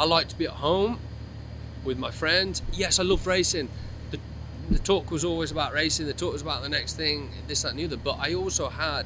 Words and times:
I 0.00 0.04
like 0.04 0.28
to 0.28 0.34
be 0.38 0.46
at 0.46 0.52
home 0.52 0.98
with 1.84 1.98
my 1.98 2.10
friends. 2.10 2.62
Yes, 2.72 2.98
I 2.98 3.02
love 3.02 3.26
racing. 3.26 3.68
The, 4.10 4.18
the 4.70 4.78
talk 4.78 5.10
was 5.10 5.26
always 5.26 5.50
about 5.50 5.74
racing. 5.74 6.06
The 6.06 6.14
talk 6.14 6.32
was 6.32 6.40
about 6.40 6.62
the 6.62 6.70
next 6.70 6.94
thing, 6.94 7.28
this, 7.48 7.60
that, 7.60 7.72
and 7.72 7.78
the 7.78 7.84
other. 7.84 7.98
But 7.98 8.16
I 8.18 8.32
also 8.32 8.70
had 8.70 9.04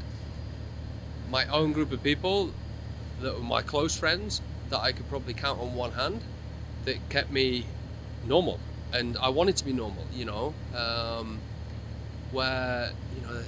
my 1.32 1.46
own 1.46 1.72
group 1.72 1.90
of 1.90 2.00
people 2.00 2.52
that 3.22 3.34
were 3.34 3.40
my 3.40 3.60
close 3.60 3.98
friends 3.98 4.40
that 4.70 4.78
I 4.78 4.92
could 4.92 5.08
probably 5.08 5.34
count 5.34 5.58
on 5.58 5.74
one 5.74 5.90
hand 5.90 6.20
that 6.84 7.08
kept 7.08 7.32
me 7.32 7.66
normal. 8.24 8.60
And 8.92 9.18
I 9.18 9.30
wanted 9.30 9.56
to 9.56 9.64
be 9.64 9.72
normal, 9.72 10.06
you 10.12 10.26
know. 10.26 10.54
Um, 10.76 11.40
where, 12.30 12.92
you 13.16 13.26
know, 13.26 13.42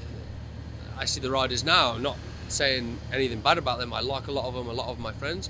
I 0.98 1.04
see 1.04 1.20
the 1.20 1.30
riders 1.30 1.62
now, 1.62 1.96
not 1.96 2.16
saying 2.48 2.98
anything 3.12 3.38
bad 3.38 3.56
about 3.56 3.78
them. 3.78 3.92
I 3.92 4.00
like 4.00 4.26
a 4.26 4.32
lot 4.32 4.46
of 4.46 4.54
them, 4.54 4.66
a 4.66 4.72
lot 4.72 4.88
of 4.88 4.98
my 4.98 5.12
friends. 5.12 5.48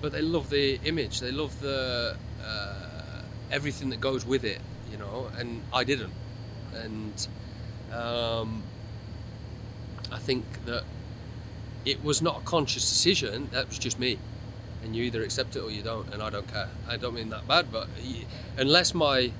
But 0.00 0.12
they 0.12 0.22
love 0.22 0.50
the 0.50 0.78
image, 0.84 1.20
they 1.20 1.32
love 1.32 1.58
the 1.60 2.16
uh, 2.44 3.22
everything 3.50 3.90
that 3.90 4.00
goes 4.00 4.26
with 4.26 4.44
it, 4.44 4.60
you 4.90 4.98
know, 4.98 5.30
and 5.38 5.62
I 5.72 5.84
didn't. 5.84 6.12
And 6.74 7.28
um, 7.92 8.62
I 10.12 10.18
think 10.18 10.44
that 10.66 10.84
it 11.84 12.02
was 12.04 12.20
not 12.20 12.38
a 12.38 12.44
conscious 12.44 12.88
decision, 12.88 13.48
that 13.52 13.68
was 13.68 13.78
just 13.78 13.98
me. 13.98 14.18
And 14.84 14.94
you 14.94 15.04
either 15.04 15.22
accept 15.22 15.56
it 15.56 15.60
or 15.60 15.70
you 15.70 15.82
don't, 15.82 16.12
and 16.12 16.22
I 16.22 16.30
don't 16.30 16.46
care. 16.46 16.68
I 16.88 16.96
don't 16.96 17.14
mean 17.14 17.30
that 17.30 17.48
bad, 17.48 17.72
but 17.72 17.88
unless 18.56 18.94
my 18.94 19.32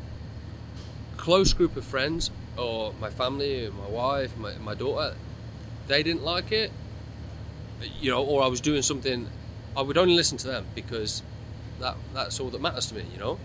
close 1.16 1.52
group 1.52 1.77
of 1.77 1.84
friends 1.84 2.30
or 2.57 2.93
my 3.01 3.10
family, 3.10 3.70
my 3.70 3.88
wife, 3.88 4.37
my, 4.37 4.54
my 4.59 4.74
daughter, 4.74 5.15
they 5.88 6.02
didn't 6.02 6.24
like 6.24 6.52
it, 6.52 6.73
you 8.01 8.10
know, 8.10 8.24
or 8.24 8.43
I 8.43 8.46
was 8.46 8.60
doing 8.60 8.82
something, 8.82 9.29
I 9.77 9.83
would 9.83 9.98
only 9.98 10.15
listen 10.15 10.39
to 10.39 10.47
them 10.47 10.66
because 10.75 11.23
that 11.80 11.97
that's 12.15 12.41
all 12.41 12.48
that 12.48 12.62
matters 12.62 12.87
to 12.87 12.95
me, 12.95 13.05
you 13.12 13.19
know. 13.19 13.39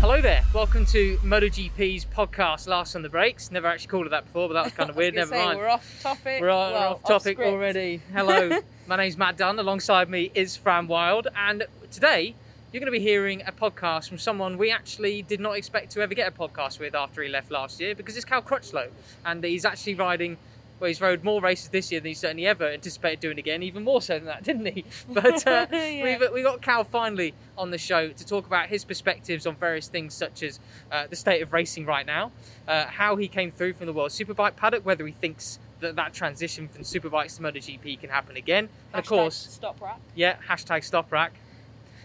Hello 0.00 0.20
there. 0.22 0.42
Welcome 0.54 0.86
to 0.86 1.18
MotoGP's 1.18 2.06
podcast, 2.06 2.66
Last 2.66 2.96
on 2.96 3.02
the 3.02 3.08
Brakes. 3.10 3.50
Never 3.50 3.66
actually 3.66 3.88
called 3.88 4.06
it 4.06 4.10
that 4.10 4.24
before, 4.24 4.48
but 4.48 4.54
that 4.54 4.64
was 4.64 4.72
kind 4.72 4.88
of 4.88 4.96
weird. 4.98 5.14
Never 5.14 5.30
say, 5.34 5.44
mind. 5.44 5.58
We're 5.58 5.68
off 5.68 6.00
topic. 6.02 6.40
We're, 6.40 6.48
on- 6.50 6.72
we're 6.72 6.78
well, 6.78 6.92
off 6.94 7.02
topic 7.04 7.36
script. 7.36 7.52
already. 7.52 8.00
Hello, 8.12 8.58
my 8.86 8.96
name's 8.96 9.18
Matt 9.18 9.36
Dunn. 9.36 9.58
Alongside 9.58 10.08
me 10.08 10.30
is 10.34 10.56
Fran 10.56 10.88
Wyld, 10.88 11.26
and 11.36 11.64
today 11.90 12.34
you're 12.74 12.80
going 12.80 12.92
to 12.92 12.98
be 12.98 13.04
hearing 13.04 13.40
a 13.46 13.52
podcast 13.52 14.08
from 14.08 14.18
someone 14.18 14.58
we 14.58 14.68
actually 14.72 15.22
did 15.22 15.38
not 15.38 15.52
expect 15.52 15.92
to 15.92 16.00
ever 16.00 16.12
get 16.12 16.26
a 16.26 16.36
podcast 16.36 16.80
with 16.80 16.92
after 16.92 17.22
he 17.22 17.28
left 17.28 17.52
last 17.52 17.78
year, 17.78 17.94
because 17.94 18.16
it's 18.16 18.24
Cal 18.24 18.42
Crutchlow, 18.42 18.88
and 19.24 19.44
he's 19.44 19.64
actually 19.64 19.94
riding. 19.94 20.36
Well, 20.80 20.88
he's 20.88 21.00
rode 21.00 21.22
more 21.22 21.40
races 21.40 21.68
this 21.68 21.92
year 21.92 22.00
than 22.00 22.08
he 22.08 22.14
certainly 22.14 22.48
ever 22.48 22.66
anticipated 22.66 23.20
doing 23.20 23.38
again, 23.38 23.62
even 23.62 23.84
more 23.84 24.02
so 24.02 24.14
than 24.14 24.24
that, 24.24 24.42
didn't 24.42 24.66
he? 24.66 24.84
But 25.08 25.46
uh, 25.46 25.68
Yeah. 25.72 26.18
we've 26.18 26.32
we 26.32 26.42
got 26.42 26.62
Cal 26.62 26.82
finally 26.82 27.32
on 27.56 27.70
the 27.70 27.78
show 27.78 28.08
to 28.08 28.26
talk 28.26 28.44
about 28.44 28.66
his 28.66 28.84
perspectives 28.84 29.46
on 29.46 29.54
various 29.54 29.86
things, 29.86 30.12
such 30.12 30.42
as 30.42 30.58
uh, 30.90 31.06
the 31.06 31.14
state 31.14 31.42
of 31.42 31.52
racing 31.52 31.86
right 31.86 32.04
now, 32.04 32.32
uh, 32.66 32.86
how 32.86 33.14
he 33.14 33.28
came 33.28 33.52
through 33.52 33.74
from 33.74 33.86
the 33.86 33.92
World 33.92 34.10
Superbike 34.10 34.56
paddock, 34.56 34.84
whether 34.84 35.06
he 35.06 35.12
thinks 35.12 35.60
that 35.78 35.94
that 35.94 36.12
transition 36.12 36.66
from 36.66 36.82
Superbikes 36.82 37.36
to 37.36 37.42
MotoGP 37.44 38.00
can 38.00 38.10
happen 38.10 38.36
again, 38.36 38.68
and 38.92 38.98
of 38.98 39.06
course, 39.06 39.60
Toprak. 39.62 39.98
yeah, 40.16 40.38
hashtag 40.48 40.80
Toprak. 40.90 41.30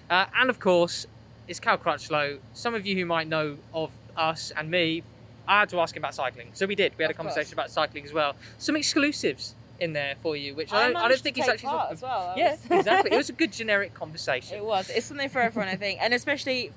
Uh, 0.10 0.26
and 0.40 0.50
of 0.50 0.60
course, 0.60 1.06
it's 1.48 1.60
Cal 1.60 1.78
Crutchlow. 1.78 2.40
Some 2.54 2.74
of 2.76 2.86
you 2.86 2.96
who 2.96 3.06
might 3.06 3.28
know 3.28 3.58
of 3.74 3.92
us 4.18 4.52
and 4.56 4.70
me, 4.72 5.04
I 5.48 5.60
had 5.62 5.70
to 5.70 5.80
ask 5.80 5.96
him 5.96 6.02
about 6.02 6.16
cycling. 6.16 6.50
So 6.54 6.66
we 6.66 6.76
did. 6.76 6.94
We 6.98 7.04
had 7.04 7.12
a 7.12 7.14
Of 7.14 7.18
course. 7.18 7.34
conversation 7.34 7.54
about 7.54 7.72
cycling 7.72 8.06
as 8.06 8.14
well. 8.14 8.36
Some 8.58 8.76
exclusives 8.76 9.56
in 9.80 9.94
there 9.94 10.16
for 10.22 10.36
you, 10.36 10.54
which 10.56 10.74
I 10.74 10.88
don't, 10.88 10.96
I 10.98 11.08
don't 11.08 11.20
think 11.22 11.38
take 11.38 11.48
actually. 11.48 11.70
part 11.70 11.92
as 11.92 12.02
well. 12.02 12.34
I 12.36 12.38
Yeah, 12.38 12.52
was- 12.52 12.80
exactly. 12.80 13.12
It 13.14 13.18
was 13.18 13.30
a 13.30 13.34
good 13.42 13.52
generic 13.54 13.94
conversation. 13.94 14.58
It 14.58 14.66
was. 14.66 14.90
It's 14.90 15.06
something 15.06 15.30
for 15.30 15.42
everyone, 15.42 15.70
I 15.70 15.76
think, 15.76 16.00
and 16.02 16.14
especially, 16.14 16.72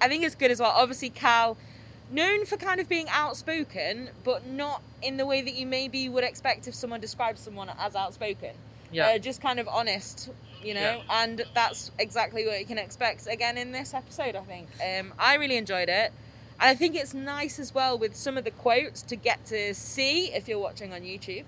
I 0.00 0.08
think 0.08 0.24
it's 0.24 0.34
good 0.34 0.50
as 0.50 0.60
well. 0.60 0.72
Obviously, 0.74 1.10
Cal, 1.10 1.56
known 2.10 2.44
for 2.44 2.56
kind 2.56 2.80
of 2.80 2.88
being 2.88 3.06
outspoken, 3.10 4.10
but 4.24 4.46
not 4.46 4.82
in 5.02 5.16
the 5.18 5.24
way 5.26 5.40
that 5.40 5.54
you 5.54 5.66
maybe 5.66 6.08
would 6.08 6.24
expect 6.24 6.66
if 6.68 6.74
someone 6.74 7.00
describes 7.00 7.40
someone 7.40 7.70
as 7.78 7.94
outspoken. 7.94 8.50
Yeah. 8.92 9.08
Uh, 9.08 9.18
just 9.18 9.40
kind 9.40 9.58
of 9.58 9.68
honest, 9.68 10.30
you 10.62 10.74
know, 10.74 11.02
and 11.10 11.44
that's 11.54 11.90
exactly 11.98 12.46
what 12.46 12.60
you 12.60 12.66
can 12.66 12.78
expect 12.78 13.26
again 13.26 13.58
in 13.58 13.72
this 13.72 13.94
episode. 13.94 14.36
I 14.36 14.42
think. 14.42 14.68
Um, 14.80 15.12
I 15.18 15.34
really 15.36 15.56
enjoyed 15.56 15.88
it. 15.88 16.12
And 16.60 16.68
I 16.70 16.74
think 16.76 16.94
it's 16.94 17.14
nice 17.14 17.58
as 17.58 17.74
well 17.74 17.98
with 17.98 18.14
some 18.14 18.38
of 18.38 18.44
the 18.44 18.52
quotes 18.52 19.02
to 19.02 19.16
get 19.16 19.44
to 19.46 19.74
see 19.74 20.26
if 20.26 20.46
you're 20.46 20.60
watching 20.60 20.92
on 20.92 21.00
YouTube, 21.00 21.44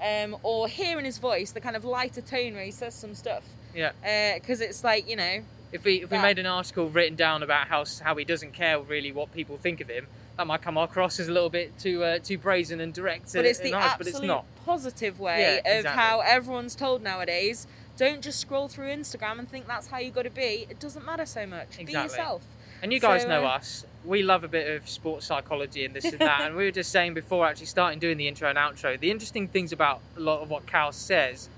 um, 0.00 0.36
or 0.44 0.68
hear 0.68 0.98
in 0.98 1.04
his 1.04 1.18
voice 1.18 1.50
the 1.50 1.60
kind 1.60 1.74
of 1.74 1.84
lighter 1.84 2.20
tone 2.20 2.54
where 2.54 2.64
he 2.64 2.70
says 2.70 2.94
some 2.94 3.14
stuff 3.14 3.42
yeah. 3.74 4.34
because 4.34 4.60
it's 4.60 4.84
like 4.84 5.08
you 5.08 5.16
know 5.16 5.40
If 5.72 5.84
we 5.84 6.02
if 6.02 6.10
we 6.10 6.18
made 6.18 6.38
an 6.38 6.46
article 6.46 6.88
written 6.88 7.16
down 7.16 7.42
about 7.42 7.68
how 7.68 7.84
how 8.02 8.14
he 8.16 8.24
doesn't 8.24 8.52
care 8.52 8.80
really 8.80 9.12
what 9.12 9.32
people 9.32 9.56
think 9.56 9.80
of 9.80 9.88
him, 9.88 10.06
that 10.36 10.46
might 10.46 10.62
come 10.62 10.76
across 10.76 11.20
as 11.20 11.28
a 11.28 11.32
little 11.32 11.50
bit 11.50 11.76
too 11.78 12.02
uh, 12.02 12.18
too 12.18 12.38
brazen 12.38 12.80
and 12.80 12.92
direct. 12.92 13.32
but 13.32 13.44
it's 13.44 13.58
the 13.60 13.72
honest, 13.72 13.88
absolute 13.94 14.12
but 14.12 14.18
it's 14.20 14.26
not. 14.26 14.44
positive 14.66 15.20
way 15.20 15.40
Yeah, 15.64 15.72
of 15.72 15.78
exactly. 15.78 16.02
how 16.02 16.20
everyone's 16.20 16.74
told 16.74 17.02
nowadays 17.02 17.66
don't 17.96 18.22
just 18.22 18.40
scroll 18.40 18.66
through 18.68 18.88
instagram 18.88 19.38
and 19.38 19.48
think 19.48 19.66
that's 19.68 19.86
how 19.86 19.98
you 19.98 20.10
got 20.10 20.22
to 20.22 20.30
be 20.30 20.66
it 20.68 20.80
doesn't 20.80 21.04
matter 21.06 21.24
so 21.26 21.46
much 21.46 21.78
be 21.84 21.92
yourself 21.92 22.42
And 22.82 22.92
you 22.92 22.98
guys 23.00 23.22
So, 23.22 23.28
know 23.28 23.44
uh, 23.44 23.50
us. 23.50 23.86
We 24.04 24.22
love 24.22 24.44
a 24.44 24.48
bit 24.48 24.68
of 24.76 24.88
sports 24.88 25.24
psychology 25.26 25.84
and 25.86 25.94
this 25.94 26.04
and 26.04 26.18
that. 26.18 26.40
and 26.44 26.56
we 26.56 26.64
were 26.64 26.70
just 26.70 26.90
saying 26.90 27.14
before 27.14 27.46
actually 27.46 27.66
starting 27.66 27.98
doing 27.98 28.18
the 28.18 28.28
intro 28.28 28.48
and 28.50 28.58
outro, 28.58 28.98
the 29.00 29.10
interesting 29.10 29.48
things 29.48 29.72
about 29.72 30.00
a 30.16 30.20
lot 30.20 30.42
of 30.42 30.50
what 30.50 30.66
Cal 30.66 30.92
says 30.92 31.48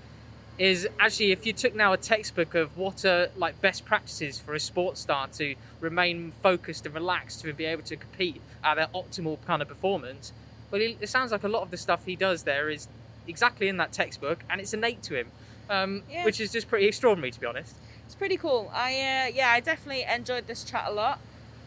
is 0.59 0.89
actually 0.99 1.33
if 1.33 1.45
you 1.45 1.53
took 1.53 1.75
now 1.75 1.93
a 1.93 1.97
textbook 1.97 2.55
of 2.55 2.77
what 2.79 3.05
are 3.05 3.29
like 3.37 3.61
best 3.61 3.85
practices 3.85 4.39
for 4.39 4.55
a 4.55 4.61
sports 4.61 5.01
star 5.01 5.29
to 5.29 5.55
remain 5.81 6.33
focused 6.43 6.87
and 6.87 6.95
relaxed 6.95 7.43
to 7.43 7.53
be 7.53 7.65
able 7.67 7.83
to 7.83 7.97
compete 7.97 8.41
at 8.65 8.77
their 8.77 8.89
optimal 8.95 9.37
kind 9.47 9.61
of 9.61 9.69
performance, 9.69 10.33
well, 10.71 10.81
it 10.81 11.09
sounds 11.09 11.31
like 11.33 11.45
a 11.45 11.49
lot 11.49 11.63
of 11.63 11.71
the 11.71 11.77
stuff 11.77 12.05
he 12.07 12.17
does 12.17 12.45
there 12.45 12.71
is 12.71 12.89
exactly 13.29 13.69
in 13.69 13.77
that 13.77 13.93
textbook 13.93 14.43
and 14.49 14.61
it's 14.61 14.73
innate 14.73 15.03
to 15.03 15.15
him, 15.15 15.29
um, 15.69 16.03
Yeah. 16.11 16.25
which 16.25 16.41
is 16.41 16.53
just 16.53 16.69
pretty 16.69 16.87
extraordinary 16.87 17.31
to 17.33 17.41
be 17.41 17.47
honest. 17.47 17.75
it's 18.07 18.15
pretty 18.15 18.37
cool 18.37 18.71
i 18.73 18.93
uh, 18.93 19.27
yeah 19.35 19.51
i 19.51 19.59
definitely 19.61 20.05
enjoyed 20.05 20.47
this 20.47 20.63
chat 20.65 20.85
a 20.87 20.93
lot 20.93 21.19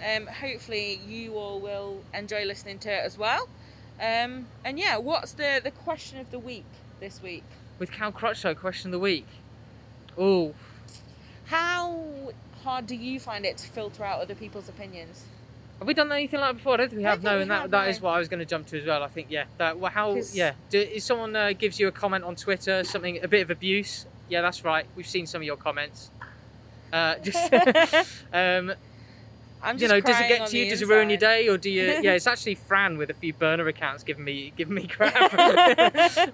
um, 0.03 0.25
hopefully 0.27 1.01
you 1.05 1.33
all 1.37 1.59
will 1.59 2.01
enjoy 2.13 2.45
listening 2.45 2.79
to 2.79 2.89
it 2.89 3.03
as 3.05 3.17
well 3.17 3.49
um, 4.01 4.47
and 4.63 4.79
yeah 4.79 4.95
what's 4.97 5.33
the 5.33 5.59
the 5.61 5.71
question 5.71 6.17
of 6.17 6.31
the 6.31 6.39
week 6.39 6.63
this 7.01 7.21
week 7.21 7.43
With 7.79 7.91
Cal 7.91 8.11
Crutchlow, 8.11 8.57
question 8.57 8.89
of 8.89 8.91
the 8.91 8.99
week. 8.99 9.25
Oh, 10.17 10.53
how 11.45 12.33
hard 12.63 12.85
do 12.85 12.95
you 12.95 13.19
find 13.19 13.45
it 13.45 13.57
to 13.57 13.67
filter 13.67 14.03
out 14.03 14.21
other 14.21 14.35
people's 14.35 14.69
opinions 14.69 15.23
Have 15.79 15.87
we 15.87 15.93
done 15.93 16.11
anything 16.11 16.41
like 16.41 16.49
that 16.49 16.57
before? 16.57 16.73
I 16.73 16.77
don't 16.77 16.89
think 16.89 16.97
we 16.97 17.03
have. 17.05 17.23
No, 17.23 17.29
think 17.31 17.41
and 17.41 17.49
we 17.49 17.55
that, 17.55 17.71
that 17.71 17.83
no. 17.85 17.89
is 17.89 18.01
what 18.01 18.11
I 18.11 18.19
was 18.19 18.27
going 18.27 18.39
to 18.39 18.45
jump 18.45 18.67
to 18.67 18.79
as 18.79 18.85
well. 18.85 19.01
I 19.01 19.07
think 19.07 19.27
yeah. 19.29 19.45
That 19.57 19.79
well, 19.79 19.91
how 19.91 20.15
yeah. 20.33 20.53
Do, 20.69 20.79
if 20.79 21.01
someone 21.03 21.35
uh, 21.35 21.53
gives 21.53 21.79
you 21.79 21.87
a 21.87 21.91
comment 21.91 22.25
on 22.25 22.35
Twitter, 22.35 22.83
something 22.83 23.23
a 23.23 23.27
bit 23.27 23.41
of 23.41 23.49
abuse, 23.49 24.05
yeah, 24.27 24.41
that's 24.41 24.63
right. 24.65 24.85
We've 24.95 25.07
seen 25.07 25.25
some 25.25 25.41
of 25.41 25.45
your 25.45 25.57
comments. 25.57 26.11
Uh, 26.91 27.15
just 27.19 27.53
um, 28.33 28.73
i'm 29.61 29.77
you 29.77 29.87
know, 29.87 29.99
does 29.99 30.19
it 30.19 30.27
get 30.27 30.47
to 30.47 30.57
you? 30.57 30.69
Does 30.69 30.81
it 30.81 30.87
ruin 30.87 31.09
your 31.09 31.17
day, 31.17 31.47
or 31.47 31.57
do 31.57 31.69
you? 31.69 31.99
Yeah, 32.01 32.13
it's 32.13 32.27
actually 32.27 32.55
Fran 32.55 32.97
with 32.97 33.09
a 33.09 33.13
few 33.13 33.33
burner 33.33 33.67
accounts 33.67 34.03
giving 34.03 34.23
me 34.23 34.53
giving 34.55 34.75
me 34.75 34.87
crap, 34.87 35.33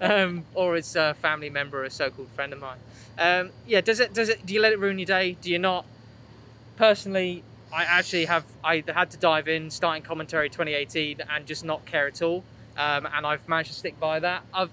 um, 0.00 0.44
or 0.54 0.76
it's 0.76 0.94
a 0.94 1.14
family 1.14 1.50
member, 1.50 1.80
or 1.80 1.84
a 1.84 1.90
so-called 1.90 2.28
friend 2.30 2.52
of 2.52 2.60
mine. 2.60 2.78
Um, 3.18 3.50
yeah, 3.66 3.80
does 3.80 4.00
it? 4.00 4.14
Does 4.14 4.28
it? 4.28 4.46
Do 4.46 4.54
you 4.54 4.60
let 4.60 4.72
it 4.72 4.78
ruin 4.78 4.98
your 4.98 5.06
day? 5.06 5.36
Do 5.40 5.50
you 5.50 5.58
not? 5.58 5.84
Personally, 6.76 7.42
I 7.72 7.84
actually 7.84 8.26
have. 8.26 8.44
I 8.62 8.84
had 8.86 9.10
to 9.10 9.16
dive 9.16 9.48
in 9.48 9.70
starting 9.70 10.02
commentary 10.02 10.48
2018 10.48 11.22
and 11.28 11.46
just 11.46 11.64
not 11.64 11.84
care 11.86 12.06
at 12.06 12.22
all, 12.22 12.44
um, 12.76 13.06
and 13.12 13.26
I've 13.26 13.48
managed 13.48 13.70
to 13.70 13.76
stick 13.76 13.98
by 13.98 14.20
that. 14.20 14.42
I've 14.54 14.70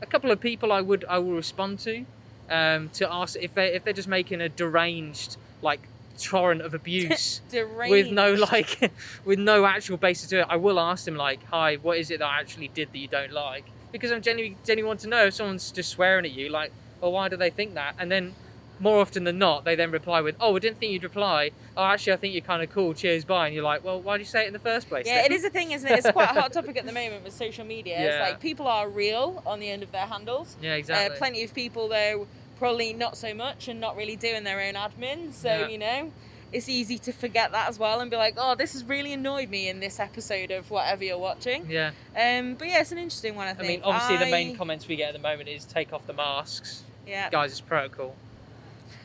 a 0.00 0.06
couple 0.06 0.30
of 0.30 0.40
people 0.40 0.72
I 0.72 0.80
would 0.80 1.04
I 1.08 1.18
will 1.18 1.34
respond 1.34 1.78
to 1.80 2.04
um, 2.50 2.88
to 2.94 3.10
ask 3.12 3.36
if 3.40 3.54
they 3.54 3.68
if 3.74 3.84
they're 3.84 3.92
just 3.92 4.08
making 4.08 4.40
a 4.40 4.48
deranged 4.48 5.36
like 5.62 5.88
torrent 6.18 6.60
of 6.62 6.74
abuse 6.74 7.40
with 7.52 8.10
no 8.10 8.34
like 8.34 8.92
with 9.24 9.38
no 9.38 9.64
actual 9.64 9.96
basis 9.96 10.28
to 10.30 10.40
it. 10.40 10.46
I 10.48 10.56
will 10.56 10.78
ask 10.80 11.04
them 11.04 11.16
like 11.16 11.44
hi 11.46 11.76
what 11.76 11.98
is 11.98 12.10
it 12.10 12.18
that 12.20 12.26
i 12.26 12.40
actually 12.40 12.68
did 12.68 12.92
that 12.92 12.98
you 12.98 13.08
don't 13.08 13.32
like? 13.32 13.64
Because 13.92 14.10
i'm 14.12 14.22
genuinely 14.22 14.56
genuinely 14.64 14.88
want 14.88 15.00
to 15.00 15.08
know 15.08 15.26
if 15.26 15.34
someone's 15.34 15.70
just 15.70 15.90
swearing 15.90 16.24
at 16.24 16.32
you 16.32 16.48
like 16.48 16.72
well 17.00 17.12
why 17.12 17.28
do 17.28 17.36
they 17.36 17.50
think 17.50 17.74
that? 17.74 17.94
And 17.98 18.10
then 18.10 18.34
more 18.80 18.98
often 19.00 19.22
than 19.24 19.38
not 19.38 19.64
they 19.64 19.76
then 19.76 19.90
reply 19.92 20.20
with 20.20 20.34
oh 20.40 20.56
i 20.56 20.58
didn't 20.58 20.78
think 20.78 20.92
you'd 20.92 21.04
reply. 21.04 21.50
Oh 21.76 21.84
actually 21.84 22.14
i 22.14 22.16
think 22.16 22.34
you're 22.34 22.42
kind 22.42 22.62
of 22.62 22.70
cool. 22.70 22.94
Cheers 22.94 23.24
bye. 23.24 23.46
And 23.46 23.54
you're 23.54 23.64
like 23.64 23.84
well 23.84 24.00
why 24.00 24.16
did 24.18 24.24
you 24.26 24.30
say 24.30 24.44
it 24.44 24.46
in 24.48 24.52
the 24.52 24.58
first 24.58 24.88
place 24.88 25.06
Yeah, 25.06 25.22
then? 25.22 25.26
it 25.26 25.32
is 25.32 25.44
a 25.44 25.50
thing, 25.50 25.72
isn't 25.72 25.88
it? 25.90 25.98
It's 25.98 26.10
quite 26.10 26.30
a 26.30 26.40
hot 26.40 26.52
topic 26.58 26.76
at 26.76 26.86
the 26.86 26.92
moment 26.92 27.22
with 27.24 27.32
social 27.34 27.64
media. 27.64 27.96
It's 27.98 28.20
like 28.20 28.40
people 28.40 28.66
are 28.66 28.88
real 28.88 29.42
on 29.46 29.60
the 29.60 29.68
end 29.70 29.82
of 29.82 29.92
their 29.92 30.06
handles. 30.06 30.56
yeah 30.62 30.74
exactly. 30.74 31.14
Uh, 31.14 31.18
plenty 31.18 31.44
of 31.44 31.52
people 31.54 31.88
though 31.88 32.26
probably 32.58 32.92
not 32.92 33.16
so 33.16 33.34
much 33.34 33.68
and 33.68 33.80
not 33.80 33.96
really 33.96 34.16
doing 34.16 34.44
their 34.44 34.60
own 34.60 34.74
admin. 34.74 35.32
So 35.32 35.48
Yeah. 35.48 35.68
you 35.68 35.78
know, 35.78 36.12
it's 36.52 36.68
easy 36.68 36.98
to 36.98 37.12
forget 37.12 37.52
that 37.52 37.68
as 37.68 37.78
well 37.78 38.00
and 38.00 38.10
be 38.10 38.16
like, 38.16 38.34
oh, 38.36 38.54
this 38.54 38.72
has 38.74 38.84
really 38.84 39.12
annoyed 39.12 39.48
me 39.48 39.68
in 39.68 39.80
this 39.80 39.98
episode 39.98 40.50
of 40.50 40.70
whatever 40.70 41.02
you're 41.04 41.18
watching. 41.18 41.66
Yeah. 41.70 41.92
Um, 42.16 42.54
but 42.54 42.68
yeah, 42.68 42.80
it's 42.80 42.92
an 42.92 42.98
interesting 42.98 43.34
one. 43.34 43.46
I 43.48 43.54
think. 43.54 43.66
I 43.68 43.68
mean, 43.68 43.80
obviously, 43.82 44.16
the 44.18 44.30
main 44.30 44.56
comments 44.56 44.86
we 44.86 44.96
get 44.96 45.08
at 45.08 45.14
the 45.14 45.18
moment 45.28 45.48
is 45.48 45.64
take 45.64 45.92
off 45.92 46.06
the 46.06 46.12
masks. 46.12 46.82
Yeah. 47.06 47.30
Guys, 47.30 47.50
it's 47.52 47.60
protocol. 47.60 48.14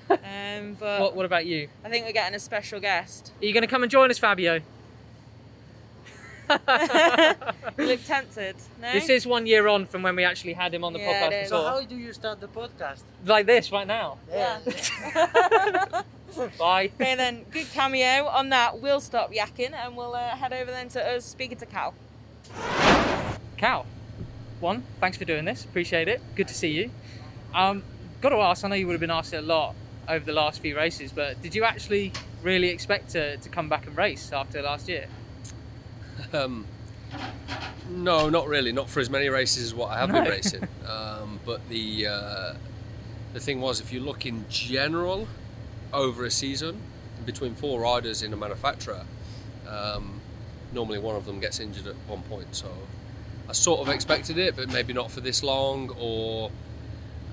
Um, 0.10 0.78
but 0.80 1.02
What, 1.02 1.16
what 1.18 1.26
about 1.26 1.46
you? 1.46 1.68
I 1.84 1.90
think 1.90 2.06
we're 2.06 2.14
getting 2.14 2.34
a 2.34 2.40
special 2.40 2.80
guest. 2.80 3.34
Are 3.42 3.46
you 3.46 3.52
going 3.54 3.64
to 3.64 3.68
come 3.68 3.84
and 3.84 3.92
join 3.92 4.10
us, 4.10 4.18
Fabio? 4.18 4.62
You 7.78 7.86
look 7.86 8.04
tempted. 8.06 8.56
No. 8.82 8.92
This 8.92 9.10
is 9.10 9.28
one 9.28 9.46
year 9.46 9.68
on 9.68 9.86
from 9.86 10.02
when 10.02 10.16
we 10.16 10.24
actually 10.24 10.54
had 10.54 10.74
him 10.74 10.84
on 10.84 10.94
the 10.94 11.00
Yeah, 11.00 11.30
podcast. 11.30 11.48
So 11.50 11.64
how 11.64 11.82
do 11.84 11.96
you 11.96 12.12
start 12.14 12.40
the 12.40 12.48
podcast? 12.48 13.02
Like 13.26 13.46
this 13.46 13.72
right 13.72 13.86
now. 13.86 14.18
Yeah. 14.32 14.60
Bye. 16.60 16.92
okay 16.96 17.16
then, 17.16 17.46
good 17.52 17.68
cameo. 17.72 18.28
On 18.28 18.50
that, 18.50 18.80
we'll 18.80 19.00
stop 19.00 19.32
yakking 19.32 19.74
and 19.74 19.96
we'll 19.96 20.14
uh, 20.14 20.30
head 20.30 20.54
over 20.54 20.72
then 20.72 20.90
to 20.90 21.04
us 21.04 21.26
speaking 21.26 21.58
to 21.58 21.66
Cal. 21.66 21.94
Cal, 23.58 23.86
one, 24.60 24.84
thanks 25.00 25.18
for 25.18 25.26
doing 25.26 25.46
this. 25.46 25.66
Appreciate 25.66 26.08
it. 26.08 26.22
Good 26.36 26.48
to 26.48 26.54
see 26.54 26.70
you. 26.70 26.92
Um, 27.54 27.84
got 28.22 28.30
to 28.30 28.38
ask, 28.38 28.64
I 28.64 28.70
know 28.70 28.76
you 28.76 28.86
would 28.88 28.94
have 28.94 29.02
been 29.02 29.12
asked 29.12 29.34
it 29.34 29.38
a 29.38 29.42
lot 29.42 29.76
over 30.08 30.24
the 30.26 30.34
last 30.34 30.62
few 30.62 30.76
races, 30.76 31.12
but 31.12 31.42
did 31.42 31.54
you 31.56 31.64
actually 31.64 32.12
really 32.44 32.70
expect 32.70 33.10
to, 33.12 33.38
to 33.38 33.50
come 33.50 33.70
back 33.70 33.88
and 33.88 33.98
race 33.98 34.32
after 34.32 34.62
last 34.62 34.88
year? 34.88 35.08
Um, 36.34 36.66
no, 37.90 38.30
not 38.30 38.48
really. 38.48 38.72
Not 38.72 38.90
for 38.90 39.00
as 39.00 39.10
many 39.10 39.30
races 39.30 39.64
as 39.66 39.74
what 39.76 39.92
I 39.92 40.00
have 40.00 40.10
No. 40.10 40.22
been 40.22 40.32
racing. 40.32 40.68
Um, 40.88 41.42
but 41.46 41.68
the 41.68 42.08
uh, 42.08 42.54
the 43.34 43.42
thing 43.42 43.60
was, 43.60 43.82
if 43.82 43.92
you 43.92 44.00
look 44.00 44.26
in 44.26 44.46
general 44.50 45.28
over 45.92 46.24
a 46.26 46.32
season 46.32 46.80
between 47.26 47.56
four 47.56 47.82
riders 47.82 48.24
in 48.24 48.32
a 48.32 48.38
manufacturer, 48.38 49.04
um, 49.68 50.22
normally 50.72 50.98
one 51.00 51.18
of 51.18 51.26
them 51.26 51.42
gets 51.42 51.60
injured 51.60 51.88
at 51.88 51.96
one 52.08 52.22
point. 52.24 52.56
So 52.56 52.72
I 53.50 53.52
sort 53.52 53.82
of 53.82 53.90
expected 53.90 54.38
it, 54.38 54.56
but 54.56 54.72
maybe 54.72 54.94
not 54.94 55.12
for 55.12 55.20
this 55.20 55.44
long, 55.44 55.94
or 56.00 56.52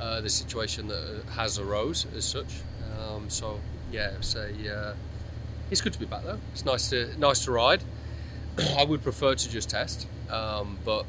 uh, 0.01 0.21
the 0.21 0.31
situation 0.31 0.89
that 0.89 1.23
has 1.37 1.61
arose 1.61 2.07
as 2.17 2.25
such. 2.25 2.53
Um, 2.99 3.31
so 3.31 3.61
yeah, 3.93 4.11
it's 4.19 4.35
a 4.35 4.49
uh, 4.77 4.95
it's 5.71 5.81
good 5.81 5.93
to 5.93 6.01
be 6.01 6.07
back 6.07 6.25
though. 6.25 6.41
It's 6.53 6.65
nice 6.65 6.91
to 6.91 7.17
nice 7.21 7.45
to 7.45 7.53
ride. 7.53 7.85
I 8.79 8.85
would 8.85 9.03
prefer 9.03 9.35
to 9.35 9.51
just 9.51 9.71
test, 9.71 10.07
um, 10.31 10.79
but 10.85 11.05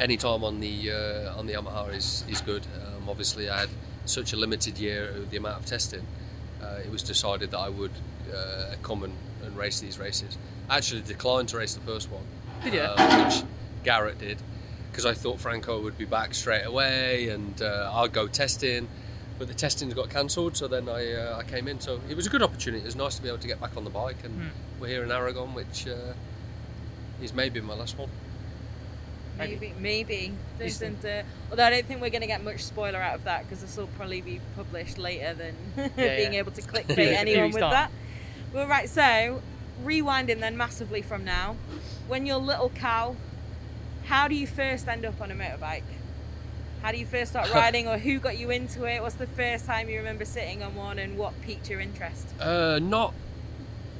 any 0.00 0.16
time 0.16 0.44
on 0.44 0.60
the 0.60 0.92
uh, 0.92 1.38
on 1.38 1.46
the 1.46 1.54
Yamaha 1.54 1.94
is 1.94 2.24
is 2.28 2.40
good. 2.40 2.66
Um, 2.86 3.08
obviously, 3.08 3.48
I 3.48 3.60
had 3.60 3.68
such 4.04 4.32
a 4.32 4.36
limited 4.36 4.78
year 4.78 5.12
with 5.18 5.30
the 5.30 5.36
amount 5.36 5.60
of 5.60 5.66
testing. 5.66 6.06
Uh, 6.62 6.80
it 6.84 6.90
was 6.90 7.02
decided 7.02 7.50
that 7.52 7.58
I 7.58 7.68
would 7.68 7.92
uh, 8.34 8.74
come 8.82 9.04
and, 9.04 9.12
and 9.44 9.56
race 9.56 9.80
these 9.80 9.98
races. 9.98 10.36
I 10.68 10.76
actually 10.78 11.02
declined 11.02 11.48
to 11.50 11.58
race 11.58 11.74
the 11.74 11.80
first 11.80 12.10
one, 12.10 12.24
Did 12.64 12.74
you? 12.74 12.82
um, 12.82 13.24
which 13.24 13.42
Garrett 13.84 14.18
did, 14.18 14.38
because 14.90 15.06
I 15.06 15.14
thought 15.14 15.38
Franco 15.38 15.80
would 15.80 15.96
be 15.96 16.04
back 16.04 16.34
straight 16.34 16.64
away 16.64 17.28
and 17.28 17.62
uh, 17.62 17.90
I'd 17.94 18.12
go 18.12 18.26
testing. 18.26 18.88
But 19.38 19.46
the 19.48 19.54
testing's 19.54 19.94
got 19.94 20.10
cancelled, 20.10 20.56
so 20.56 20.66
then 20.66 20.88
I, 20.88 21.12
uh, 21.12 21.38
I 21.38 21.44
came 21.44 21.68
in. 21.68 21.78
So 21.80 22.00
it 22.08 22.16
was 22.16 22.26
a 22.26 22.30
good 22.30 22.42
opportunity. 22.42 22.82
It 22.82 22.86
was 22.86 22.96
nice 22.96 23.14
to 23.16 23.22
be 23.22 23.28
able 23.28 23.38
to 23.38 23.46
get 23.46 23.60
back 23.60 23.76
on 23.76 23.84
the 23.84 23.90
bike, 23.90 24.16
and 24.24 24.34
Hmm. 24.34 24.48
we're 24.80 24.88
here 24.88 25.04
in 25.04 25.12
Aragon, 25.12 25.54
which 25.54 25.86
uh, 25.86 26.14
is 27.22 27.32
maybe 27.32 27.60
my 27.60 27.74
last 27.74 27.96
one. 27.96 28.08
Maybe, 29.38 29.72
maybe. 29.78 30.32
Is 30.58 30.80
This 30.80 30.82
and, 30.82 31.04
uh, 31.06 31.22
although 31.50 31.64
I 31.64 31.70
don't 31.70 31.86
think 31.86 32.00
we're 32.00 32.10
going 32.10 32.22
to 32.22 32.26
get 32.26 32.42
much 32.42 32.64
spoiler 32.64 32.98
out 32.98 33.14
of 33.14 33.24
that 33.24 33.44
because 33.44 33.60
this 33.60 33.76
will 33.76 33.86
probably 33.96 34.20
be 34.20 34.40
published 34.56 34.98
later 34.98 35.32
than 35.34 35.54
being 35.96 36.32
yeah. 36.32 36.40
able 36.40 36.50
to 36.50 36.62
clickbait 36.62 36.96
Yeah, 36.96 37.18
anyone 37.20 37.52
with 37.52 37.60
that. 37.60 37.92
Well, 38.52 38.66
right. 38.66 38.88
So, 38.88 39.40
rewinding 39.84 40.40
then 40.40 40.56
massively 40.56 41.02
from 41.02 41.24
now, 41.24 41.54
when 42.08 42.26
you're 42.26 42.36
little 42.38 42.70
Cal, 42.70 43.14
how 44.06 44.26
do 44.26 44.34
you 44.34 44.46
first 44.48 44.88
end 44.88 45.04
up 45.04 45.20
on 45.20 45.30
a 45.30 45.34
motorbike? 45.36 45.82
How 46.82 46.92
do 46.92 46.98
you 46.98 47.06
first 47.06 47.32
start 47.32 47.52
riding, 47.54 47.88
or 47.88 47.98
who 47.98 48.18
got 48.18 48.38
you 48.38 48.50
into 48.50 48.84
it? 48.84 49.02
What's 49.02 49.16
the 49.16 49.26
first 49.26 49.66
time 49.66 49.88
you 49.88 49.98
remember 49.98 50.24
sitting 50.24 50.62
on 50.62 50.74
one, 50.74 50.98
and 50.98 51.18
what 51.18 51.40
piqued 51.42 51.68
your 51.68 51.80
interest? 51.80 52.26
Uh, 52.40 52.78
not, 52.80 53.14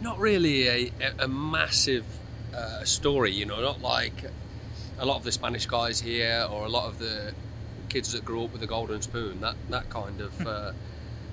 not 0.01 0.19
really 0.19 0.69
a, 0.69 0.93
a, 1.19 1.29
massive 1.29 2.07
uh, 2.55 2.85
story. 2.85 3.33
You 3.33 3.47
know, 3.47 3.61
not 3.61 3.81
like 3.83 4.25
a 4.99 5.07
lot 5.07 5.17
of 5.17 5.25
the 5.25 5.33
Spanish 5.33 5.67
guys 5.67 6.01
here 6.01 6.47
or 6.51 6.67
a 6.67 6.69
lot 6.69 6.87
of 6.87 6.99
the 6.99 7.33
kids 7.89 8.13
that 8.13 8.25
grew 8.25 8.45
up 8.45 8.53
with 8.53 8.63
a 8.63 8.67
golden 8.67 9.03
spoon. 9.03 9.41
That 9.41 9.57
that 9.71 9.91
kind 9.91 10.21
of 10.21 10.47
uh, 10.47 10.73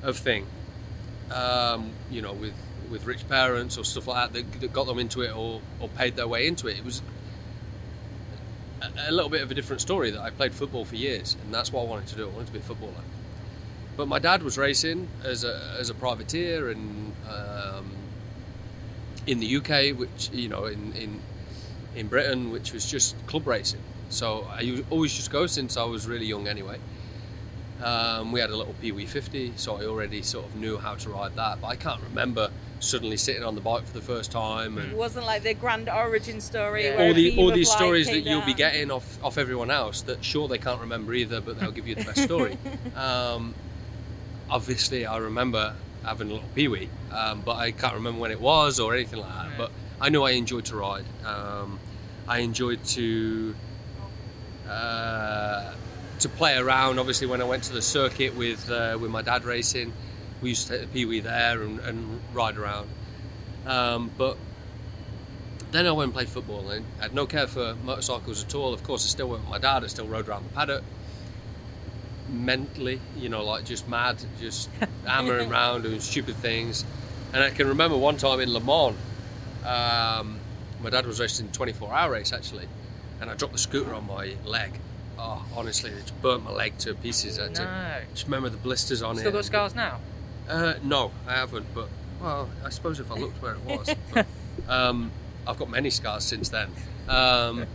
of 0.04 0.18
thing. 0.18 0.48
Um, 1.32 1.92
you 2.12 2.22
know, 2.22 2.34
with 2.34 2.56
with 2.90 3.06
rich 3.06 3.28
parents 3.28 3.78
or 3.78 3.84
stuff 3.84 4.08
like 4.08 4.32
that, 4.32 4.52
that 4.52 4.62
that 4.62 4.74
got 4.74 4.88
them 4.88 5.00
into 5.00 5.22
it 5.22 5.36
or 5.36 5.62
or 5.80 5.90
paid 5.90 6.16
their 6.16 6.28
way 6.28 6.48
into 6.48 6.68
it. 6.68 6.78
It 6.78 6.86
was 6.86 7.02
a, 9.08 9.12
little 9.12 9.30
bit 9.30 9.42
of 9.42 9.52
a 9.52 9.54
different 9.54 9.82
story. 9.82 10.12
That 10.12 10.22
I 10.22 10.30
played 10.30 10.54
football 10.54 10.86
for 10.86 10.96
years, 10.96 11.36
and 11.44 11.54
that's 11.54 11.72
what 11.72 11.84
I 11.84 11.86
wanted 11.86 12.08
to 12.08 12.16
do. 12.16 12.24
I 12.28 12.32
wanted 12.32 12.48
to 12.48 12.54
be 12.54 12.60
a 12.60 12.64
footballer. 12.64 12.94
But 13.98 14.08
my 14.08 14.20
dad 14.20 14.44
was 14.44 14.58
racing 14.58 15.08
as 15.24 15.44
a 15.44 15.76
as 15.80 15.90
a 15.90 15.94
privateer 15.94 16.70
and 16.70 17.14
um, 17.30 17.92
in 19.26 19.40
the 19.40 19.58
UK, 19.58 19.98
which 19.98 20.30
you 20.32 20.50
know 20.50 20.66
in 20.66 20.94
in 20.94 21.20
in 21.96 22.08
Britain, 22.08 22.52
which 22.52 22.74
was 22.74 22.90
just 22.90 23.16
club 23.28 23.48
racing. 23.48 23.82
So 24.10 24.48
I 24.50 24.84
always 24.90 25.14
just 25.14 25.32
go 25.32 25.48
since 25.48 25.78
I 25.78 25.84
was 25.84 26.08
really 26.08 26.26
young 26.26 26.48
anyway. 26.48 26.80
Um, 27.84 28.32
we 28.32 28.40
had 28.40 28.50
a 28.50 28.56
little 28.56 28.74
Pee 28.82 28.92
Wee 28.92 29.06
50, 29.06 29.54
so 29.58 29.76
I 29.76 29.86
already 29.86 30.22
sort 30.22 30.46
of 30.46 30.56
knew 30.56 30.78
how 30.78 30.96
to 30.96 31.10
ride 31.10 31.36
that. 31.36 31.62
But 31.62 31.68
I 31.68 31.76
can't 31.76 32.02
remember 32.02 32.50
suddenly 32.80 33.18
sitting 33.18 33.44
on 33.44 33.56
the 33.56 33.62
bike 33.62 33.86
for 33.86 33.94
the 33.94 34.02
first 34.02 34.32
time 34.32 34.78
and 34.78 34.92
It 34.92 34.98
wasn't 34.98 35.26
like 35.26 35.44
the 35.44 35.54
grand 35.54 35.90
origin 35.90 36.40
story. 36.40 36.84
Yeah. 36.86 36.98
where 36.98 37.08
all 37.08 37.14
the 37.14 37.38
all 37.40 37.52
these 37.52 37.72
stories 37.72 38.06
that 38.08 38.14
came 38.14 38.28
you'll 38.28 38.46
be 38.46 38.54
getting 38.54 38.92
off 38.92 39.24
off 39.24 39.38
everyone 39.38 39.72
else 39.72 40.02
that 40.04 40.24
sure 40.24 40.48
they 40.48 40.58
can't 40.58 40.82
remember 40.82 41.14
either, 41.14 41.42
but 41.42 41.60
they'll 41.60 41.72
give 41.72 41.88
you 41.88 41.96
the 41.96 42.04
best 42.04 42.24
story. 42.24 42.58
um, 42.96 43.54
obviously, 44.50 45.06
I 45.06 45.18
remember 45.18 45.76
having 46.04 46.30
a 46.30 46.34
little 46.34 46.50
Pee 46.54 46.68
Wee, 46.68 46.90
um, 47.12 47.42
but 47.42 47.56
I 47.58 47.72
can't 47.72 47.96
remember 47.96 48.20
when 48.22 48.32
it 48.32 48.40
was 48.40 48.80
or 48.80 48.94
anything 48.94 49.20
like 49.20 49.34
that. 49.34 49.46
Yeah. 49.52 49.58
But 49.58 49.72
I 50.00 50.10
know 50.10 50.24
I 50.24 50.32
enjoyed 50.32 50.66
to 50.66 50.76
ride. 50.76 51.06
Um, 51.26 51.80
I 52.28 52.40
enjoyed 52.40 52.84
to 52.86 53.56
uh, 54.70 55.74
to 56.20 56.30
play 56.30 56.58
around. 56.58 57.00
Obviously, 57.00 57.28
when 57.28 57.42
I 57.42 57.46
went 57.46 57.64
to 57.64 57.74
the 57.74 57.82
circuit 57.82 58.36
with 58.36 58.70
uh, 58.70 58.98
with 59.00 59.12
my 59.12 59.22
dad 59.22 59.44
racing, 59.44 59.94
we 60.42 60.50
used 60.50 60.68
to 60.68 60.74
take 60.74 60.82
the 60.82 60.88
Pee 60.88 61.06
Wee 61.06 61.20
there 61.20 61.62
and, 61.62 61.80
and 61.80 62.22
ride 62.34 62.58
around. 62.58 62.90
Um, 63.66 64.12
but 64.18 64.38
then 65.72 65.88
I 65.88 65.92
went 65.92 66.08
and 66.08 66.14
played 66.14 66.30
football 66.30 66.70
and 66.70 66.86
I 67.00 67.04
had 67.04 67.14
no 67.14 67.26
care 67.26 67.48
for 67.48 67.76
motorcycles 67.84 68.44
at 68.44 68.54
all. 68.56 68.74
Of 68.74 68.84
course, 68.84 69.06
I 69.06 69.10
still 69.10 69.28
went 69.28 69.44
with 69.44 69.52
my 69.52 69.58
dad. 69.58 69.84
I 69.84 69.88
still 69.88 70.08
rode 70.08 70.28
around 70.28 70.46
the 70.46 70.54
paddock 70.54 70.84
mentally, 72.30 73.00
you 73.18 73.30
know, 73.30 73.44
like 73.44 73.66
just 73.66 73.88
mad, 73.88 74.18
just 74.40 74.70
hammering 75.06 75.52
around 75.52 75.84
doing 75.84 76.00
stupid 76.00 76.36
things. 76.36 76.86
And 77.34 77.44
I 77.44 77.50
can 77.50 77.68
remember 77.68 77.98
one 77.98 78.18
time 78.18 78.40
in 78.40 78.54
Le 78.54 78.60
Mans, 78.60 78.96
um, 79.66 80.40
my 80.82 80.90
dad 80.90 81.06
was 81.06 81.20
racing 81.20 81.52
24 81.52 81.94
hour 81.94 82.12
race 82.12 82.34
actually, 82.34 82.68
and 83.20 83.30
I 83.30 83.36
dropped 83.36 83.54
the 83.54 83.60
scooter 83.60 83.94
on 83.94 84.08
my 84.08 84.36
leg. 84.46 84.72
Oh, 85.18 85.46
honestly, 85.56 85.92
it 85.92 86.02
just 86.02 86.22
burnt 86.22 86.44
my 86.44 86.52
leg 86.52 86.78
to 86.80 86.94
pieces. 86.96 87.40
I 87.40 87.48
No. 87.48 88.02
just 88.12 88.26
remember 88.26 88.50
the 88.50 88.58
blisters 88.58 89.02
on 89.02 89.16
Still 89.16 89.28
it. 89.28 89.30
Still 89.30 89.40
got 89.40 89.46
scars 89.46 89.76
now? 89.76 90.00
Uh, 90.50 90.74
no, 90.84 91.12
I 91.28 91.34
haven't. 91.34 91.66
But 91.74 91.90
well, 92.22 92.50
I 92.64 92.70
suppose 92.70 93.00
if 93.00 93.12
I 93.12 93.16
looked 93.16 93.42
where 93.42 93.54
it 93.54 93.62
was, 93.66 93.96
but, 94.14 94.26
um, 94.68 95.12
I've 95.48 95.58
got 95.58 95.70
many 95.70 95.90
scars 95.90 96.24
since 96.24 96.50
then. 96.50 96.70
Um, 97.08 97.66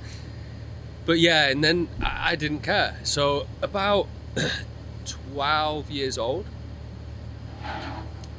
but 1.06 1.18
yeah, 1.18 1.48
and 1.48 1.62
then 1.64 1.88
I, 2.02 2.32
I 2.32 2.36
didn't 2.36 2.60
care. 2.60 2.96
So 3.04 3.46
about 3.62 4.06
twelve 5.06 5.90
years 5.90 6.18
old, 6.18 6.46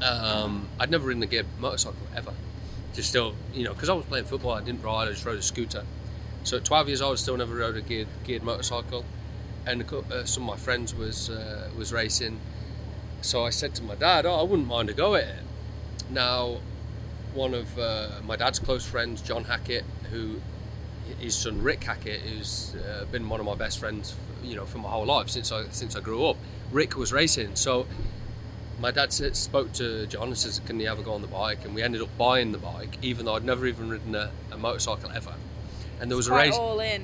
um, 0.01 0.67
I'd 0.79 0.89
never 0.91 1.07
ridden 1.07 1.23
a 1.23 1.27
geared 1.27 1.45
motorcycle 1.59 1.97
ever. 2.15 2.33
Just 2.93 3.09
still, 3.09 3.33
you 3.53 3.63
know, 3.63 3.73
because 3.73 3.89
I 3.89 3.93
was 3.93 4.05
playing 4.05 4.25
football, 4.25 4.51
I 4.51 4.61
didn't 4.61 4.83
ride. 4.83 5.07
I 5.07 5.11
just 5.11 5.25
rode 5.25 5.39
a 5.39 5.41
scooter. 5.41 5.83
So 6.43 6.57
at 6.57 6.65
12 6.65 6.87
years 6.87 7.01
old, 7.01 7.13
I 7.13 7.15
still 7.17 7.37
never 7.37 7.55
rode 7.55 7.77
a 7.77 7.81
geared, 7.81 8.07
geared 8.23 8.43
motorcycle. 8.43 9.05
And 9.65 9.83
uh, 9.83 10.25
some 10.25 10.43
of 10.43 10.49
my 10.49 10.57
friends 10.57 10.95
was 10.95 11.29
uh, 11.29 11.69
was 11.77 11.93
racing. 11.93 12.39
So 13.21 13.45
I 13.45 13.51
said 13.51 13.75
to 13.75 13.83
my 13.83 13.93
dad, 13.93 14.25
"Oh, 14.25 14.33
I 14.33 14.41
wouldn't 14.41 14.67
mind 14.67 14.89
a 14.89 14.93
go 14.93 15.13
at 15.13 15.25
it." 15.25 15.43
Now, 16.09 16.57
one 17.35 17.53
of 17.53 17.77
uh, 17.77 18.09
my 18.25 18.35
dad's 18.35 18.57
close 18.57 18.83
friends, 18.83 19.21
John 19.21 19.43
Hackett, 19.43 19.85
who 20.09 20.41
his 21.19 21.35
son 21.35 21.61
Rick 21.61 21.83
Hackett, 21.83 22.21
who's 22.21 22.75
uh, 22.75 23.05
been 23.11 23.29
one 23.29 23.39
of 23.39 23.45
my 23.45 23.55
best 23.55 23.79
friends, 23.79 24.15
you 24.43 24.55
know, 24.55 24.65
for 24.65 24.79
my 24.79 24.89
whole 24.89 25.05
life 25.05 25.29
since 25.29 25.51
I 25.51 25.65
since 25.69 25.95
I 25.95 25.99
grew 25.99 26.25
up. 26.25 26.37
Rick 26.71 26.97
was 26.97 27.13
racing, 27.13 27.55
so 27.55 27.85
my 28.79 28.89
dad 28.89 29.13
spoke 29.13 29.71
to 29.73 30.07
John 30.07 30.29
and 30.29 30.37
says, 30.37 30.59
"Can 30.65 30.79
you 30.79 30.87
have 30.87 30.97
a 30.97 31.03
go 31.03 31.13
on 31.13 31.21
the 31.21 31.27
bike?" 31.27 31.65
And 31.65 31.75
we 31.75 31.83
ended 31.83 32.01
up 32.01 32.17
buying 32.17 32.51
the 32.51 32.57
bike, 32.57 32.97
even 33.03 33.25
though 33.25 33.35
I'd 33.35 33.45
never 33.45 33.67
even 33.67 33.89
ridden 33.89 34.15
a, 34.15 34.31
a 34.51 34.57
motorcycle 34.57 35.11
ever. 35.11 35.35
And 36.01 36.09
there 36.11 36.17
was 36.17 36.27
a 36.27 36.33
race. 36.33 36.57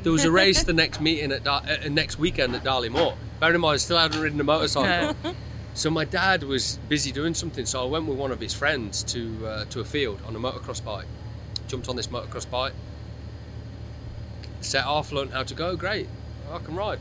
There 0.03 0.11
was 0.11 0.25
a 0.25 0.31
race 0.31 0.63
the 0.63 0.73
next 0.83 0.99
meeting 0.99 1.31
at 1.31 1.43
Dar- 1.45 1.61
uh, 1.63 1.87
next 1.89 2.17
weekend 2.19 2.53
at 2.55 2.63
Darley 2.63 2.89
Moor. 2.89 3.15
Bear 3.39 3.53
in 3.53 3.61
mind, 3.61 3.75
I 3.75 3.77
still 3.77 3.97
hadn't 3.97 4.19
ridden 4.19 4.39
a 4.41 4.43
motorcycle. 4.43 5.15
So 5.75 5.91
my 5.91 6.05
dad 6.05 6.41
was 6.41 6.79
busy 6.89 7.11
doing 7.11 7.35
something, 7.35 7.67
so 7.67 7.83
I 7.83 7.85
went 7.85 8.07
with 8.07 8.17
one 8.17 8.31
of 8.31 8.39
his 8.39 8.51
friends 8.51 9.03
to 9.13 9.45
uh, 9.47 9.65
to 9.65 9.79
a 9.81 9.85
field 9.85 10.19
on 10.25 10.35
a 10.35 10.39
motocross 10.39 10.83
bike. 10.83 11.05
Jumped 11.67 11.87
on 11.87 11.95
this 11.95 12.07
motocross 12.07 12.49
bike, 12.49 12.73
set 14.61 14.85
off, 14.85 15.11
learned 15.11 15.33
how 15.33 15.43
to 15.43 15.53
go. 15.53 15.75
Great, 15.75 16.07
I 16.51 16.57
can 16.57 16.75
ride. 16.75 16.97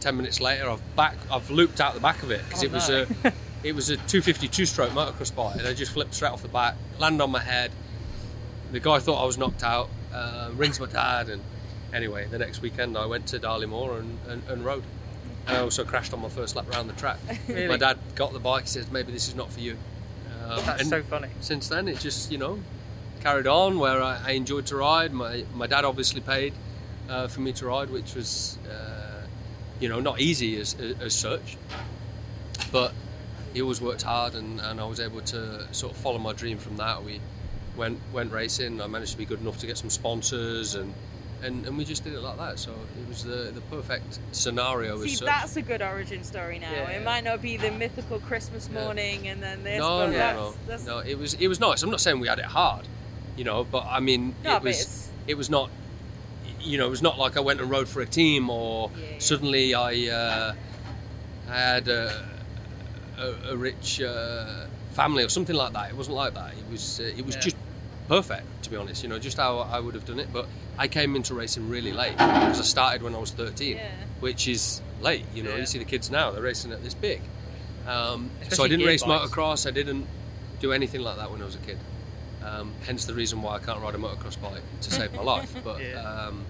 Ten 0.00 0.16
minutes 0.18 0.40
later, 0.40 0.68
I've 0.68 0.82
back, 0.96 1.16
I've 1.32 1.50
looped 1.50 1.80
out 1.80 1.94
the 1.94 2.00
back 2.00 2.22
of 2.22 2.30
it 2.30 2.42
because 2.44 2.62
Oh, 2.62 2.66
it 2.66 2.72
was 2.72 2.88
no. 2.90 3.06
a, 3.24 3.32
it 3.64 3.74
was 3.74 3.88
a 3.88 3.96
252 3.96 4.66
stroke 4.66 4.90
motocross 4.90 5.34
bike, 5.34 5.56
and 5.56 5.66
I 5.66 5.72
just 5.72 5.92
flipped 5.92 6.14
straight 6.14 6.32
off 6.32 6.42
the 6.42 6.48
back, 6.48 6.74
landed 6.98 7.22
on 7.24 7.30
my 7.30 7.40
head. 7.40 7.70
The 8.72 8.80
guy 8.80 8.98
thought 8.98 9.22
I 9.22 9.26
was 9.26 9.38
knocked 9.38 9.62
out. 9.64 9.88
Uh, 10.14 10.50
rings 10.54 10.78
my 10.78 10.86
dad, 10.86 11.28
and 11.28 11.42
anyway, 11.92 12.26
the 12.30 12.38
next 12.38 12.62
weekend 12.62 12.96
I 12.96 13.06
went 13.06 13.26
to 13.28 13.38
Darley 13.38 13.66
Moor 13.66 13.98
and, 13.98 14.18
and, 14.28 14.42
and 14.48 14.64
rode. 14.64 14.84
I 15.46 15.58
also 15.58 15.84
crashed 15.84 16.12
on 16.14 16.22
my 16.22 16.28
first 16.28 16.56
lap 16.56 16.68
around 16.72 16.86
the 16.86 16.94
track. 16.94 17.18
Really? 17.48 17.68
My 17.68 17.76
dad 17.76 17.98
got 18.14 18.32
the 18.32 18.38
bike. 18.38 18.62
He 18.62 18.68
says, 18.68 18.90
"Maybe 18.90 19.12
this 19.12 19.28
is 19.28 19.34
not 19.34 19.52
for 19.52 19.60
you." 19.60 19.76
Um, 20.46 20.60
That's 20.64 20.88
so 20.88 21.02
funny. 21.02 21.28
since 21.40 21.68
then, 21.68 21.88
it 21.88 21.98
just 21.98 22.30
you 22.30 22.38
know 22.38 22.60
carried 23.22 23.46
on. 23.46 23.78
Where 23.78 24.02
I, 24.02 24.20
I 24.24 24.30
enjoyed 24.32 24.66
to 24.66 24.76
ride. 24.76 25.12
My 25.12 25.44
my 25.54 25.66
dad 25.66 25.84
obviously 25.84 26.20
paid 26.20 26.54
uh, 27.08 27.28
for 27.28 27.40
me 27.40 27.52
to 27.54 27.66
ride, 27.66 27.90
which 27.90 28.14
was 28.14 28.58
uh, 28.70 29.26
you 29.80 29.88
know 29.88 30.00
not 30.00 30.20
easy 30.20 30.58
as, 30.60 30.74
as, 30.80 31.00
as 31.00 31.14
such, 31.14 31.56
but 32.72 32.92
he 33.52 33.62
always 33.62 33.80
worked 33.80 34.02
hard, 34.02 34.34
and, 34.34 34.60
and 34.60 34.80
I 34.80 34.84
was 34.84 35.00
able 35.00 35.20
to 35.20 35.72
sort 35.72 35.92
of 35.92 35.98
follow 35.98 36.18
my 36.18 36.32
dream 36.32 36.58
from 36.58 36.76
that. 36.78 37.04
We 37.04 37.20
went 37.76 37.98
went 38.12 38.32
racing. 38.32 38.80
I 38.80 38.86
managed 38.86 39.12
to 39.12 39.18
be 39.18 39.24
good 39.24 39.40
enough 39.40 39.58
to 39.58 39.66
get 39.66 39.78
some 39.78 39.90
sponsors 39.90 40.74
and. 40.74 40.92
And, 41.42 41.66
and 41.66 41.76
we 41.76 41.84
just 41.84 42.04
did 42.04 42.14
it 42.14 42.20
like 42.20 42.38
that, 42.38 42.58
so 42.58 42.70
it 42.70 43.06
was 43.06 43.22
the, 43.22 43.50
the 43.54 43.60
perfect 43.70 44.18
scenario. 44.32 44.98
See, 45.04 45.22
that's 45.22 45.56
a 45.56 45.62
good 45.62 45.82
origin 45.82 46.24
story 46.24 46.58
now. 46.58 46.70
Yeah. 46.72 46.88
It 46.92 47.04
might 47.04 47.22
not 47.22 47.42
be 47.42 47.58
the 47.58 47.70
mythical 47.70 48.18
Christmas 48.20 48.66
Yeah. 48.72 48.82
morning 48.82 49.28
and 49.28 49.42
then 49.42 49.62
this, 49.62 49.78
no, 49.78 49.98
but 49.98 50.06
no, 50.06 50.12
that's, 50.12 50.36
no, 50.38 50.54
that's 50.66 50.86
no. 50.86 50.98
It 51.00 51.18
was 51.18 51.34
it 51.34 51.48
was 51.48 51.60
nice. 51.60 51.82
I'm 51.82 51.90
not 51.90 52.00
saying 52.00 52.18
we 52.18 52.28
had 52.28 52.38
it 52.38 52.46
hard, 52.46 52.88
you 53.36 53.44
know, 53.44 53.62
but 53.62 53.84
I 53.86 54.00
mean, 54.00 54.34
No, 54.42 54.56
it 54.56 54.62
was 54.62 55.10
it 55.26 55.34
was 55.34 55.50
not, 55.50 55.68
you 56.62 56.78
know, 56.78 56.86
it 56.86 56.90
was 56.90 57.02
not 57.02 57.18
like 57.18 57.36
I 57.36 57.40
went 57.40 57.60
and 57.60 57.68
rode 57.70 57.88
for 57.88 58.00
a 58.00 58.06
team 58.06 58.48
or 58.48 58.90
Yeah, 58.96 59.04
yeah. 59.12 59.18
suddenly 59.18 59.74
I 59.74 60.08
uh, 60.08 60.54
I 61.50 61.58
had 61.58 61.88
a, 61.88 62.26
a, 63.18 63.34
a 63.50 63.56
rich 63.56 64.00
uh, 64.00 64.63
family 64.94 65.22
or 65.24 65.28
something 65.28 65.56
like 65.56 65.72
that. 65.74 65.90
It 65.90 65.96
wasn't 65.96 66.16
like 66.16 66.34
that. 66.34 66.52
It 66.52 66.70
was 66.70 67.00
uh, 67.00 67.04
it 67.04 67.24
was 67.26 67.34
Yeah. 67.34 67.40
just 67.42 67.56
perfect, 68.08 68.46
to 68.64 68.70
be 68.70 68.76
honest. 68.76 69.02
You 69.02 69.08
know, 69.08 69.18
just 69.18 69.36
how 69.36 69.58
I 69.58 69.78
would 69.80 69.94
have 69.94 70.04
done 70.04 70.18
it. 70.20 70.28
But 70.32 70.46
I 70.78 70.88
came 70.88 71.16
into 71.16 71.34
racing 71.34 71.68
really 71.68 71.92
late 71.92 72.12
because 72.12 72.60
I 72.60 72.64
started 72.64 73.02
when 73.02 73.14
I 73.14 73.18
was 73.18 73.30
13, 73.32 73.76
Yeah. 73.76 73.88
which 74.20 74.48
is 74.48 74.80
late. 75.00 75.24
You 75.34 75.42
know, 75.42 75.50
Yeah. 75.50 75.56
you 75.60 75.66
see 75.66 75.78
the 75.78 75.84
kids 75.84 76.10
now; 76.10 76.30
they're 76.30 76.42
racing 76.42 76.72
at 76.72 76.82
this 76.82 76.94
big. 76.94 77.20
Um, 77.86 78.30
so 78.50 78.64
I 78.64 78.68
didn't 78.68 78.86
race 78.86 79.02
bikes. 79.02 79.30
motocross. 79.30 79.66
I 79.66 79.70
didn't 79.70 80.06
do 80.60 80.72
anything 80.72 81.02
like 81.02 81.16
that 81.18 81.30
when 81.30 81.42
I 81.42 81.44
was 81.44 81.54
a 81.56 81.58
kid. 81.58 81.78
Um, 82.42 82.72
hence 82.86 83.04
the 83.06 83.14
reason 83.14 83.40
why 83.42 83.56
I 83.56 83.58
can't 83.58 83.80
ride 83.80 83.94
a 83.94 83.98
motocross 83.98 84.40
bike 84.40 84.62
to 84.82 84.90
save 84.90 85.12
my 85.14 85.22
life. 85.22 85.54
But 85.64 85.80
um, 85.96 86.44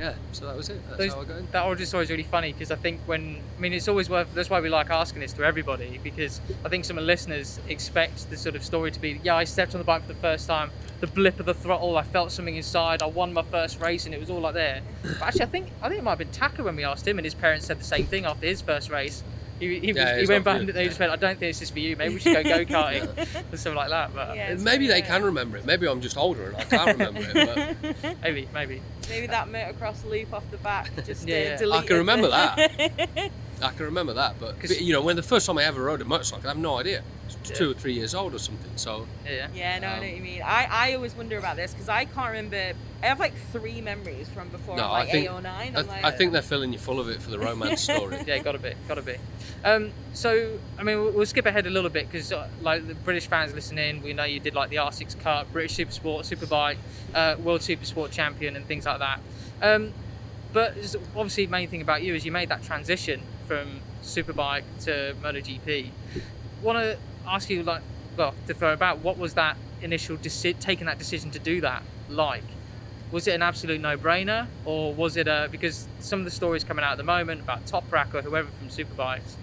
yeah, 0.00 0.14
so 0.32 0.46
that 0.46 0.56
was 0.56 0.68
it. 0.70 0.80
That's 0.88 0.98
Those- 0.98 1.12
how 1.12 1.20
I 1.20 1.24
got 1.24 1.36
in. 1.38 1.48
that 1.52 1.64
origin 1.66 1.86
story 1.86 2.04
is 2.04 2.10
really 2.10 2.22
funny 2.22 2.52
because 2.52 2.70
I 2.70 2.76
think 2.76 3.00
when 3.06 3.36
I 3.56 3.60
mean 3.60 3.72
it's 3.74 3.86
always 3.86 4.08
worth. 4.08 4.32
That's 4.34 4.48
why 4.50 4.60
we 4.60 4.68
like 4.70 4.90
asking 4.90 5.20
this 5.20 5.32
to 5.34 5.44
everybody 5.44 6.00
because 6.02 6.40
I 6.64 6.68
think 6.70 6.84
some 6.86 6.96
of 6.98 7.02
the 7.02 7.06
listeners 7.06 7.60
expect 7.68 8.30
the 8.30 8.36
sort 8.36 8.56
of 8.56 8.64
story 8.64 8.90
to 8.90 9.00
be 9.00 9.20
yeah 9.22 9.36
I 9.36 9.44
stepped 9.44 9.74
on 9.74 9.78
the 9.78 9.84
bike 9.84 10.02
for 10.06 10.12
the 10.14 10.18
first 10.20 10.48
time, 10.48 10.70
the 11.00 11.06
blip 11.06 11.38
of 11.38 11.46
the 11.46 11.54
throttle, 11.54 11.96
I 11.98 12.02
felt 12.02 12.32
something 12.32 12.56
inside, 12.56 13.02
I 13.02 13.06
won 13.06 13.32
my 13.32 13.42
first 13.42 13.78
race 13.80 14.06
and 14.06 14.14
it 14.14 14.20
was 14.20 14.30
all 14.30 14.40
like 14.40 14.54
there. 14.54 14.80
But 15.02 15.22
actually 15.22 15.42
I 15.42 15.46
think 15.46 15.66
I 15.82 15.88
think 15.88 15.98
it 16.00 16.04
might 16.04 16.12
have 16.12 16.18
been 16.18 16.30
Taka 16.30 16.62
when 16.62 16.76
we 16.76 16.84
asked 16.84 17.06
him 17.06 17.18
and 17.18 17.24
his 17.26 17.34
parents 17.34 17.66
said 17.66 17.78
the 17.78 17.84
same 17.84 18.06
thing 18.06 18.24
after 18.24 18.46
his 18.46 18.62
first 18.62 18.90
race. 18.90 19.22
He, 19.60 19.78
he, 19.78 19.92
was, 19.92 20.02
he 20.20 20.26
went 20.26 20.44
back 20.44 20.54
for 20.54 20.58
and 20.60 20.66
you. 20.68 20.72
they 20.72 20.86
just 20.88 20.98
went 20.98 21.12
I 21.12 21.16
don't 21.16 21.38
think 21.38 21.52
this 21.52 21.60
is 21.62 21.68
for 21.70 21.78
you. 21.80 21.94
Maybe 21.94 22.14
we 22.14 22.20
should 22.20 22.32
go 22.34 22.42
go 22.64 22.64
karting 22.64 23.52
or 23.52 23.56
something 23.56 23.74
like 23.76 23.90
that. 23.90 24.14
But 24.14 24.34
Yeah. 24.34 24.54
Maybe 24.54 24.86
they 24.86 25.02
can 25.02 25.22
remember 25.22 25.58
it. 25.58 25.66
Maybe 25.66 25.86
I'm 25.86 26.00
just 26.00 26.16
older 26.16 26.46
and 26.48 26.56
I 26.56 26.64
can't 26.64 26.98
remember 26.98 27.20
it. 27.22 27.76
But 28.02 28.16
maybe 28.22 28.48
maybe 28.54 28.80
Maybe 29.08 29.26
that 29.26 29.48
motocross 29.48 30.04
loop 30.04 30.32
off 30.32 30.50
the 30.50 30.56
back 30.58 30.90
just 31.06 31.28
Yeah, 31.28 31.58
uh, 31.60 31.64
yeah. 31.66 31.74
I 31.76 31.82
can 31.82 31.96
remember 31.98 32.28
that. 32.30 32.58
I 33.62 33.70
can 33.72 33.84
remember 33.84 34.14
that. 34.14 34.36
But, 34.40 34.58
'Cause- 34.58 34.70
but, 34.70 34.80
you 34.80 34.92
know, 34.94 35.02
when 35.02 35.16
the 35.16 35.22
first 35.22 35.44
time 35.46 35.58
I 35.58 35.64
ever 35.64 35.82
rode 35.82 36.00
a 36.00 36.04
motorcycle, 36.06 36.46
I 36.46 36.52
have 36.52 36.58
no 36.58 36.78
idea. 36.78 37.02
It's 37.50 37.58
Yeah. 37.60 37.66
two 37.66 37.70
or 37.72 37.74
three 37.74 37.92
years 37.94 38.14
old 38.14 38.34
or 38.34 38.38
something. 38.38 38.70
So 38.76 39.06
yeah. 39.26 39.48
Yeah, 39.54 39.78
no, 39.80 39.86
I 39.88 39.90
know 39.90 39.94
Um, 39.96 40.00
what 40.02 40.16
you 40.16 40.22
mean. 40.22 40.42
I, 40.42 40.68
I 40.70 40.94
always 40.94 41.14
wonder 41.14 41.36
about 41.38 41.56
this 41.56 41.72
because 41.72 41.88
I 41.88 42.04
can't 42.04 42.28
remember. 42.30 42.72
I 43.02 43.06
have 43.06 43.18
like 43.18 43.34
three 43.52 43.80
memories 43.80 44.28
from 44.28 44.48
before 44.50 44.76
No, 44.76 44.84
I'm 44.84 44.90
I 44.90 44.98
like 45.00 45.10
think- 45.10 45.24
eight 45.26 45.30
or 45.30 45.40
nine. 45.40 45.76
I, 45.76 45.80
like, 45.80 46.04
I 46.04 46.10
think 46.10 46.32
they're 46.32 46.42
filling 46.42 46.72
you 46.72 46.78
full 46.78 47.00
of 47.00 47.08
it 47.08 47.20
for 47.20 47.30
the 47.30 47.38
romance 47.38 47.80
story. 47.80 48.18
yeah, 48.26 48.38
gotta 48.38 48.58
be, 48.58 48.74
gotta 48.86 49.02
be. 49.02 49.16
Um, 49.64 49.90
so, 50.12 50.58
I 50.78 50.82
mean, 50.82 50.98
we'll, 51.02 51.12
we'll 51.12 51.26
skip 51.26 51.46
ahead 51.46 51.66
a 51.66 51.70
little 51.70 51.90
bit 51.90 52.10
because, 52.10 52.32
uh, 52.32 52.48
like, 52.62 52.86
the 52.86 52.94
British 52.94 53.26
fans 53.26 53.52
listening, 53.54 54.02
we 54.02 54.12
know 54.12 54.24
you 54.24 54.40
did 54.40 54.54
like 54.54 54.70
the 54.70 54.76
R6 54.76 55.18
Cup, 55.20 55.52
British 55.52 55.74
Super 55.74 55.90
Supersport, 55.92 56.20
Superbike, 56.30 56.76
uh, 57.14 57.36
World 57.42 57.60
Supersport 57.62 58.10
Champion, 58.10 58.54
and 58.56 58.66
things 58.66 58.86
like 58.86 58.98
that. 59.00 59.20
Um, 59.62 59.92
but 60.52 60.74
obviously, 61.16 61.46
the 61.46 61.50
main 61.52 61.68
thing 61.68 61.82
about 61.82 62.02
you 62.02 62.14
is 62.14 62.24
you 62.24 62.32
made 62.32 62.48
that 62.50 62.62
transition 62.62 63.20
from 63.46 63.80
Superbike 64.02 64.62
to 64.84 65.14
MotoGP. 65.22 65.90
Want 66.62 66.78
to 66.78 66.98
ask 67.26 67.48
you, 67.50 67.62
like, 67.62 67.82
well, 68.16 68.34
to 68.46 68.54
throw 68.54 68.72
about 68.72 68.98
what 68.98 69.18
was 69.18 69.34
that 69.34 69.56
initial 69.82 70.16
deci- 70.16 70.58
taking 70.58 70.86
that 70.86 70.98
decision 70.98 71.30
to 71.32 71.38
do 71.38 71.60
that 71.62 71.82
like? 72.08 72.42
was 73.12 73.26
it 73.26 73.34
an 73.34 73.42
absolute 73.42 73.80
no-brainer 73.80 74.46
or 74.64 74.94
was 74.94 75.16
it 75.16 75.26
a 75.26 75.48
because 75.50 75.88
some 75.98 76.20
of 76.20 76.24
the 76.24 76.30
stories 76.30 76.62
coming 76.62 76.84
out 76.84 76.92
at 76.92 76.96
the 76.96 77.02
moment 77.02 77.40
about 77.40 77.66
Toprak 77.66 78.14
or 78.14 78.22
whoever 78.22 78.48
from 78.48 78.68
Superbikes 78.68 79.34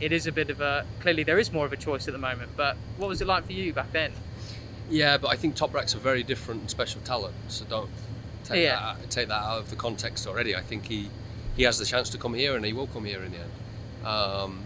it 0.00 0.10
is 0.10 0.26
a 0.26 0.32
bit 0.32 0.50
of 0.50 0.60
a 0.60 0.84
clearly 0.98 1.22
there 1.22 1.38
is 1.38 1.52
more 1.52 1.64
of 1.64 1.72
a 1.72 1.76
choice 1.76 2.08
at 2.08 2.12
the 2.14 2.18
moment 2.18 2.50
but 2.56 2.76
what 2.96 3.06
was 3.06 3.20
it 3.20 3.28
like 3.28 3.46
for 3.46 3.52
you 3.52 3.72
back 3.72 3.92
then 3.92 4.10
Yeah, 4.90 5.18
but 5.18 5.28
I 5.28 5.36
think 5.36 5.54
Toprak's 5.54 5.94
a 5.94 5.98
very 5.98 6.24
different 6.24 6.62
and 6.62 6.70
special 6.70 7.00
talent. 7.02 7.34
So 7.46 7.64
don't 7.66 7.90
take 8.42 8.64
Yeah. 8.64 8.74
that 8.74 8.82
out, 8.82 9.10
take 9.10 9.28
that 9.28 9.40
out 9.40 9.58
of 9.60 9.70
the 9.70 9.76
context 9.76 10.26
already. 10.26 10.56
I 10.56 10.60
think 10.60 10.86
he 10.86 11.08
he 11.56 11.62
has 11.62 11.78
the 11.78 11.84
chance 11.84 12.10
to 12.10 12.18
come 12.18 12.34
here, 12.34 12.56
and 12.56 12.64
he 12.66 12.72
will 12.72 12.88
come 12.88 13.04
here 13.04 13.22
in 13.22 13.30
the 13.30 13.38
end. 13.38 13.52
Um, 14.04 14.62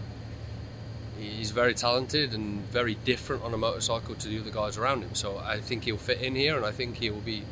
he's 1.19 1.51
very 1.51 1.73
talented 1.73 2.33
and 2.33 2.61
very 2.69 2.95
different 3.05 3.43
on 3.43 3.53
a 3.53 3.57
motorcycle 3.57 4.15
to 4.15 4.27
the 4.27 4.39
other 4.39 4.51
guys 4.51 4.77
around 4.77 5.01
him. 5.03 5.15
So 5.15 5.37
I 5.37 5.59
think 5.59 5.83
he'll 5.85 5.97
fit 5.97 6.21
in 6.21 6.35
here, 6.35 6.55
and 6.57 6.65
I 6.65 6.71
think 6.71 6.97
he 6.97 7.09
will 7.09 7.21
be 7.21 7.43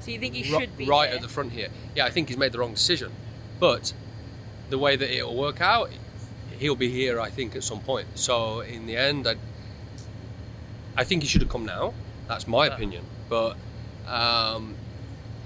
so 0.00 0.10
you 0.10 0.18
think 0.18 0.34
he 0.34 0.42
ri- 0.42 0.60
should 0.60 0.76
be 0.76 0.86
right 0.86 1.08
here? 1.08 1.16
at 1.16 1.22
the 1.22 1.28
front 1.28 1.52
here. 1.52 1.68
Yeah, 1.94 2.04
I 2.06 2.10
think 2.10 2.28
he's 2.28 2.36
made 2.38 2.52
the 2.52 2.58
wrong 2.58 2.74
decision, 2.74 3.12
but 3.58 3.92
the 4.70 4.78
way 4.78 4.96
that 4.96 5.14
it'll 5.16 5.36
work 5.36 5.60
out, 5.60 5.90
he'll 6.58 6.76
be 6.76 6.90
here. 6.90 7.20
I 7.20 7.30
think 7.30 7.56
at 7.56 7.64
some 7.64 7.80
point. 7.80 8.06
So 8.14 8.60
in 8.60 8.86
the 8.86 8.96
end, 8.96 9.26
I, 9.26 9.36
I 10.96 11.04
think 11.04 11.22
he 11.22 11.28
should 11.28 11.42
have 11.42 11.50
come 11.50 11.64
now. 11.66 11.94
That's 12.28 12.46
my 12.46 12.66
opinion, 12.66 13.04
but 13.28 13.56
um, 14.08 14.74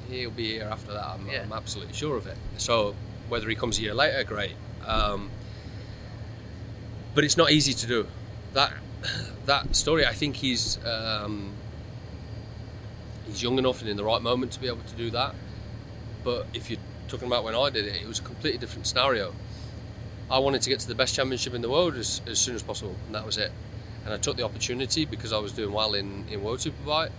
he'll 0.08 0.30
be 0.30 0.52
here 0.52 0.68
after 0.70 0.92
that. 0.92 1.04
I'm, 1.06 1.26
Yeah. 1.28 1.42
I'm 1.42 1.52
absolutely 1.52 1.94
sure 1.94 2.16
of 2.16 2.26
it. 2.26 2.36
So 2.56 2.94
whether 3.28 3.48
he 3.48 3.54
comes 3.54 3.78
a 3.78 3.82
year 3.82 3.94
later, 3.94 4.24
great. 4.24 4.54
Um, 4.86 5.30
but 7.14 7.24
it's 7.24 7.36
not 7.36 7.50
easy 7.50 7.72
to 7.72 7.86
do. 7.86 8.06
That 8.52 8.72
that 9.46 9.74
story, 9.74 10.06
I 10.06 10.12
think 10.12 10.36
he's 10.36 10.78
um, 10.84 11.52
he's 13.26 13.42
young 13.42 13.58
enough 13.58 13.80
and 13.80 13.90
in 13.90 13.96
the 13.96 14.04
right 14.04 14.22
moment 14.22 14.52
to 14.52 14.60
be 14.60 14.66
able 14.66 14.82
to 14.82 14.94
do 14.94 15.10
that. 15.10 15.34
But 16.22 16.46
if 16.54 16.70
you're 16.70 16.80
talking 17.08 17.26
about 17.26 17.44
when 17.44 17.54
I 17.54 17.70
did 17.70 17.86
it, 17.86 18.02
it 18.02 18.06
was 18.06 18.18
a 18.18 18.22
completely 18.22 18.58
different 18.58 18.86
scenario. 18.86 19.34
I 20.30 20.38
wanted 20.38 20.62
to 20.62 20.70
get 20.70 20.78
to 20.80 20.88
the 20.88 20.94
best 20.94 21.14
championship 21.14 21.54
in 21.54 21.62
the 21.62 21.70
world 21.70 21.96
as, 21.96 22.20
as 22.26 22.38
soon 22.38 22.54
as 22.54 22.62
possible, 22.62 22.94
and 23.06 23.14
that 23.14 23.26
was 23.26 23.36
it. 23.36 23.50
And 24.04 24.14
I 24.14 24.16
took 24.16 24.36
the 24.36 24.44
opportunity 24.44 25.04
because 25.04 25.32
I 25.32 25.38
was 25.38 25.52
doing 25.52 25.72
well 25.72 25.94
in, 25.94 26.24
in 26.30 26.42
World 26.42 26.60
Superbike. 26.60 27.10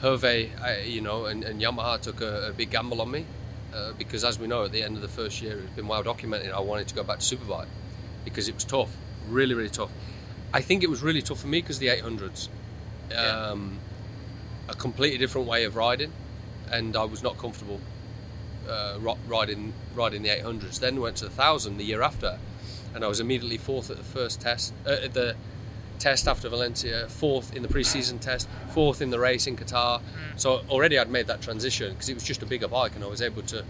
Hervé, 0.00 0.50
you 0.88 1.00
know, 1.00 1.26
and, 1.26 1.44
and 1.44 1.60
Yamaha 1.60 2.00
took 2.00 2.20
a, 2.20 2.48
a 2.48 2.52
big 2.52 2.70
gamble 2.70 3.02
on 3.02 3.10
me 3.10 3.26
uh, 3.74 3.92
because, 3.98 4.24
as 4.24 4.38
we 4.38 4.46
know, 4.46 4.64
at 4.64 4.72
the 4.72 4.82
end 4.82 4.96
of 4.96 5.02
the 5.02 5.08
first 5.08 5.42
year, 5.42 5.58
it's 5.58 5.76
been 5.76 5.88
well 5.88 6.02
documented. 6.02 6.52
I 6.52 6.60
wanted 6.60 6.88
to 6.88 6.94
go 6.94 7.02
back 7.02 7.18
to 7.18 7.36
Superbike 7.36 7.66
because 8.26 8.48
it 8.48 8.54
was 8.54 8.64
tough, 8.64 8.94
really, 9.30 9.54
really 9.54 9.70
tough. 9.70 9.90
I 10.52 10.60
think 10.60 10.82
it 10.82 10.90
was 10.90 11.00
really 11.02 11.22
tough 11.22 11.40
for 11.40 11.46
me 11.46 11.62
because 11.62 11.78
the 11.78 11.88
800s, 11.88 12.48
Yeah. 13.10 13.16
um, 13.50 13.78
a 14.68 14.74
completely 14.74 15.16
different 15.16 15.46
way 15.46 15.64
of 15.64 15.76
riding, 15.76 16.12
and 16.70 16.96
I 16.96 17.04
was 17.04 17.22
not 17.22 17.38
comfortable 17.38 17.80
uh, 18.68 18.98
riding 19.28 19.72
riding 19.94 20.22
the 20.22 20.28
800s. 20.28 20.80
Then 20.80 21.00
went 21.00 21.16
to 21.18 21.24
the 21.24 21.30
thousand 21.30 21.76
the 21.78 21.84
year 21.84 22.02
after, 22.02 22.38
and 22.94 23.04
I 23.04 23.06
was 23.08 23.20
immediately 23.20 23.58
fourth 23.58 23.90
at 23.92 23.96
the 23.96 24.02
first 24.02 24.40
test, 24.40 24.74
uh, 24.84 24.90
at 25.04 25.14
the 25.14 25.36
test 26.00 26.26
after 26.26 26.48
Valencia, 26.48 27.06
fourth 27.08 27.54
in 27.54 27.62
the 27.62 27.68
pre-season 27.68 28.18
test, 28.18 28.48
fourth 28.74 29.00
in 29.00 29.10
the 29.10 29.20
race 29.20 29.46
in 29.46 29.56
Qatar. 29.56 30.00
So 30.36 30.62
already 30.68 30.98
I'd 30.98 31.08
made 31.10 31.28
that 31.28 31.40
transition 31.42 31.92
because 31.92 32.08
it 32.08 32.14
was 32.14 32.24
just 32.24 32.42
a 32.42 32.46
bigger 32.46 32.66
bike, 32.66 32.96
and 32.96 33.04
I 33.04 33.06
was 33.06 33.22
able 33.22 33.42
to 33.42 33.64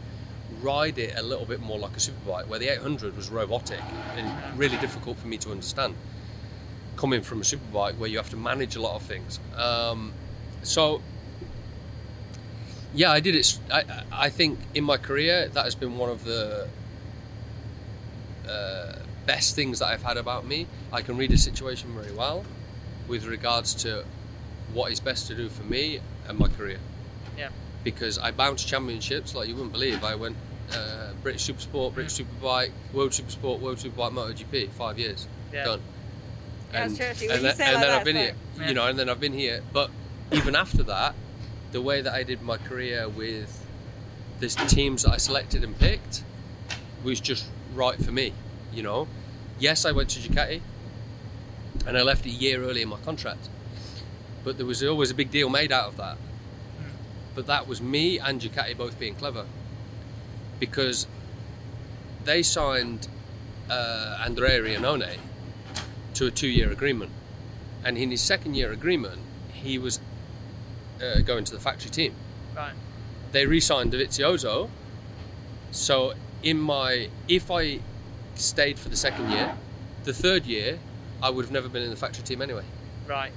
ride 0.66 0.99
it 0.99 1.16
a 1.16 1.23
little 1.23 1.46
bit 1.46 1.61
more 1.61 1.78
like 1.78 1.92
a 1.92 2.00
superbike, 2.00 2.46
where 2.49 2.58
the 2.58 2.68
800 2.68 3.16
was 3.16 3.30
robotic 3.30 3.80
and 4.16 4.58
really 4.58 4.76
difficult 4.78 5.16
for 5.18 5.28
me 5.28 5.38
to 5.38 5.50
understand. 5.50 5.94
Coming 6.96 7.23
from 7.23 7.40
a 7.40 7.44
superbike 7.44 7.96
where 7.99 8.08
you 8.08 8.16
have 8.16 8.30
to 8.30 8.37
manage 8.37 8.75
a 8.75 8.80
lot 8.80 8.96
of 8.96 9.02
things, 9.02 9.38
um, 9.56 10.12
so 10.62 11.02
yeah, 12.94 13.12
I 13.12 13.20
did 13.20 13.35
it. 13.37 13.58
I, 13.70 13.85
I 14.11 14.28
think 14.30 14.58
in 14.75 14.85
my 14.85 14.96
career 14.96 15.49
that 15.49 15.64
has 15.64 15.75
been 15.75 15.99
one 15.99 16.08
of 16.08 16.25
the 16.25 16.68
uh, 18.49 18.96
best 19.26 19.54
things 19.54 19.80
that 19.80 19.88
I've 19.88 20.02
had 20.02 20.16
about 20.16 20.46
me. 20.46 20.66
I 20.92 21.02
can 21.02 21.16
read 21.16 21.32
a 21.32 21.38
situation 21.38 21.92
very 21.94 22.12
well 22.12 22.44
with 23.08 23.26
regards 23.26 23.75
to 23.82 24.04
what 24.73 24.92
is 24.92 25.00
best 25.00 25.26
to 25.28 25.35
do 25.35 25.49
for 25.49 25.64
me 25.64 26.00
and 26.28 26.38
my 26.38 26.49
career. 26.49 26.78
Yeah. 27.37 27.50
Because 27.85 28.18
I 28.18 28.30
bounced 28.30 28.66
championships 28.66 29.35
like 29.35 29.49
you 29.49 29.54
wouldn't 29.54 29.73
believe. 29.73 30.02
I 30.04 30.14
went 30.14 30.37
uh, 30.73 31.12
British 31.23 31.42
Super 31.44 31.61
Sport, 31.61 31.94
British 31.94 32.18
Superbike, 32.18 32.70
World 32.92 33.14
Super 33.14 33.30
Sport, 33.30 33.61
World 33.61 33.78
Superbike, 33.78 34.12
MotoGP, 34.12 34.70
five 34.73 34.99
years 34.99 35.26
Yeah. 35.52 35.64
done. 35.64 35.80
Yeah, 36.73 36.82
And, 36.82 36.90
it's 36.90 36.99
true, 36.99 37.06
actually. 37.06 37.28
When 37.28 37.37
and 37.37 37.44
then, 37.44 37.50
and 37.52 37.58
like 37.58 37.73
then 37.73 37.80
that, 37.80 37.90
I've 37.99 38.04
been 38.04 38.16
here, 38.16 38.35
like- 38.58 38.68
you 38.68 38.75
know, 38.75 38.87
and 38.87 38.99
then 38.99 39.08
I've 39.08 39.20
been 39.20 39.32
here. 39.32 39.62
But 39.73 39.90
even 40.32 40.56
after 40.56 40.82
that, 40.85 41.14
the 41.73 41.80
way 41.80 42.00
that 42.00 42.12
I 42.12 42.23
did 42.23 42.42
my 42.42 42.56
career 42.58 43.08
with 43.08 43.64
the 44.40 44.49
teams 44.49 45.02
that 45.04 45.12
I 45.12 45.16
selected 45.16 45.62
and 45.64 45.78
picked 45.78 46.23
was 47.04 47.20
just 47.20 47.46
right 47.75 48.02
for 48.02 48.12
me. 48.12 48.32
You 48.73 48.82
know, 48.82 49.08
yes, 49.58 49.85
I 49.85 49.92
went 49.92 50.11
to 50.11 50.20
Ducati, 50.20 50.61
and 51.87 51.96
I 51.96 52.02
left 52.02 52.26
a 52.26 52.30
year 52.30 52.62
early 52.62 52.82
in 52.82 52.88
my 52.88 52.99
contract, 52.99 53.49
but 54.44 54.56
there 54.56 54.66
was 54.66 54.82
always 54.82 55.11
a 55.11 55.14
big 55.14 55.30
deal 55.30 55.49
made 55.49 55.73
out 55.73 55.87
of 55.88 55.96
that. 55.99 56.18
But 57.35 57.46
that 57.46 57.66
was 57.68 57.80
me 57.80 58.18
and 58.18 58.40
Ducati 58.40 58.76
both 58.76 58.99
being 58.99 59.14
clever, 59.14 59.46
because 60.58 61.06
they 62.25 62.42
signed 62.42 63.08
uh, 63.70 64.18
Andrea 64.25 64.60
Iannone 64.62 65.18
to 66.14 66.26
a 66.26 66.30
two-year 66.30 66.70
agreement, 66.70 67.10
and 67.84 67.96
in 67.98 68.10
his 68.10 68.20
second-year 68.20 68.72
agreement, 68.72 69.20
he 69.52 69.78
was 69.78 70.00
uh, 71.02 71.20
going 71.20 71.44
to 71.44 71.52
the 71.52 71.60
factory 71.60 71.90
team 71.90 72.14
Right. 72.56 72.72
they 73.32 73.44
re-signed 73.46 73.92
Dovizioso. 73.92 74.70
So 75.72 76.14
in 76.42 76.58
my, 76.58 77.10
if 77.28 77.50
I 77.50 77.80
stayed 78.34 78.78
for 78.78 78.88
the 78.88 78.96
second 78.96 79.30
year, 79.30 79.54
the 80.04 80.12
third 80.14 80.46
year, 80.46 80.78
I 81.22 81.28
would 81.30 81.44
have 81.44 81.52
never 81.52 81.68
been 81.68 81.82
in 81.82 81.90
the 81.90 81.96
factory 81.96 82.22
team 82.25 82.40
anyway. 82.40 82.64
Right. 83.06 83.32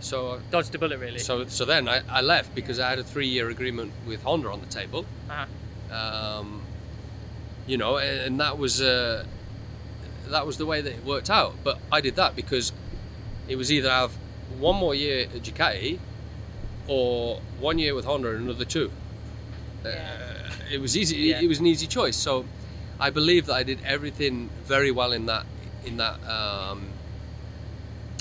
So, 0.00 0.40
Dodged 0.50 0.74
a 0.74 0.78
bullet, 0.78 0.98
really. 0.98 1.20
so, 1.20 1.46
so 1.46 1.64
then 1.64 1.88
I, 1.88 2.00
I 2.08 2.20
left 2.22 2.54
because 2.56 2.80
I 2.80 2.90
had 2.90 2.98
a 2.98 3.04
three-year 3.04 3.48
agreement 3.50 3.92
with 4.06 4.22
Honda 4.24 4.50
on 4.50 4.60
the 4.60 4.66
table. 4.66 5.06
Uh-huh. 5.30 5.46
Um, 5.92 6.62
you 7.66 7.76
know, 7.76 7.98
and, 7.98 8.20
and 8.20 8.40
that 8.40 8.58
was 8.58 8.80
uh, 8.80 9.24
that 10.28 10.46
was 10.46 10.58
the 10.58 10.66
way 10.66 10.80
that 10.80 10.92
it 10.92 11.04
worked 11.04 11.30
out. 11.30 11.54
But 11.62 11.78
I 11.90 12.00
did 12.00 12.16
that 12.16 12.34
because 12.34 12.72
it 13.48 13.56
was 13.56 13.70
either 13.70 13.90
have 13.90 14.12
one 14.58 14.76
more 14.76 14.94
year 14.94 15.22
at 15.22 15.42
Ducati 15.42 15.98
or 16.88 17.40
one 17.60 17.78
year 17.78 17.94
with 17.94 18.04
Honda 18.04 18.30
and 18.30 18.44
another 18.44 18.64
two. 18.64 18.90
Yeah. 19.84 19.90
Uh, 19.90 20.52
it 20.72 20.80
was 20.80 20.96
easy. 20.96 21.16
Yeah. 21.16 21.40
It 21.40 21.48
was 21.48 21.60
an 21.60 21.66
easy 21.66 21.86
choice. 21.86 22.16
So 22.16 22.44
I 22.98 23.10
believe 23.10 23.46
that 23.46 23.54
I 23.54 23.62
did 23.62 23.80
everything 23.84 24.48
very 24.64 24.90
well 24.90 25.12
in 25.12 25.26
that 25.26 25.44
in 25.84 25.96
that 25.96 26.22
um, 26.24 26.86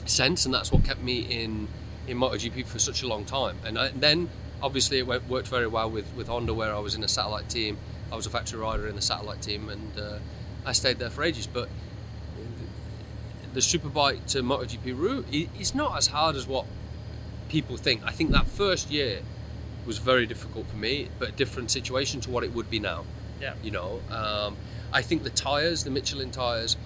sense, 0.05 0.45
and 0.45 0.53
that's 0.53 0.71
what 0.71 0.83
kept 0.83 1.01
me 1.01 1.19
in 1.19 1.67
in 2.07 2.17
MotoGP 2.17 2.65
for 2.65 2.79
such 2.79 3.03
a 3.03 3.07
long 3.07 3.25
time. 3.25 3.57
And, 3.63 3.77
I, 3.77 3.89
then 3.89 4.29
obviously 4.61 4.99
it 4.99 5.07
went, 5.07 5.27
worked 5.27 5.47
very 5.47 5.67
well 5.67 5.89
with 5.89 6.13
with 6.15 6.27
Honda, 6.27 6.53
where 6.53 6.73
I 6.73 6.79
was 6.79 6.95
in 6.95 7.03
a 7.03 7.07
satellite 7.07 7.49
team. 7.49 7.77
I 8.11 8.15
was 8.15 8.25
a 8.25 8.29
factory 8.29 8.59
rider 8.59 8.87
in 8.87 8.95
the 8.95 9.01
satellite 9.01 9.41
team, 9.41 9.69
and 9.69 9.99
uh, 9.99 10.19
I 10.65 10.73
stayed 10.73 10.99
there 10.99 11.09
for 11.09 11.23
ages. 11.23 11.47
But 11.47 11.69
the 13.53 13.59
Superbike 13.59 14.25
to 14.27 14.41
MotoGP 14.41 14.97
route 14.97 15.25
is 15.59 15.75
not 15.75 15.97
as 15.97 16.07
hard 16.07 16.35
as 16.35 16.47
what 16.47 16.65
people 17.49 17.77
think. 17.77 18.01
I 18.05 18.11
think 18.11 18.31
that 18.31 18.47
first 18.47 18.89
year 18.89 19.21
was 19.85 19.97
very 19.97 20.25
difficult 20.25 20.67
for 20.67 20.77
me, 20.77 21.09
but 21.19 21.29
a 21.29 21.31
different 21.31 21.71
situation 21.71 22.21
to 22.21 22.29
what 22.29 22.43
it 22.43 22.53
would 22.53 22.69
be 22.69 22.79
now. 22.79 23.03
Yeah. 23.41 23.55
You 23.63 23.71
know, 23.71 23.99
um, 24.09 24.55
I 24.93 25.01
think 25.01 25.23
the 25.23 25.29
tyres, 25.29 25.83
the 25.83 25.89
Michelin 25.89 26.31
tyres, 26.31 26.77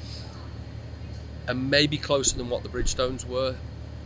are 1.48 1.54
maybe 1.54 1.98
closer 1.98 2.38
than 2.38 2.50
what 2.50 2.64
the 2.64 2.70
Bridgestones 2.70 3.28
were 3.28 3.56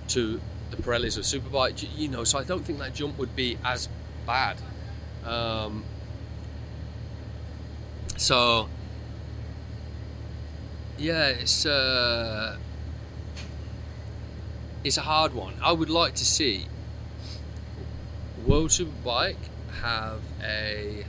to 0.09 0.41
the 0.71 0.77
Pirellis 0.77 1.17
of 1.17 1.23
Superbike. 1.23 1.88
You 1.97 2.07
know, 2.07 2.23
so 2.23 2.38
I 2.39 2.43
don't 2.43 2.63
think 2.65 2.79
that 2.79 2.93
jump 2.93 3.17
would 3.17 3.35
be 3.35 3.57
as 3.63 3.89
bad. 4.25 4.57
Um, 5.25 5.83
so 8.17 8.69
yeah, 10.97 11.27
it's 11.27 11.65
uh, 11.65 12.58
it's 14.84 14.97
a 14.97 15.01
hard 15.01 15.34
one. 15.34 15.53
I 15.62 15.71
would 15.71 15.89
like 15.89 16.15
to 16.15 16.25
see 16.25 16.65
World 18.45 18.69
Superbike 18.69 19.36
have 19.82 20.21
a 20.43 21.05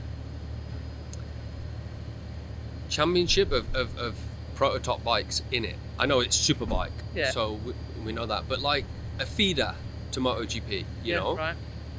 championship 2.89 3.53
of, 3.53 3.75
of, 3.75 3.97
of 3.99 4.17
prototype 4.55 5.03
bikes 5.05 5.43
in 5.53 5.65
it. 5.65 5.77
I 5.99 6.07
know 6.07 6.21
it's 6.21 6.37
Superbike, 6.37 6.91
Yeah. 7.15 7.31
so 7.31 7.55
we, 7.65 7.73
we 8.05 8.13
know 8.13 8.27
that, 8.27 8.49
but 8.49 8.61
like 8.61 8.85
a 9.21 9.27
feeder 9.27 9.75
to 10.13 10.21
MotoGP, 10.21 10.71
you 10.71 10.85
yeah, 11.05 11.17
know. 11.19 11.37
Right. 11.37 11.57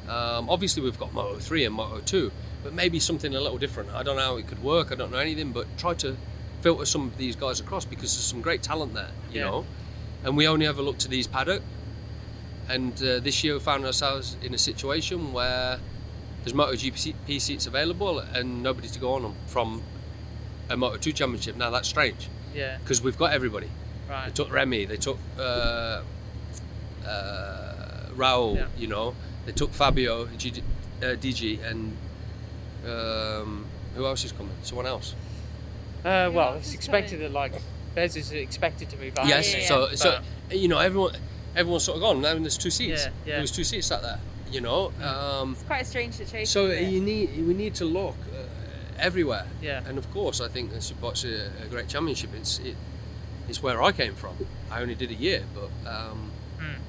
Um, 0.08 0.50
obviously, 0.50 0.82
we've 0.82 0.98
got 0.98 1.12
Moto 1.14 1.38
3 1.38 1.64
and 1.64 1.74
Moto 1.74 2.00
2, 2.00 2.30
but 2.64 2.74
maybe 2.74 2.98
something 3.00 3.34
a 3.34 3.40
little 3.40 3.58
different. 3.58 3.90
I 3.94 4.02
don't 4.02 4.16
know 4.16 4.22
how 4.22 4.36
it 4.36 4.46
could 4.48 4.62
work, 4.62 4.92
I 4.92 4.96
don't 4.96 5.10
know 5.12 5.18
anything, 5.18 5.52
but 5.52 5.66
try 5.78 5.94
to 5.94 6.16
filter 6.60 6.84
some 6.84 7.06
of 7.06 7.16
these 7.16 7.36
guys 7.36 7.60
across 7.60 7.84
because 7.84 8.14
there's 8.14 8.24
some 8.24 8.40
great 8.42 8.62
talent 8.62 8.94
there, 8.94 9.10
you 9.30 9.40
Yeah. 9.40 9.46
know. 9.50 9.64
And 10.24 10.36
we 10.36 10.46
only 10.46 10.66
ever 10.66 10.82
look 10.82 10.98
to 10.98 11.08
these 11.08 11.26
paddock. 11.26 11.62
And 12.68 12.92
uh, 13.02 13.18
this 13.20 13.42
year 13.42 13.54
we 13.54 13.60
found 13.60 13.84
ourselves 13.84 14.36
in 14.42 14.54
a 14.54 14.58
situation 14.58 15.32
where 15.32 15.78
there's 16.44 16.52
MotoGP 16.54 17.40
seats 17.40 17.66
available 17.66 18.18
and 18.20 18.62
nobody 18.62 18.88
to 18.88 18.98
go 19.00 19.14
on 19.14 19.22
them 19.22 19.34
from 19.46 19.82
a 20.70 20.76
Moto 20.76 20.96
2 20.96 21.12
championship. 21.12 21.56
Now 21.56 21.70
that's 21.70 21.88
strange 21.88 22.28
Yeah. 22.54 22.78
because 22.78 23.02
we've 23.02 23.18
got 23.18 23.32
everybody. 23.32 23.68
Right. 24.08 24.26
They 24.26 24.32
took 24.32 24.52
Remy, 24.52 24.84
they 24.86 24.96
took 24.96 25.18
uh, 25.38 26.02
uh, 27.06 28.10
Raul, 28.16 28.56
Yeah. 28.56 28.66
you 28.78 28.86
know, 28.86 29.14
they 29.46 29.52
took 29.52 29.72
Fabio, 29.72 30.26
G- 30.38 30.62
uh, 31.02 31.16
DG, 31.16 31.58
and 31.64 31.96
um, 32.86 33.64
who 33.94 34.06
else 34.06 34.24
is 34.24 34.32
coming? 34.32 34.54
Someone 34.62 34.86
else. 34.86 35.14
Uh, 36.04 36.30
well, 36.32 36.54
it's 36.54 36.74
expected 36.74 37.20
that 37.20 37.32
like 37.32 37.52
Bez 37.94 38.16
is 38.16 38.32
expected 38.32 38.88
to 38.90 38.96
move 38.96 39.16
up. 39.18 39.26
yes, 39.26 39.52
yeah, 39.52 39.60
yeah. 39.60 39.66
so 39.66 39.94
so 39.94 40.20
you 40.50 40.66
know 40.68 40.78
everyone 40.78 41.14
everyone's 41.54 41.84
sort 41.84 41.96
of 41.96 42.02
gone. 42.02 42.20
Now 42.20 42.34
there's 42.38 42.58
two 42.58 42.70
seats. 42.70 43.04
Yeah, 43.04 43.10
yeah. 43.26 43.32
There 43.34 43.40
was 43.42 43.50
two 43.52 43.64
seats 43.64 43.86
sat 43.86 44.02
there. 44.02 44.18
You 44.50 44.60
know, 44.60 44.92
um, 45.02 45.52
It's 45.52 45.62
quite 45.62 45.82
a 45.82 45.84
strange 45.84 46.14
situation. 46.14 46.46
so 46.46 46.66
you 46.66 47.00
need 47.00 47.30
we 47.46 47.54
need 47.54 47.74
to 47.76 47.84
look 47.84 48.16
uh, 48.34 48.42
everywhere. 48.98 49.46
Yeah. 49.62 49.82
And 49.88 49.96
of 49.98 50.10
course, 50.12 50.40
I 50.40 50.48
think 50.48 50.70
the 50.72 50.78
Superbike's 50.78 51.24
a, 51.24 51.50
a 51.64 51.66
great 51.68 51.88
championship. 51.88 52.30
It's 52.34 52.58
it, 52.58 52.76
it's 53.48 53.62
where 53.62 53.80
I 53.82 53.92
came 53.92 54.14
from. 54.14 54.34
I 54.70 54.82
only 54.82 54.94
did 54.94 55.10
a 55.10 55.14
year, 55.14 55.44
but 55.54 55.70
um, 55.88 56.30
Hmm. 56.58 56.80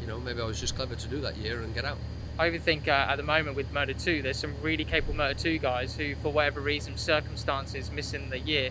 You 0.00 0.06
know 0.06 0.18
maybe 0.18 0.40
I 0.40 0.44
was 0.44 0.60
just 0.60 0.76
clever 0.76 0.94
to 0.94 1.08
do 1.08 1.20
that 1.22 1.36
year 1.36 1.60
and 1.62 1.74
get 1.74 1.84
out. 1.84 1.98
I 2.38 2.46
even 2.46 2.60
think 2.62 2.88
uh, 2.88 2.92
at 3.08 3.16
the 3.16 3.22
moment 3.22 3.54
with 3.54 3.70
Moto 3.70 3.92
2, 3.92 4.22
there's 4.22 4.38
some 4.38 4.54
really 4.62 4.84
capable 4.84 5.14
Moto 5.14 5.34
2 5.34 5.58
guys 5.58 5.94
who, 5.96 6.14
for 6.16 6.32
whatever 6.32 6.60
reason, 6.60 6.96
circumstances, 6.96 7.90
missing 7.90 8.30
the 8.30 8.38
year, 8.38 8.70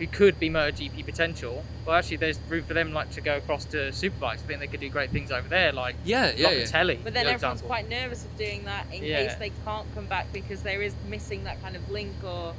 who 0.00 0.08
could 0.08 0.40
be 0.40 0.50
MotoGP 0.50 1.04
potential. 1.04 1.62
Well, 1.86 1.94
actually, 1.94 2.16
there's 2.16 2.40
room 2.48 2.64
for 2.64 2.74
them 2.74 2.92
like 2.92 3.10
to 3.12 3.20
go 3.20 3.36
across 3.36 3.66
to 3.66 3.76
Superbikes. 3.90 4.32
I 4.32 4.36
think 4.38 4.58
they 4.58 4.66
could 4.66 4.80
do 4.80 4.88
great 4.88 5.10
things 5.10 5.30
over 5.30 5.48
there, 5.48 5.70
like 5.70 5.94
Yeah, 6.04 6.32
yeah, 6.36 6.50
yeah. 6.50 6.64
Locatelli, 6.64 7.04
But 7.04 7.14
then 7.14 7.26
everyone's 7.28 7.60
example. 7.60 7.68
quite 7.68 7.88
nervous 7.88 8.24
of 8.24 8.36
doing 8.36 8.64
that 8.64 8.86
in 8.92 9.04
Yeah. 9.04 9.22
case 9.28 9.34
they 9.36 9.52
can't 9.64 9.86
come 9.94 10.06
back 10.06 10.32
because 10.32 10.62
there 10.64 10.82
is 10.82 10.94
missing 11.08 11.44
that 11.44 11.62
kind 11.62 11.76
of 11.76 11.88
link 11.90 12.12
or. 12.24 12.52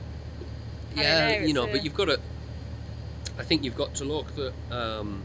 I 0.95 1.01
yeah, 1.01 1.39
know, 1.39 1.45
you 1.45 1.53
know, 1.53 1.63
it's 1.65 1.71
but 1.73 1.83
you've 1.83 1.95
got 1.95 2.05
to. 2.05 2.19
I 3.37 3.43
think 3.43 3.65
you've 3.65 3.75
got 3.75 3.93
to 3.95 4.05
look 4.05 4.33
that 4.35 4.53
um, 4.71 5.21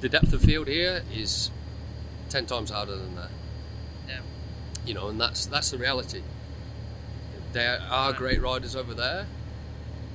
the 0.00 0.08
depth 0.08 0.32
of 0.32 0.42
field 0.42 0.68
here 0.68 1.02
is 1.12 1.50
ten 2.28 2.46
times 2.46 2.70
harder 2.70 2.96
than 2.96 3.14
that. 3.16 3.30
Yeah. 4.08 4.20
You 4.86 4.94
know, 4.94 5.08
and 5.08 5.20
that's 5.20 5.46
that's 5.46 5.70
the 5.70 5.78
reality. 5.78 6.22
There 7.52 7.80
are 7.90 8.12
great 8.12 8.40
riders 8.40 8.76
over 8.76 8.94
there, 8.94 9.26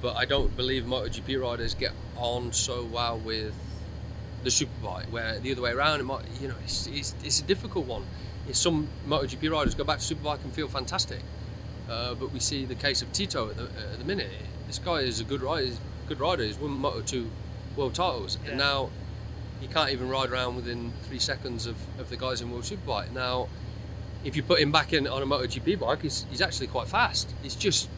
but 0.01 0.15
I 0.15 0.25
don't 0.25 0.55
believe 0.55 0.83
MotoGP 0.83 1.41
riders 1.41 1.73
get 1.75 1.91
on 2.15 2.53
so 2.53 2.85
well 2.85 3.17
with 3.17 3.53
the 4.43 4.49
superbike. 4.49 5.09
Where 5.09 5.39
the 5.39 5.51
other 5.51 5.61
way 5.61 5.71
around, 5.71 5.99
it 5.99 6.03
might, 6.03 6.23
you 6.39 6.47
know, 6.47 6.55
it's, 6.63 6.87
it's, 6.87 7.13
it's 7.23 7.41
a 7.41 7.43
difficult 7.43 7.87
one. 7.87 8.05
It's 8.47 8.59
some 8.59 8.87
MotoGP 9.07 9.51
riders 9.51 9.75
go 9.75 9.83
back 9.83 9.99
to 9.99 10.15
superbike 10.15 10.43
and 10.45 10.53
feel 10.53 10.69
fantastic, 10.69 11.19
uh, 11.89 12.13
but 12.15 12.31
we 12.31 12.39
see 12.39 12.63
the 12.63 12.75
case 12.75 13.01
of 13.01 13.11
Tito 13.11 13.49
at 13.49 13.57
the, 13.57 13.63
at 13.63 13.99
the 13.99 14.05
minute. 14.05 14.29
This 14.67 14.79
guy 14.79 14.99
is 14.99 15.19
a 15.19 15.23
good 15.25 15.41
rider. 15.41 15.71
Good 16.07 16.19
rider. 16.21 16.43
He's 16.43 16.57
won 16.57 16.71
Moto 16.71 17.01
two 17.01 17.29
world 17.75 17.95
titles, 17.95 18.37
Yeah. 18.45 18.51
and 18.51 18.59
now 18.59 18.89
he 19.65 19.73
can't 19.73 19.89
even 19.91 20.09
ride 20.09 20.29
around 20.29 20.55
within 20.55 20.93
three 21.03 21.17
seconds 21.19 21.65
of, 21.65 21.75
of 21.99 22.09
the 22.09 22.17
guys 22.17 22.41
in 22.41 22.51
World 22.51 22.63
Superbike. 22.63 23.11
Now, 23.11 23.47
if 24.23 24.35
you 24.35 24.43
put 24.43 24.59
him 24.59 24.71
back 24.71 24.93
in 24.93 25.07
on 25.07 25.23
a 25.23 25.25
MotoGP 25.25 25.79
bike, 25.79 26.03
he's, 26.03 26.25
he's 26.29 26.41
actually 26.41 26.67
quite 26.67 26.87
fast. 26.87 27.33
It's 27.43 27.55
just 27.55 27.89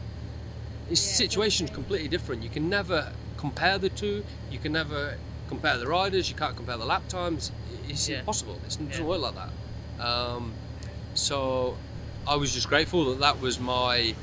his 0.88 0.98
Yeah, 1.06 1.16
situation's 1.28 1.70
completely 1.70 2.08
different. 2.08 2.42
You 2.42 2.48
can 2.48 2.70
never 2.70 3.12
compare 3.36 3.76
the 3.78 3.90
two. 3.90 4.24
You 4.50 4.58
can 4.58 4.72
never 4.72 5.16
compare 5.48 5.76
the 5.76 5.86
riders. 5.86 6.30
You 6.30 6.36
can't 6.36 6.56
compare 6.56 6.78
the 6.78 6.86
lap 6.86 7.06
times. 7.08 7.52
It's 7.86 8.08
Yeah. 8.08 8.20
impossible. 8.20 8.58
It's, 8.64 8.76
it 8.76 8.88
doesn't 8.88 9.04
Yeah. 9.04 9.08
work 9.10 9.20
like 9.20 9.34
that. 9.34 10.04
Um, 10.06 10.54
so 11.14 11.76
I 12.26 12.36
was 12.36 12.54
just 12.54 12.68
grateful 12.68 13.10
that 13.10 13.20
that 13.20 13.40
was 13.42 13.60
my 13.60 14.14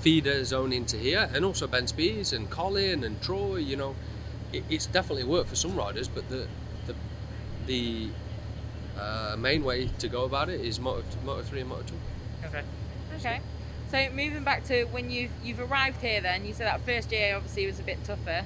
feeder 0.00 0.44
zone 0.44 0.72
into 0.72 0.96
here, 0.96 1.30
and 1.32 1.44
also 1.44 1.66
Ben 1.68 1.86
Spies 1.86 2.32
and 2.32 2.50
Colin 2.50 3.04
and 3.04 3.20
Troy. 3.22 3.56
You 3.56 3.76
know, 3.76 3.94
it, 4.56 4.64
it's 4.70 4.86
definitely 4.86 5.24
worked 5.24 5.48
for 5.48 5.56
some 5.56 5.76
riders, 5.76 6.08
but 6.08 6.28
the 6.28 6.46
the 6.86 6.94
the 7.66 8.08
uh, 9.00 9.36
main 9.38 9.64
way 9.64 9.86
to 9.98 10.08
go 10.08 10.24
about 10.24 10.48
it 10.48 10.60
is 10.60 10.80
Moto, 10.80 11.04
Moto 11.24 11.42
three 11.42 11.60
and 11.60 11.68
Moto 11.68 11.82
two. 11.82 12.46
Okay. 12.46 12.62
Okay. 13.16 13.40
So 13.90 14.08
moving 14.10 14.42
back 14.42 14.64
to 14.64 14.84
when 14.86 15.10
you've 15.10 15.30
you've 15.44 15.60
arrived 15.60 16.00
here, 16.00 16.20
then 16.20 16.44
you 16.44 16.52
said 16.52 16.66
that 16.66 16.80
first 16.80 17.12
year 17.12 17.36
obviously 17.36 17.66
was 17.66 17.78
a 17.78 17.82
bit 17.84 18.02
tougher. 18.04 18.44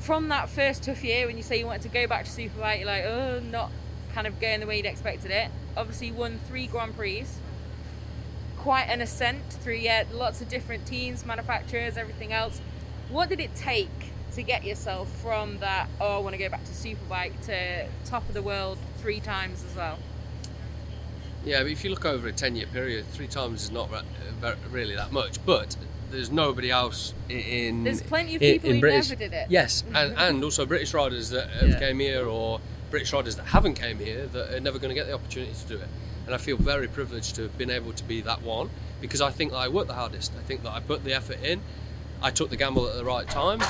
From 0.00 0.28
that 0.28 0.48
first 0.48 0.82
tough 0.82 1.04
year, 1.04 1.26
when 1.26 1.36
you 1.36 1.42
say 1.42 1.58
you 1.58 1.66
wanted 1.66 1.82
to 1.82 1.88
go 1.88 2.06
back 2.06 2.24
to 2.24 2.30
Superbike, 2.30 2.78
you're 2.78 2.86
like, 2.86 3.04
oh, 3.04 3.40
not 3.40 3.70
kind 4.14 4.26
of 4.26 4.40
going 4.40 4.60
the 4.60 4.66
way 4.66 4.78
you'd 4.78 4.86
expected 4.86 5.30
it. 5.30 5.50
Obviously, 5.76 6.08
you 6.08 6.14
won 6.14 6.40
three 6.48 6.66
Grand 6.66 6.96
Prix. 6.96 7.26
Quite 8.58 8.84
an 8.84 9.00
ascent 9.00 9.44
through 9.48 9.74
yeah, 9.74 10.04
lots 10.12 10.40
of 10.40 10.48
different 10.48 10.86
teams, 10.86 11.24
manufacturers, 11.24 11.96
everything 11.96 12.32
else. 12.32 12.60
What 13.08 13.28
did 13.28 13.40
it 13.40 13.54
take 13.54 14.09
to 14.32 14.42
get 14.42 14.64
yourself 14.64 15.10
from 15.20 15.58
that? 15.58 15.88
Oh, 16.00 16.16
I 16.16 16.18
want 16.18 16.34
to 16.34 16.38
go 16.38 16.48
back 16.48 16.64
to 16.64 16.70
Superbike 16.72 17.40
to 17.46 17.86
top 18.04 18.26
of 18.28 18.34
the 18.34 18.42
world 18.42 18.78
three 18.98 19.20
times 19.20 19.64
as 19.68 19.74
well. 19.76 19.98
Yeah, 21.44 21.62
but 21.62 21.70
if 21.72 21.84
you 21.84 21.90
look 21.90 22.04
over 22.04 22.28
a 22.28 22.32
10 22.32 22.54
year 22.56 22.66
period, 22.66 23.06
three 23.12 23.26
times 23.26 23.62
is 23.64 23.70
not 23.70 23.88
really 24.70 24.94
that 24.96 25.12
much. 25.12 25.44
But 25.46 25.76
there's 26.10 26.30
nobody 26.30 26.70
else 26.70 27.14
in. 27.28 27.84
There's 27.84 28.02
plenty 28.02 28.36
of 28.36 28.42
in- 28.42 28.52
people 28.54 28.68
in 28.70 28.76
who 28.76 28.80
British- 28.80 29.08
never 29.08 29.18
did 29.18 29.32
it. 29.32 29.46
Yes, 29.48 29.82
and, 29.94 30.16
and 30.18 30.44
also 30.44 30.66
British 30.66 30.92
riders 30.94 31.30
that 31.30 31.48
have 31.50 31.70
Yeah. 31.70 31.78
came 31.78 31.98
here 31.98 32.26
or 32.26 32.60
British 32.90 33.12
riders 33.12 33.36
that 33.36 33.46
haven't 33.46 33.74
came 33.74 33.98
here 33.98 34.26
that 34.26 34.52
are 34.54 34.60
never 34.60 34.78
going 34.78 34.90
to 34.90 34.94
get 34.94 35.06
the 35.06 35.14
opportunity 35.14 35.52
to 35.52 35.66
do 35.66 35.74
it. 35.76 35.88
And 36.26 36.34
I 36.34 36.38
feel 36.38 36.56
very 36.56 36.88
privileged 36.88 37.36
to 37.36 37.42
have 37.42 37.56
been 37.56 37.70
able 37.70 37.92
to 37.92 38.04
be 38.04 38.20
that 38.22 38.42
one 38.42 38.68
because 39.00 39.20
I 39.20 39.30
think 39.30 39.52
that 39.52 39.58
I 39.58 39.68
worked 39.68 39.88
the 39.88 39.94
hardest. 39.94 40.32
I 40.38 40.42
think 40.42 40.62
that 40.64 40.72
I 40.72 40.80
put 40.80 41.04
the 41.04 41.14
effort 41.14 41.42
in. 41.42 41.60
I 42.22 42.30
took 42.30 42.50
the 42.50 42.56
gamble 42.56 42.86
at 42.86 42.96
the 42.96 43.04
right 43.04 43.26
time, 43.28 43.60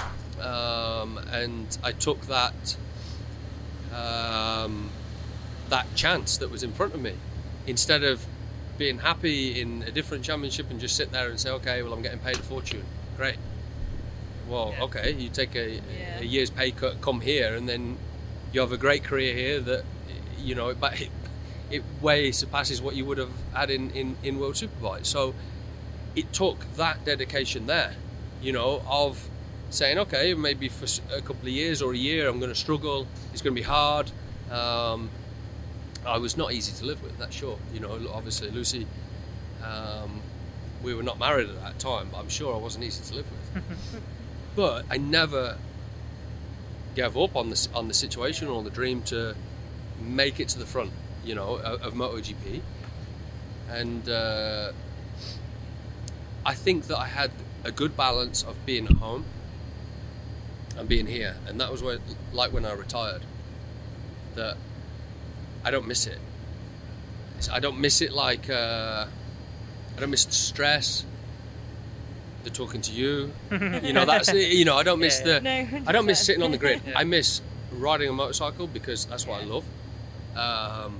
um, 0.40 1.18
and 1.33 1.76
I 1.83 1.92
took 1.92 2.20
that 2.22 2.76
um, 3.94 4.90
that 5.68 5.87
chance 5.94 6.37
that 6.38 6.50
was 6.50 6.62
in 6.62 6.72
front 6.72 6.94
of 6.94 7.00
me 7.00 7.14
instead 7.66 8.03
of 8.03 8.24
being 8.79 8.98
happy 8.98 9.61
in 9.61 9.83
a 9.83 9.90
different 9.90 10.24
championship 10.24 10.70
and 10.70 10.81
just 10.81 10.96
sit 10.96 11.12
there 11.12 11.29
and 11.29 11.38
say, 11.38 11.50
okay, 11.50 11.83
well, 11.83 11.92
I'm 11.92 12.03
getting 12.03 12.18
paid 12.18 12.37
a 12.37 12.42
fortune. 12.42 12.85
Great. 13.16 13.37
Well, 14.48 14.72
Yeah. 14.76 14.85
okay, 14.85 15.12
you 15.12 15.29
take 15.29 15.55
a, 15.55 15.74
Yeah. 15.74 16.20
a 16.20 16.24
year's 16.24 16.50
pay 16.50 16.70
cut, 16.70 17.00
come 17.00 17.20
here, 17.20 17.55
and 17.55 17.68
then 17.68 17.98
you 18.53 18.61
have 18.61 18.72
a 18.72 18.76
great 18.79 19.05
career 19.05 19.35
here 19.35 19.61
that, 19.61 19.85
you 20.38 20.55
know, 20.55 20.74
but 20.74 21.00
it, 21.00 21.11
it 21.70 21.83
way 22.00 22.33
surpasses 22.33 22.81
what 22.81 22.96
you 22.96 23.05
would 23.05 23.18
have 23.18 23.31
had 23.53 23.70
in, 23.70 23.90
in, 23.90 24.16
in 24.22 24.38
World 24.40 24.55
Superbike. 24.55 25.05
So 25.05 25.35
it 26.16 26.33
took 26.33 26.64
that 26.76 27.05
dedication 27.05 27.66
there, 27.66 27.94
you 28.42 28.53
know, 28.53 28.83
of 28.88 29.29
saying, 29.70 29.98
okay, 29.98 30.35
maybe 30.35 30.68
for 30.68 30.87
a 31.14 31.20
couple 31.20 31.42
of 31.42 31.48
years 31.48 31.80
or 31.80 31.92
a 31.92 31.96
year, 31.96 32.28
I'm 32.28 32.38
going 32.38 32.50
to 32.50 32.59
struggle. 32.59 33.06
It's 33.33 33.40
going 33.40 33.54
to 33.54 33.61
be 33.61 33.66
hard. 33.66 34.11
Um, 34.50 35.11
I 36.04 36.18
was 36.18 36.37
not 36.37 36.52
easy 36.52 36.72
to 36.78 36.85
live 36.85 37.02
with. 37.02 37.16
That's 37.18 37.35
sure. 37.35 37.59
You 37.72 37.80
know, 37.80 37.98
obviously 38.12 38.50
Lucy, 38.50 38.87
um, 39.64 40.20
we 40.83 40.94
were 40.94 41.02
not 41.02 41.18
married 41.18 41.48
at 41.48 41.61
that 41.62 41.78
time, 41.78 42.09
but 42.11 42.18
I'm 42.18 42.28
sure 42.28 42.54
I 42.54 42.59
wasn't 42.59 42.85
easy 42.85 43.04
to 43.04 43.14
live 43.16 43.26
with. 43.30 44.02
but 44.56 44.85
I 44.90 44.96
never 44.96 45.56
gave 46.96 47.16
up 47.16 47.37
on 47.37 47.50
the 47.50 47.68
on 47.74 47.87
the 47.87 47.94
situation 47.94 48.48
or 48.48 48.62
the 48.62 48.70
dream 48.70 49.02
to 49.02 49.37
make 50.00 50.40
it 50.40 50.48
to 50.48 50.59
the 50.59 50.66
front. 50.66 50.90
You 51.24 51.35
know, 51.35 51.56
of, 51.56 51.83
of 51.83 51.92
MotoGP, 51.92 52.62
and 53.68 54.09
uh, 54.09 54.72
I 56.46 56.54
think 56.54 56.87
that 56.87 56.98
I 56.98 57.06
had 57.06 57.30
a 57.62 57.70
good 57.70 57.94
balance 57.94 58.42
of 58.42 58.56
being 58.64 58.87
at 58.87 58.96
home 58.96 59.26
and 60.78 60.88
being 60.88 61.06
here, 61.06 61.37
and 61.46 61.61
that 61.61 61.70
was 61.70 61.83
when, 61.83 61.98
like 62.33 62.52
when 62.52 62.64
I 62.64 62.72
retired, 62.72 63.22
that 64.35 64.56
I 65.64 65.70
don't 65.70 65.87
miss 65.87 66.06
it. 66.06 66.18
It's- 67.38 67.48
I 67.50 67.59
don't 67.61 67.78
miss 67.80 68.00
it 68.02 68.12
like 68.12 68.48
uh, 68.50 69.06
I 69.96 70.00
don't 70.00 70.11
miss 70.11 70.24
the 70.24 70.33
stress, 70.33 71.04
the 72.44 72.50
talking 72.50 72.80
to 72.83 72.92
you. 72.92 73.33
You 73.50 73.92
know, 73.92 74.04
that's 74.04 74.28
it. 74.28 74.52
You 74.52 74.64
know, 74.64 74.76
I 74.76 74.83
don't 74.83 75.00
miss 75.00 75.20
Yeah. 75.24 75.38
the. 75.38 75.40
No, 75.40 75.83
I 75.87 75.92
don't 75.92 76.06
miss 76.06 76.24
sitting 76.24 76.42
on 76.42 76.50
the 76.50 76.59
grid. 76.59 76.80
Yeah. 76.87 76.98
I 76.98 77.04
miss 77.04 77.40
riding 77.72 78.09
a 78.09 78.12
motorcycle 78.12 78.66
because 78.66 79.06
that's 79.06 79.26
what 79.26 79.40
I 79.42 79.44
love. 79.44 79.64
Um, 80.37 80.98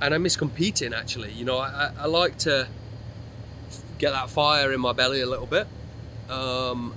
and 0.00 0.14
I 0.14 0.18
miss 0.18 0.36
competing 0.36 0.92
actually. 0.94 1.32
You 1.32 1.44
know, 1.44 1.58
I, 1.58 1.68
I, 1.98 2.02
I 2.02 2.06
like 2.06 2.38
to 2.38 2.66
get 3.98 4.10
that 4.12 4.30
fire 4.30 4.72
in 4.72 4.80
my 4.80 4.92
belly 4.92 5.20
a 5.20 5.26
little 5.26 5.46
bit. 5.46 5.66
Um, 6.28 6.94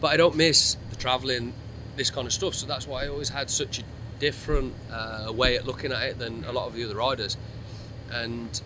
but 0.00 0.08
I 0.12 0.16
don't 0.16 0.36
miss 0.36 0.76
the 1.02 1.08
travelling, 1.08 1.52
this 1.96 2.10
kind 2.10 2.26
of 2.26 2.32
stuff. 2.32 2.54
So 2.54 2.66
that's 2.66 2.86
why 2.86 3.04
I 3.04 3.08
always 3.08 3.28
had 3.28 3.50
such 3.50 3.80
a 3.80 3.82
different 4.18 4.74
uh, 4.90 5.32
way 5.34 5.56
at 5.56 5.66
looking 5.66 5.92
at 5.92 6.02
it 6.02 6.18
than 6.18 6.44
a 6.44 6.52
lot 6.52 6.66
of 6.68 6.74
the 6.74 6.84
other 6.84 6.96
riders. 6.96 7.36
And 8.10 8.60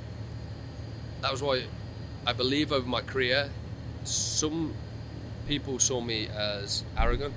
that 1.22 1.32
was 1.32 1.42
why 1.42 1.64
I 2.26 2.32
believe 2.32 2.72
over 2.72 2.86
my 2.86 3.00
career, 3.00 3.48
some 4.04 4.74
people 5.48 5.78
saw 5.78 6.00
me 6.00 6.28
as 6.28 6.84
arrogant. 6.98 7.34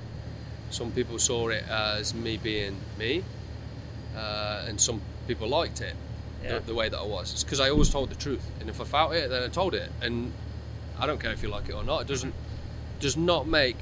Some 0.69 0.91
people 0.91 1.17
saw 1.17 1.49
it 1.49 1.63
as 1.67 2.13
me 2.13 2.37
being 2.37 2.77
me, 2.97 3.23
uh, 4.15 4.65
and 4.67 4.79
some 4.79 5.01
people 5.27 5.47
liked 5.47 5.81
it 5.81 5.95
Yeah. 6.43 6.59
the, 6.59 6.67
the 6.67 6.75
way 6.75 6.89
that 6.89 6.97
I 6.99 7.05
was. 7.05 7.33
It's 7.33 7.43
because 7.43 7.59
I 7.59 7.69
always 7.71 7.89
told 7.89 8.09
the 8.09 8.15
truth, 8.15 8.45
and 8.59 8.69
if 8.69 8.79
I 8.79 8.83
felt 8.83 9.13
it, 9.13 9.29
then 9.31 9.41
I 9.41 9.47
told 9.47 9.73
it. 9.73 9.89
And 10.01 10.31
I 10.99 11.07
don't 11.07 11.19
care 11.19 11.31
if 11.31 11.41
you 11.41 11.49
like 11.49 11.69
it 11.69 11.73
or 11.73 11.83
not. 11.83 12.01
It 12.01 12.07
doesn't 12.07 12.33
does 12.99 13.17
not 13.17 13.47
make 13.47 13.77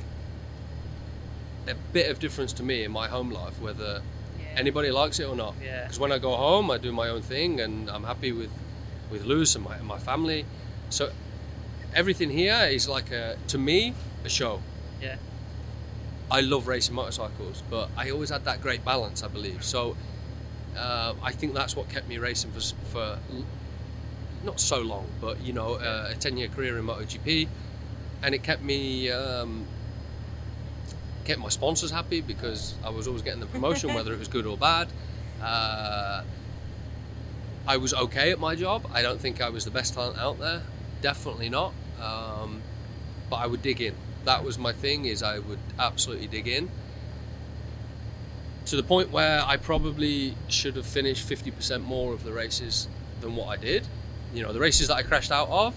a 1.70 1.76
bit 1.94 2.10
of 2.12 2.20
difference 2.20 2.54
to 2.54 2.64
me 2.64 2.84
in 2.84 2.92
my 2.92 3.08
home 3.08 3.30
life 3.32 3.60
whether 3.62 4.02
Yeah. 4.40 4.46
anybody 4.56 4.92
likes 4.92 5.20
it 5.20 5.26
or 5.28 5.36
not. 5.36 5.54
Yeah. 5.64 5.84
Because 5.84 6.00
when 6.00 6.12
I 6.12 6.20
go 6.20 6.36
home, 6.36 6.72
I 6.72 6.78
do 6.78 6.92
my 6.92 7.10
own 7.10 7.22
thing, 7.22 7.60
and 7.62 7.90
I'm 7.90 8.04
happy 8.04 8.32
with 8.32 8.50
with 9.12 9.24
Lucy 9.26 9.58
and 9.60 9.66
my, 9.68 9.76
and 9.78 9.88
my 9.88 9.98
family. 10.00 10.46
So 10.90 11.12
everything 11.94 12.30
here 12.30 12.68
is 12.70 12.88
like 12.90 13.12
a 13.12 13.38
to 13.48 13.58
me 13.58 13.94
a 14.26 14.30
show. 14.30 14.62
Yeah. 15.02 15.16
I 16.30 16.42
love 16.42 16.68
racing 16.68 16.94
motorcycles, 16.96 17.64
but 17.70 17.90
I 17.96 18.10
always 18.12 18.30
had 18.32 18.44
that 18.46 18.62
great 18.62 18.84
balance, 18.84 19.24
I 19.24 19.30
believe. 19.30 19.64
So 19.64 19.96
uh, 20.78 21.14
I 21.24 21.32
think 21.32 21.54
that's 21.54 21.76
what 21.76 21.88
kept 21.90 22.08
me 22.10 22.18
racing 22.18 22.52
for, 22.52 22.60
for 22.92 23.18
not 24.44 24.60
so 24.60 24.82
long, 24.82 25.08
but 25.22 25.40
you 25.42 25.54
know, 25.54 25.76
uh, 25.76 26.10
a 26.12 26.16
10 26.16 26.36
year 26.38 26.50
career 26.50 26.78
in 26.78 26.86
MotoGP. 26.86 27.48
And 28.24 28.36
it 28.36 28.44
kept 28.44 28.62
me, 28.64 29.10
um, 29.12 29.66
kept 31.28 31.40
my 31.42 31.50
sponsors 31.50 31.92
happy 31.92 32.22
because 32.22 32.74
I 32.84 32.90
was 32.90 33.06
always 33.08 33.22
getting 33.22 33.42
the 33.42 33.48
promotion, 33.48 33.94
whether 33.94 34.14
it 34.14 34.20
was 34.20 34.30
good 34.30 34.46
or 34.46 34.58
bad. 34.58 34.88
Uh, 35.42 36.24
I 37.68 37.78
was 37.78 37.94
okay 37.94 38.32
at 38.32 38.40
my 38.40 38.56
job. 38.56 38.90
I 38.94 39.02
don't 39.02 39.20
think 39.20 39.42
I 39.42 39.50
was 39.50 39.66
the 39.66 39.72
best 39.72 39.94
talent 39.94 40.18
out 40.18 40.40
there. 40.40 40.62
Definitely 41.02 41.50
not. 41.50 41.74
Um, 42.02 42.62
but 43.30 43.38
I 43.38 43.48
would 43.48 43.62
dig 43.62 43.82
in. 43.82 43.94
That 44.24 44.44
was 44.46 44.58
my 44.58 44.72
thing. 44.72 45.06
Is 45.06 45.22
I 45.22 45.40
would 45.40 45.60
absolutely 45.78 46.28
dig 46.28 46.48
in 46.48 46.72
to 48.66 48.76
the 48.76 48.84
point 48.84 49.12
where 49.12 49.42
I 49.46 49.58
probably 49.58 50.36
should 50.48 50.76
have 50.76 50.86
finished 50.86 51.28
50% 51.28 51.84
more 51.84 52.14
of 52.14 52.24
the 52.24 52.34
races 52.34 52.88
than 53.22 53.36
what 53.36 53.48
I 53.48 53.56
did. 53.56 53.88
You 54.34 54.44
know, 54.44 54.52
the 54.52 54.60
races 54.60 54.90
that 54.90 54.96
I 54.96 55.04
crashed 55.04 55.32
out 55.32 55.48
of, 55.48 55.74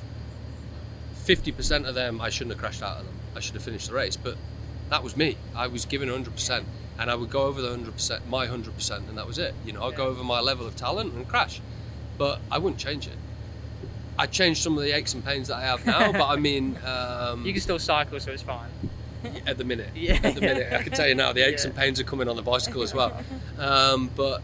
50% 1.24 1.88
of 1.88 1.94
them 1.94 2.20
I 2.20 2.30
shouldn't 2.30 2.54
have 2.54 2.60
crashed 2.60 2.82
out 2.82 2.98
of 2.98 3.04
them. 3.04 3.14
I 3.36 3.40
should 3.40 3.54
have 3.54 3.62
finished 3.62 3.88
the 3.88 3.94
race, 3.94 4.16
but 4.16 4.36
that 4.90 5.02
was 5.02 5.16
me. 5.16 5.36
I 5.54 5.66
was 5.68 5.84
given 5.84 6.08
100%, 6.08 6.64
and 6.98 7.10
I 7.10 7.14
would 7.14 7.30
go 7.30 7.42
over 7.42 7.60
the 7.62 7.68
100%, 7.76 8.26
my 8.28 8.46
100%, 8.46 9.08
and 9.08 9.16
that 9.18 9.26
was 9.26 9.38
it. 9.38 9.54
You 9.64 9.72
know, 9.72 9.84
I'd 9.84 9.96
go 9.96 10.06
over 10.06 10.22
my 10.22 10.40
level 10.40 10.66
of 10.66 10.76
talent 10.76 11.14
and 11.14 11.26
crash, 11.28 11.60
but 12.18 12.40
I 12.50 12.58
wouldn't 12.58 12.80
change 12.80 13.06
it. 13.06 13.16
I 14.18 14.26
changed 14.26 14.62
some 14.62 14.76
of 14.76 14.82
the 14.84 14.94
aches 14.94 15.14
and 15.14 15.24
pains 15.24 15.48
that 15.48 15.56
I 15.56 15.62
have 15.62 15.86
now, 15.86 16.12
but 16.12 16.26
I 16.28 16.36
mean, 16.48 16.76
um, 16.84 17.46
You 17.46 17.52
can 17.52 17.62
still 17.62 17.78
cycle, 17.78 18.20
so 18.20 18.32
it's 18.32 18.42
fine. 18.42 18.68
at 19.46 19.56
the 19.58 19.64
minute. 19.64 19.88
Yeah. 19.94 20.18
At 20.22 20.34
the 20.34 20.40
minute, 20.40 20.72
I 20.72 20.82
can 20.82 20.92
tell 20.92 21.06
you 21.08 21.14
now, 21.14 21.32
the 21.32 21.46
aches 21.46 21.62
Yeah. 21.64 21.70
and 21.70 21.78
pains 21.78 22.00
are 22.00 22.04
coming 22.04 22.28
on 22.28 22.36
the 22.36 22.42
bicycle 22.42 22.82
as 22.82 22.92
well. 22.94 23.12
Um, 23.58 24.10
but 24.16 24.40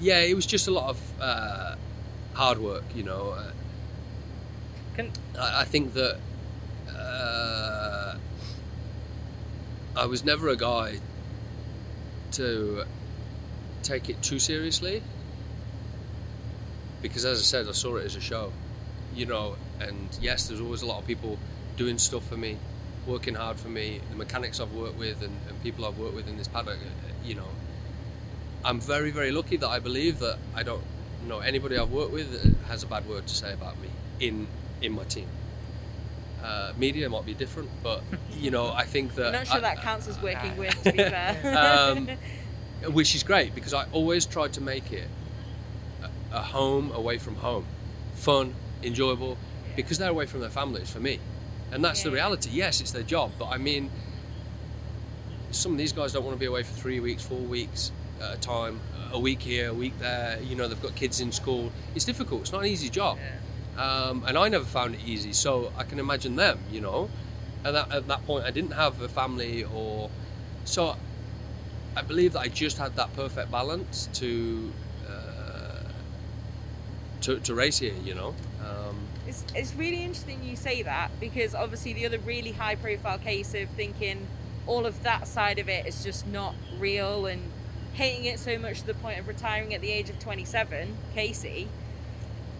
yeah, 0.00 0.18
it 0.20 0.34
was 0.34 0.44
just 0.44 0.66
a 0.66 0.72
lot 0.72 0.90
of 0.90 1.00
uh, 1.20 1.76
hard 2.34 2.58
work. 2.58 2.82
You 2.94 3.04
know, 3.04 3.30
uh, 3.38 3.52
Can 4.96 5.12
I, 5.38 5.60
I 5.60 5.64
think 5.64 5.94
that 5.94 6.18
uh, 6.92 7.47
I 9.98 10.06
was 10.06 10.24
never 10.24 10.48
a 10.48 10.56
guy 10.56 11.00
to 12.32 12.84
take 13.82 14.08
it 14.08 14.22
too 14.22 14.38
seriously 14.38 15.02
because, 17.02 17.24
as 17.24 17.40
I 17.40 17.42
said, 17.42 17.68
I 17.68 17.72
saw 17.72 17.96
it 17.96 18.06
as 18.06 18.14
a 18.14 18.20
show. 18.20 18.52
You 19.16 19.26
know, 19.26 19.56
and 19.80 20.08
yes, 20.20 20.46
there's 20.46 20.60
always 20.60 20.82
a 20.82 20.86
lot 20.86 21.00
of 21.00 21.06
people 21.06 21.36
doing 21.76 21.98
stuff 21.98 22.24
for 22.28 22.36
me, 22.36 22.58
working 23.08 23.34
hard 23.34 23.58
for 23.58 23.68
me. 23.68 24.00
The 24.10 24.16
mechanics 24.16 24.60
I've 24.60 24.72
worked 24.72 24.98
with 24.98 25.20
and, 25.20 25.36
and 25.48 25.62
people 25.64 25.84
I've 25.84 25.98
worked 25.98 26.14
with 26.14 26.28
in 26.28 26.36
this 26.36 26.46
paddock, 26.46 26.76
uh, 26.76 27.12
you 27.24 27.34
know, 27.34 27.48
I'm 28.64 28.80
very, 28.80 29.10
very 29.10 29.32
lucky 29.32 29.56
that 29.56 29.68
I 29.68 29.80
believe 29.80 30.20
that 30.20 30.38
I 30.54 30.62
don't 30.62 30.84
know 31.26 31.40
anybody 31.40 31.76
I've 31.76 31.90
worked 31.90 32.12
with 32.12 32.66
has 32.68 32.84
a 32.84 32.86
bad 32.86 33.08
word 33.08 33.26
to 33.26 33.34
say 33.34 33.52
about 33.52 33.80
me 33.80 33.88
in 34.20 34.46
in 34.80 34.92
my 34.92 35.02
team. 35.04 35.26
Uh, 36.42 36.72
media 36.78 37.08
might 37.08 37.26
be 37.26 37.34
different, 37.34 37.68
but 37.82 38.02
you 38.32 38.50
know, 38.50 38.72
I 38.72 38.84
think 38.84 39.14
that 39.16 39.26
I'm 39.26 39.32
not 39.32 39.46
sure 39.46 39.56
I- 39.56 39.60
that 39.60 39.82
counts 39.82 40.06
as 40.08 40.20
working 40.22 40.56
with, 40.56 40.74
to 40.84 40.92
be 40.92 40.98
fair. 40.98 41.36
Um, 41.98 42.08
which 42.92 43.14
is 43.16 43.24
great 43.24 43.54
because 43.56 43.74
I 43.74 43.86
always 43.90 44.24
tried 44.24 44.52
to 44.52 44.60
make 44.60 44.92
it 44.92 45.08
a, 46.32 46.36
a 46.36 46.40
home 46.42 46.92
away 46.92 47.18
from 47.18 47.34
home, 47.34 47.64
fun, 48.14 48.54
enjoyable, 48.84 49.36
because 49.74 49.98
they're 49.98 50.10
away 50.10 50.26
from 50.26 50.40
their 50.40 50.50
families 50.50 50.88
for 50.88 51.00
me, 51.00 51.18
and 51.72 51.84
that's 51.84 52.02
the 52.04 52.10
reality. 52.12 52.50
Yes, 52.52 52.80
it's 52.80 52.92
their 52.92 53.02
job, 53.02 53.32
but 53.38 53.46
I 53.46 53.58
mean, 53.58 53.90
some 55.50 55.72
of 55.72 55.78
these 55.78 55.92
guys 55.92 56.12
don't 56.12 56.24
want 56.24 56.36
to 56.36 56.40
be 56.40 56.46
away 56.46 56.62
for 56.62 56.72
three 56.74 57.00
weeks, 57.00 57.24
four 57.24 57.38
weeks 57.38 57.90
at 58.20 58.34
a 58.34 58.40
time, 58.40 58.80
a 59.12 59.18
week 59.18 59.40
here, 59.42 59.70
a 59.70 59.74
week 59.74 59.98
there. 59.98 60.38
You 60.42 60.54
know, 60.56 60.68
they've 60.68 60.80
got 60.82 60.94
kids 60.94 61.20
in 61.20 61.32
school. 61.32 61.72
It's 61.94 62.04
difficult. 62.04 62.42
It's 62.42 62.52
not 62.52 62.60
an 62.60 62.66
easy 62.68 62.88
job. 62.88 63.16
Yeah. 63.18 63.30
Um, 63.78 64.24
and 64.26 64.36
I 64.36 64.48
never 64.48 64.64
found 64.64 64.96
it 64.96 65.00
easy, 65.06 65.32
so 65.32 65.72
I 65.76 65.84
can 65.84 65.98
imagine 65.98 66.36
them. 66.36 66.58
You 66.70 66.80
know, 66.80 67.08
at 67.64 67.72
that, 67.72 67.92
at 67.92 68.08
that 68.08 68.26
point, 68.26 68.44
I 68.44 68.50
didn't 68.50 68.72
have 68.72 69.00
a 69.00 69.08
family, 69.08 69.64
or 69.64 70.10
so 70.64 70.96
I 71.96 72.02
believe 72.02 72.32
that 72.32 72.40
I 72.40 72.48
just 72.48 72.76
had 72.76 72.96
that 72.96 73.14
perfect 73.14 73.50
balance 73.50 74.08
to 74.14 74.72
uh, 75.08 75.82
to, 77.22 77.38
to 77.40 77.54
race 77.54 77.78
here. 77.78 77.94
You 78.04 78.14
know, 78.14 78.34
um, 78.66 78.98
It's, 79.26 79.44
it's 79.54 79.74
really 79.74 80.02
interesting 80.02 80.42
you 80.42 80.56
say 80.56 80.82
that 80.82 81.10
because 81.20 81.54
obviously 81.54 81.92
the 81.92 82.06
other 82.06 82.18
really 82.18 82.52
high 82.52 82.74
profile 82.74 83.18
case 83.18 83.54
of 83.54 83.68
thinking 83.70 84.26
all 84.66 84.86
of 84.86 85.02
that 85.02 85.26
side 85.26 85.58
of 85.58 85.68
it 85.68 85.86
is 85.86 86.04
just 86.04 86.26
not 86.26 86.54
real 86.78 87.26
and 87.26 87.42
hating 87.94 88.26
it 88.26 88.38
so 88.38 88.58
much 88.58 88.80
to 88.80 88.86
the 88.86 88.94
point 88.94 89.18
of 89.18 89.26
retiring 89.26 89.74
at 89.74 89.80
the 89.80 89.90
age 89.90 90.10
of 90.10 90.18
27, 90.18 90.96
Casey. 91.14 91.68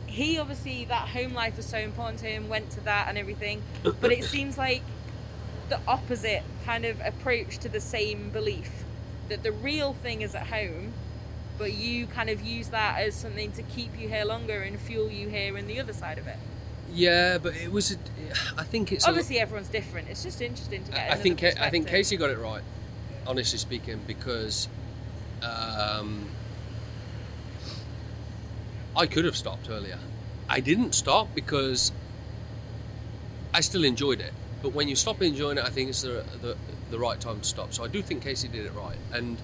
He 0.08 0.38
obviously, 0.38 0.84
that 0.86 1.08
home 1.08 1.34
life 1.34 1.56
was 1.56 1.66
so 1.66 1.78
important 1.78 2.18
to 2.20 2.26
him, 2.26 2.48
went 2.48 2.70
to 2.72 2.80
that 2.82 3.06
and 3.08 3.16
everything, 3.16 3.62
but 3.82 4.10
it 4.10 4.24
seems 4.24 4.58
like 4.58 4.82
the 5.68 5.78
opposite 5.86 6.42
kind 6.64 6.84
of 6.84 7.00
approach 7.04 7.58
to 7.58 7.68
the 7.68 7.80
same 7.80 8.30
belief 8.30 8.84
that 9.28 9.42
the 9.42 9.52
real 9.52 9.92
thing 9.92 10.22
is 10.22 10.34
at 10.34 10.46
home 10.46 10.94
but 11.58 11.72
you 11.74 12.06
kind 12.06 12.30
of 12.30 12.40
use 12.40 12.68
that 12.68 13.00
as 13.00 13.14
something 13.14 13.52
to 13.52 13.62
keep 13.64 13.98
you 13.98 14.08
here 14.08 14.24
longer 14.24 14.62
and 14.62 14.78
fuel 14.78 15.10
you 15.10 15.28
here 15.28 15.58
in 15.58 15.66
the 15.66 15.80
other 15.80 15.92
side 15.92 16.16
of 16.16 16.26
it. 16.26 16.36
yeah, 16.94 17.36
but 17.36 17.56
it 17.56 17.70
was. 17.70 17.92
A, 17.92 17.96
I 18.56 18.62
think 18.62 18.92
it's. 18.92 19.06
Obviously, 19.06 19.40
everyone's 19.40 19.68
different. 19.68 20.08
It's 20.08 20.22
just 20.22 20.40
interesting 20.40 20.84
to 20.84 20.92
get. 20.92 21.10
I 21.10 21.16
think 21.16 21.42
I 21.42 21.68
think. 21.68 21.88
Casey 21.88 22.16
got 22.16 22.30
it 22.30 22.38
right, 22.38 22.62
honestly 23.26 23.58
speaking, 23.58 24.00
because 24.06 24.68
um, 25.42 26.28
I 28.98 29.06
could 29.06 29.24
have 29.24 29.36
stopped 29.36 29.70
earlier. 29.70 29.98
I 30.48 30.58
didn't 30.58 30.92
stop 30.92 31.32
because 31.32 31.92
I 33.54 33.60
still 33.60 33.84
enjoyed 33.84 34.20
it. 34.20 34.32
But 34.60 34.74
when 34.74 34.88
you 34.88 34.96
stop 34.96 35.22
enjoying 35.22 35.56
it, 35.56 35.64
I 35.64 35.70
think 35.70 35.88
it's 35.88 36.02
the 36.02 36.24
the, 36.42 36.56
the 36.90 36.98
right 36.98 37.20
time 37.20 37.38
to 37.38 37.44
stop. 37.44 37.72
So 37.72 37.84
I 37.84 37.88
do 37.88 38.02
think 38.02 38.22
Casey 38.22 38.48
did 38.48 38.66
it 38.66 38.72
right, 38.74 38.96
and 39.12 39.38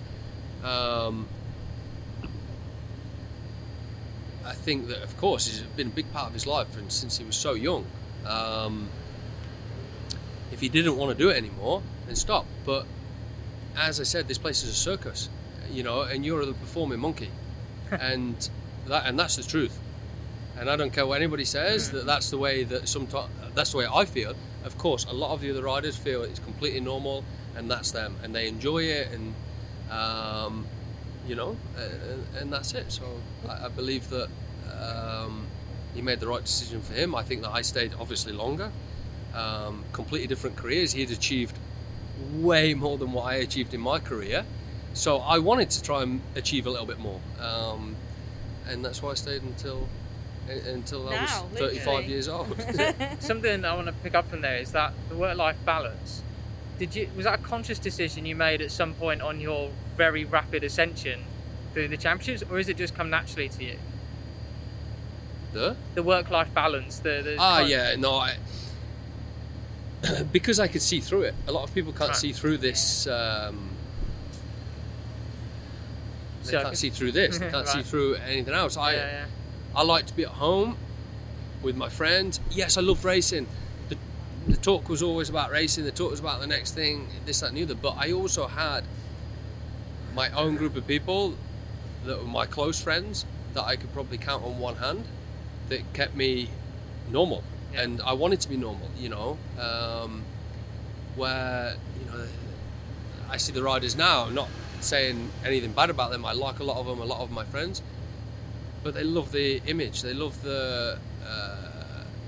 um, 0.64 1.28
I 4.44 4.54
think 4.54 4.88
that 4.88 5.02
of 5.04 5.16
course 5.18 5.46
it's 5.46 5.60
been 5.76 5.86
a 5.86 5.90
big 5.90 6.12
part 6.12 6.26
of 6.26 6.32
his 6.32 6.48
life, 6.48 6.76
and 6.76 6.90
since 6.90 7.16
he 7.16 7.24
was 7.24 7.36
so 7.36 7.52
young. 7.54 7.86
Um, 8.26 8.88
if 10.50 10.60
he 10.60 10.68
didn't 10.68 10.96
want 10.96 11.16
to 11.16 11.22
do 11.22 11.30
it 11.30 11.36
anymore, 11.36 11.82
then 12.06 12.16
stop. 12.16 12.46
But 12.64 12.86
as 13.76 14.00
I 14.00 14.04
said, 14.04 14.26
this 14.26 14.38
place 14.38 14.62
is 14.64 14.70
a 14.70 14.74
circus, 14.74 15.28
you 15.70 15.82
know, 15.82 16.02
and 16.02 16.24
you're 16.24 16.44
the 16.44 16.54
performing 16.54 16.98
monkey, 16.98 17.30
and 17.92 18.48
that 18.86 19.06
and 19.06 19.18
that's 19.18 19.36
the 19.36 19.42
truth. 19.42 19.78
And 20.58 20.70
I 20.70 20.76
don't 20.76 20.92
care 20.92 21.06
what 21.06 21.16
anybody 21.16 21.44
says 21.44 21.90
that 21.90 22.06
that's 22.06 22.30
the 22.30 22.38
way 22.38 22.64
that 22.64 22.88
sometimes 22.88 23.30
that's 23.54 23.72
the 23.72 23.78
way 23.78 23.86
I 23.92 24.04
feel. 24.04 24.34
Of 24.64 24.78
course, 24.78 25.04
a 25.04 25.12
lot 25.12 25.32
of 25.32 25.40
the 25.40 25.50
other 25.50 25.62
riders 25.62 25.96
feel 25.96 26.22
it's 26.22 26.38
completely 26.38 26.80
normal, 26.80 27.24
and 27.56 27.70
that's 27.70 27.90
them, 27.90 28.16
and 28.22 28.34
they 28.34 28.48
enjoy 28.48 28.84
it, 28.84 29.08
and 29.12 29.34
um, 29.90 30.66
you 31.26 31.34
know, 31.34 31.56
and, 31.76 32.24
and 32.38 32.52
that's 32.52 32.72
it. 32.72 32.90
So 32.90 33.04
I, 33.48 33.66
I 33.66 33.68
believe 33.68 34.08
that 34.10 34.28
um, 34.80 35.46
he 35.94 36.02
made 36.02 36.20
the 36.20 36.28
right 36.28 36.42
decision 36.42 36.80
for 36.80 36.94
him. 36.94 37.14
I 37.14 37.22
think 37.22 37.42
that 37.42 37.50
I 37.50 37.62
stayed 37.62 37.92
obviously 37.98 38.32
longer 38.32 38.70
um, 39.34 39.84
completely 39.92 40.26
different 40.26 40.56
careers. 40.56 40.92
He 40.92 41.00
had 41.00 41.10
achieved 41.10 41.58
way 42.34 42.74
more 42.74 42.96
than 42.96 43.12
what 43.12 43.24
I 43.24 43.36
achieved 43.36 43.74
in 43.74 43.80
my 43.80 43.98
career. 43.98 44.44
So 44.94 45.18
I 45.18 45.38
wanted 45.38 45.70
to 45.70 45.82
try 45.82 46.02
and 46.02 46.20
achieve 46.36 46.66
a 46.66 46.70
little 46.70 46.86
bit 46.86 46.98
more. 46.98 47.20
Um, 47.40 47.96
and 48.68 48.84
that's 48.84 49.02
why 49.02 49.10
I 49.10 49.14
stayed 49.14 49.42
until 49.42 49.88
until 50.48 51.08
I 51.08 51.22
was 51.22 51.30
Now, 51.30 51.42
35 51.54 51.86
literally. 51.86 52.06
years 52.06 52.28
old. 52.28 52.56
Something 53.20 53.64
I 53.64 53.74
want 53.74 53.86
to 53.86 53.92
pick 53.94 54.14
up 54.14 54.28
from 54.28 54.42
there 54.42 54.58
is 54.58 54.72
that 54.72 54.92
the 55.08 55.16
work-life 55.16 55.56
balance. 55.64 56.22
Did 56.78 56.94
you 56.94 57.08
was 57.16 57.24
that 57.24 57.38
a 57.40 57.42
conscious 57.42 57.78
decision 57.78 58.26
you 58.26 58.34
made 58.36 58.60
at 58.60 58.70
some 58.70 58.94
point 58.94 59.22
on 59.22 59.40
your 59.40 59.70
very 59.96 60.24
rapid 60.24 60.64
ascension 60.64 61.20
through 61.72 61.88
the 61.88 61.96
championships, 61.96 62.48
or 62.50 62.58
is 62.58 62.68
it 62.68 62.76
just 62.76 62.94
come 62.94 63.10
naturally 63.10 63.48
to 63.48 63.64
you? 63.64 63.76
the? 65.52 65.76
The 65.94 66.02
work-life 66.02 66.52
balance. 66.52 66.98
The, 66.98 67.22
the 67.24 67.36
Ah, 67.38 67.58
con- 67.60 67.68
yeah, 67.70 67.94
no, 67.96 68.14
I, 68.16 68.34
because 70.32 70.58
I 70.60 70.66
could 70.68 70.82
see 70.82 71.00
through 71.00 71.22
it. 71.22 71.34
A 71.46 71.52
lot 71.52 71.62
of 71.64 71.72
people 71.74 71.92
can't 71.92 72.08
Right. 72.10 72.16
see 72.16 72.32
through 72.32 72.58
this. 72.58 73.06
Um, 73.06 73.70
they 76.44 76.50
So- 76.52 76.62
can't 76.62 76.76
see 76.76 76.90
through 76.90 77.12
this. 77.12 77.38
They 77.38 77.50
can't 77.56 77.66
see 77.68 77.82
through 77.82 78.14
anything 78.16 78.54
else. 78.54 78.76
I, 78.76 78.92
yeah, 78.94 79.06
yeah. 79.06 79.24
I 79.74 79.82
like 79.82 80.06
to 80.06 80.14
be 80.14 80.22
at 80.24 80.30
home 80.30 80.76
with 81.62 81.76
my 81.76 81.88
friends. 81.88 82.40
Yes, 82.50 82.76
I 82.76 82.80
love 82.82 83.04
racing. 83.04 83.46
The, 83.88 83.96
the 84.46 84.56
talk 84.56 84.88
was 84.88 85.02
always 85.02 85.28
about 85.28 85.50
racing. 85.50 85.84
The 85.84 85.90
talk 85.90 86.10
was 86.10 86.20
about 86.20 86.40
the 86.40 86.46
next 86.46 86.72
thing, 86.74 87.08
this, 87.26 87.40
that, 87.40 87.48
and 87.48 87.56
the 87.56 87.62
other. 87.62 87.74
But 87.74 87.96
I 87.98 88.12
also 88.12 88.46
had 88.46 88.84
my 90.14 90.30
own 90.30 90.56
group 90.56 90.76
of 90.76 90.86
people 90.86 91.34
that 92.04 92.18
were 92.18 92.24
my 92.28 92.46
close 92.46 92.80
friends 92.80 93.24
that 93.54 93.64
I 93.64 93.76
could 93.76 93.92
probably 93.92 94.18
count 94.18 94.44
on 94.44 94.58
one 94.58 94.76
hand 94.76 95.04
that 95.70 95.80
kept 95.94 96.14
me 96.14 96.50
normal. 97.10 97.42
Yeah. 97.72 97.82
And 97.82 98.00
I 98.02 98.12
wanted 98.12 98.40
to 98.42 98.48
be 98.48 98.56
normal, 98.56 98.88
you 98.96 99.08
know. 99.08 99.38
Um, 99.58 100.22
where, 101.16 101.76
you 101.98 102.06
know, 102.10 102.26
I 103.30 103.36
see 103.38 103.52
the 103.52 103.62
riders 103.62 103.96
now, 103.96 104.28
not 104.28 104.48
saying 104.84 105.30
anything 105.44 105.72
bad 105.72 105.90
about 105.90 106.10
them. 106.12 106.24
I 106.24 106.32
like 106.32 106.58
a 106.60 106.64
lot 106.64 106.76
of 106.76 106.86
them, 106.86 107.00
a 107.00 107.04
lot 107.04 107.20
of 107.20 107.30
my 107.30 107.44
friends 107.44 107.82
but 108.82 108.92
they 108.92 109.02
love 109.02 109.32
the 109.32 109.62
image 109.66 110.02
they 110.02 110.12
love 110.12 110.42
the 110.42 110.98
uh, 111.26 111.56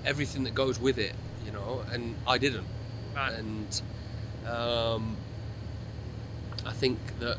everything 0.06 0.42
that 0.44 0.54
goes 0.54 0.80
with 0.80 0.96
it 0.96 1.12
you 1.44 1.52
know 1.52 1.82
and 1.92 2.14
i 2.26 2.38
didn't 2.38 2.64
Right. 3.14 3.34
and 3.34 3.82
um, 4.48 5.18
i 6.64 6.72
think 6.72 6.98
that 7.20 7.36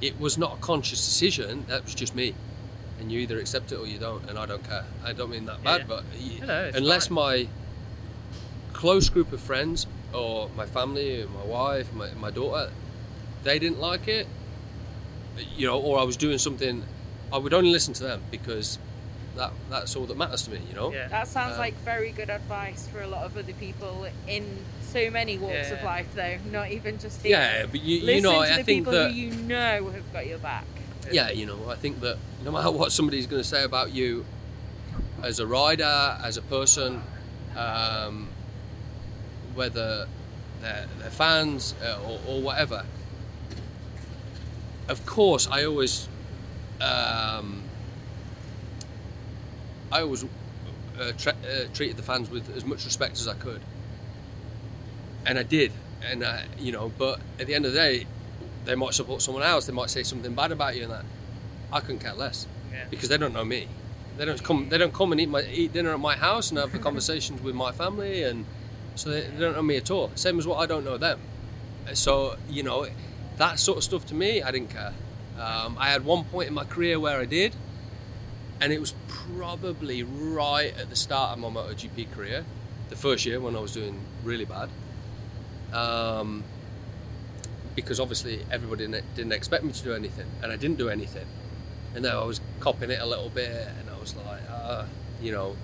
it 0.00 0.18
was 0.18 0.36
not 0.36 0.54
a 0.54 0.60
conscious 0.60 0.98
decision 0.98 1.64
that 1.68 1.84
was 1.84 1.94
just 1.94 2.12
me 2.16 2.34
and 2.98 3.12
you 3.12 3.20
either 3.20 3.38
accept 3.38 3.70
it 3.70 3.76
or 3.76 3.86
you 3.86 3.98
don't 3.98 4.28
and 4.28 4.36
i 4.36 4.46
don't 4.46 4.64
care 4.68 4.84
i 5.04 5.12
don't 5.12 5.30
mean 5.30 5.44
that 5.46 5.62
bad 5.62 5.82
Yeah. 5.82 5.86
but 5.86 6.04
y- 6.20 6.38
No, 6.40 6.46
no, 6.46 6.70
unless 6.74 7.06
fine. 7.06 7.14
my 7.14 7.48
close 8.72 9.08
group 9.08 9.32
of 9.32 9.40
friends 9.40 9.86
or 10.12 10.50
my 10.56 10.66
family 10.66 11.24
my 11.38 11.44
wife 11.44 11.92
my, 11.94 12.10
my 12.14 12.30
daughter 12.32 12.70
they 13.48 13.58
didn't 13.58 13.80
like 13.80 14.06
it 14.08 14.26
you 15.56 15.66
know 15.66 15.78
or 15.80 15.98
i 15.98 16.02
was 16.02 16.16
doing 16.16 16.36
something 16.38 16.82
i 17.32 17.38
would 17.38 17.54
only 17.54 17.70
listen 17.70 17.94
to 17.94 18.02
them 18.02 18.20
because 18.30 18.78
that 19.36 19.52
that's 19.70 19.94
all 19.96 20.04
that 20.04 20.16
matters 20.18 20.42
to 20.42 20.50
me 20.50 20.60
you 20.68 20.74
know 20.74 20.92
Yeah. 20.92 21.08
That 21.08 21.28
sounds 21.28 21.54
Um, 21.54 21.60
like 21.60 21.74
very 21.84 22.10
good 22.10 22.28
advice 22.28 22.88
for 22.92 23.00
a 23.00 23.06
lot 23.06 23.22
of 23.24 23.36
other 23.36 23.52
people 23.54 24.06
in 24.26 24.44
so 24.82 25.10
many 25.10 25.36
walks 25.38 25.70
of 25.70 25.82
life, 25.82 26.06
though. 26.14 26.38
Not 26.50 26.70
even 26.72 26.98
just 26.98 27.22
here. 27.22 27.38
yeah 27.38 27.66
but 27.70 27.80
you, 27.82 27.98
you 27.98 28.20
know 28.20 28.32
to 28.32 28.38
i 28.38 28.56
the 28.58 28.64
think 28.64 28.80
people 28.86 28.92
that 28.94 29.12
who 29.12 29.16
you 29.16 29.30
know 29.54 29.90
have 29.96 30.12
got 30.12 30.26
your 30.26 30.38
back. 30.38 30.64
yeah 31.12 31.30
you 31.30 31.46
know 31.46 31.58
i 31.70 31.76
think 31.76 32.00
that 32.00 32.16
no 32.44 32.50
matter 32.50 32.70
what 32.80 32.90
somebody's 32.90 33.26
going 33.26 33.42
to 33.42 33.48
say 33.48 33.62
about 33.64 33.92
you 33.92 34.24
as 35.22 35.38
a 35.40 35.46
rider 35.46 35.96
as 36.28 36.36
a 36.36 36.42
person 36.42 37.00
um, 37.56 38.28
whether 39.54 40.06
they're, 40.62 40.86
they're 40.98 41.10
fans 41.10 41.74
uh, 41.82 41.98
or, 42.04 42.18
or 42.28 42.40
whatever 42.42 42.84
of 44.88 45.04
course 45.06 45.48
i 45.50 45.64
always 45.64 46.08
um, 46.80 47.62
i 49.92 50.00
always 50.00 50.24
uh, 50.24 51.12
tra- 51.16 51.32
uh, 51.32 51.64
treated 51.74 51.96
the 51.96 52.02
fans 52.02 52.30
with 52.30 52.54
as 52.56 52.64
much 52.64 52.84
respect 52.84 53.14
as 53.14 53.28
i 53.28 53.34
could. 53.34 53.60
And 55.26 55.38
i 55.38 55.42
did 55.42 55.72
and 56.02 56.22
uh, 56.22 56.40
you 56.58 56.72
know 56.72 56.90
but 56.98 57.20
at 57.38 57.46
the 57.46 57.54
end 57.54 57.66
of 57.66 57.72
the 57.72 57.78
day 57.78 58.06
they 58.64 58.74
might 58.74 58.94
support 58.94 59.22
someone 59.22 59.42
else 59.42 59.66
they 59.66 59.72
might 59.72 59.90
say 59.90 60.02
something 60.02 60.34
bad 60.34 60.52
about 60.52 60.76
you 60.76 60.84
and 60.84 60.92
that. 60.92 61.04
I 61.72 61.80
couldn't 61.80 61.98
care 61.98 62.14
less. 62.14 62.46
Yeah. 62.72 62.84
because 62.90 63.08
they 63.08 63.18
don't 63.18 63.32
know 63.34 63.44
me. 63.44 63.66
They 64.16 64.24
don't 64.24 64.42
come 64.42 64.68
they 64.68 64.78
don't 64.78 64.92
come 64.94 65.12
and 65.12 65.20
eat 65.20 65.28
my 65.28 65.42
eat 65.42 65.72
dinner 65.72 65.92
at 65.92 66.00
my 66.00 66.16
house 66.16 66.50
and 66.50 66.58
have 66.58 66.72
the 66.72 66.78
conversations 66.78 67.40
with 67.42 67.54
my 67.54 67.72
family 67.72 68.22
and 68.22 68.44
so 68.94 69.10
they, 69.10 69.22
they 69.22 69.40
don't 69.40 69.54
know 69.54 69.62
me 69.62 69.76
at 69.76 69.90
all. 69.90 70.10
Same 70.14 70.38
as 70.38 70.46
what 70.46 70.58
i 70.58 70.66
don't 70.66 70.84
know 70.84 70.96
them. 70.96 71.20
So 71.94 72.36
you 72.48 72.62
know 72.62 72.86
that 73.38 73.58
sort 73.58 73.78
of 73.78 73.84
stuff 73.84 74.06
to 74.06 74.14
me 74.14 74.42
i 74.42 74.50
didn't 74.50 74.70
care 74.70 74.92
um, 75.38 75.76
i 75.78 75.88
had 75.90 76.04
one 76.04 76.24
point 76.24 76.48
in 76.48 76.54
my 76.54 76.64
career 76.64 76.98
where 76.98 77.20
i 77.20 77.24
did 77.24 77.54
and 78.60 78.72
it 78.72 78.80
was 78.80 78.94
probably 79.08 80.02
right 80.02 80.76
at 80.78 80.90
the 80.90 80.96
start 80.96 81.32
of 81.32 81.38
my 81.38 81.48
MotoGP 81.48 82.12
career 82.12 82.44
the 82.88 82.96
first 82.96 83.24
year 83.26 83.40
when 83.40 83.54
I 83.54 83.60
was 83.60 83.72
doing 83.72 84.00
really 84.24 84.44
bad. 84.44 84.68
Um, 85.72 86.44
because 87.74 88.00
obviously 88.00 88.44
everybody 88.50 88.88
didn't, 89.14 89.32
expect 89.32 89.62
me 89.62 89.72
to 89.72 89.84
do 89.84 89.92
anything, 89.92 90.26
and 90.42 90.50
I 90.50 90.56
didn't 90.56 90.78
do 90.78 90.88
anything. 90.88 91.26
And 91.94 92.04
then 92.04 92.16
I 92.16 92.24
was 92.24 92.40
copping 92.58 92.90
it 92.90 93.00
a 93.00 93.06
little 93.06 93.28
bit, 93.28 93.68
and 93.78 93.88
I 93.88 93.98
was 94.00 94.16
like, 94.16 94.42
uh, 94.50 94.86
you 95.20 95.30
know. 95.30 95.56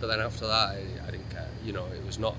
But 0.00 0.08
then 0.08 0.20
after 0.20 0.46
that, 0.46 0.68
I, 0.68 0.82
I 1.06 1.10
didn't 1.10 1.30
care. 1.30 1.48
You 1.64 1.72
know, 1.72 1.86
it 1.86 2.04
was 2.04 2.18
not. 2.18 2.36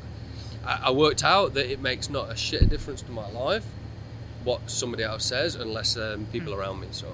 I, 0.66 0.84
I 0.86 0.92
worked 0.92 1.24
out 1.24 1.56
that 1.56 1.70
it 1.70 1.82
makes 1.82 2.10
not 2.10 2.32
a 2.32 2.36
shit 2.38 2.70
difference 2.70 3.02
to 3.02 3.12
my 3.12 3.30
life 3.32 3.66
what 4.48 4.60
somebody 4.72 5.04
else 5.04 5.26
says, 5.26 5.56
unless 5.56 5.98
um, 5.98 6.26
people 6.32 6.54
Hmm. 6.54 6.60
around 6.60 6.80
me. 6.80 6.88
So. 6.92 7.08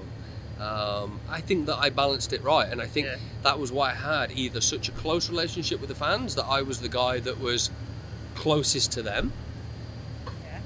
Um, 0.60 1.18
I 1.28 1.40
think 1.40 1.66
that 1.66 1.78
I 1.78 1.90
balanced 1.90 2.32
it 2.32 2.40
right, 2.44 2.68
and 2.70 2.80
I 2.80 2.86
think 2.86 3.08
Yeah. 3.08 3.16
that 3.42 3.58
was 3.58 3.72
why 3.72 3.90
I 3.90 3.94
had 3.94 4.30
either 4.30 4.60
such 4.60 4.88
a 4.88 4.92
close 4.92 5.28
relationship 5.28 5.80
with 5.80 5.88
the 5.88 5.96
fans 5.96 6.36
that 6.36 6.46
I 6.58 6.62
was 6.62 6.78
the 6.78 6.88
guy 6.88 7.18
that 7.18 7.40
was 7.40 7.70
closest 8.36 8.92
to 8.92 9.02
them, 9.02 9.32
Yeah. 10.44 10.60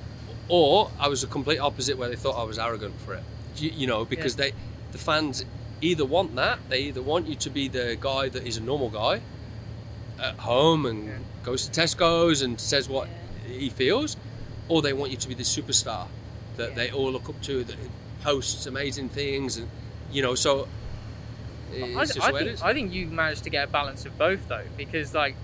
or 0.49 0.91
I 1.01 1.09
was 1.09 1.23
the 1.23 1.27
complete 1.27 1.59
opposite 1.59 1.97
where 1.97 2.11
they 2.11 2.17
thought 2.17 2.37
I 2.39 2.45
was 2.45 2.59
arrogant 2.59 3.01
for 3.01 3.15
it. 3.15 3.23
You, 3.57 3.71
you 3.81 3.87
know, 3.87 4.05
because 4.05 4.37
they, 4.37 4.53
the 4.93 4.99
fans, 4.99 5.43
either 5.81 6.05
want 6.05 6.37
that, 6.37 6.59
they 6.69 6.81
either 6.89 7.03
want 7.03 7.27
you 7.27 7.35
to 7.37 7.51
be 7.51 7.67
the 7.69 7.97
guy 7.99 8.29
that 8.29 8.47
is 8.47 8.59
a 8.59 8.63
normal 8.63 8.91
guy 8.91 9.23
at 10.21 10.37
home 10.53 10.85
and 10.85 11.07
Yeah. 11.07 11.13
goes 11.45 11.67
to 11.67 11.81
Tesco's 11.81 12.43
and 12.43 12.61
says 12.61 12.91
what 12.91 13.09
he 13.47 13.71
feels, 13.71 14.19
or 14.69 14.83
they 14.83 14.93
want 14.93 15.11
you 15.13 15.17
to 15.17 15.29
be 15.29 15.35
the 15.35 15.45
superstar 15.57 16.09
that 16.59 16.71
Yeah. 16.71 16.75
they 16.75 16.91
all 16.91 17.11
look 17.11 17.29
up 17.29 17.41
to 17.43 17.65
that 17.65 17.77
hosts 18.23 18.67
amazing 18.67 19.09
things 19.09 19.57
and 19.57 19.69
you 20.13 20.21
know 20.23 20.35
so 20.35 20.69
it's 21.73 22.19
I, 22.19 22.29
I 22.29 22.33
think. 22.33 22.65
I 22.65 22.73
think 22.73 22.93
you 22.93 23.07
managed 23.07 23.45
to 23.45 23.51
get 23.51 23.69
a 23.69 23.71
balance 23.71 24.07
of 24.07 24.17
both 24.19 24.49
though, 24.49 24.65
because 24.77 25.15
like 25.15 25.35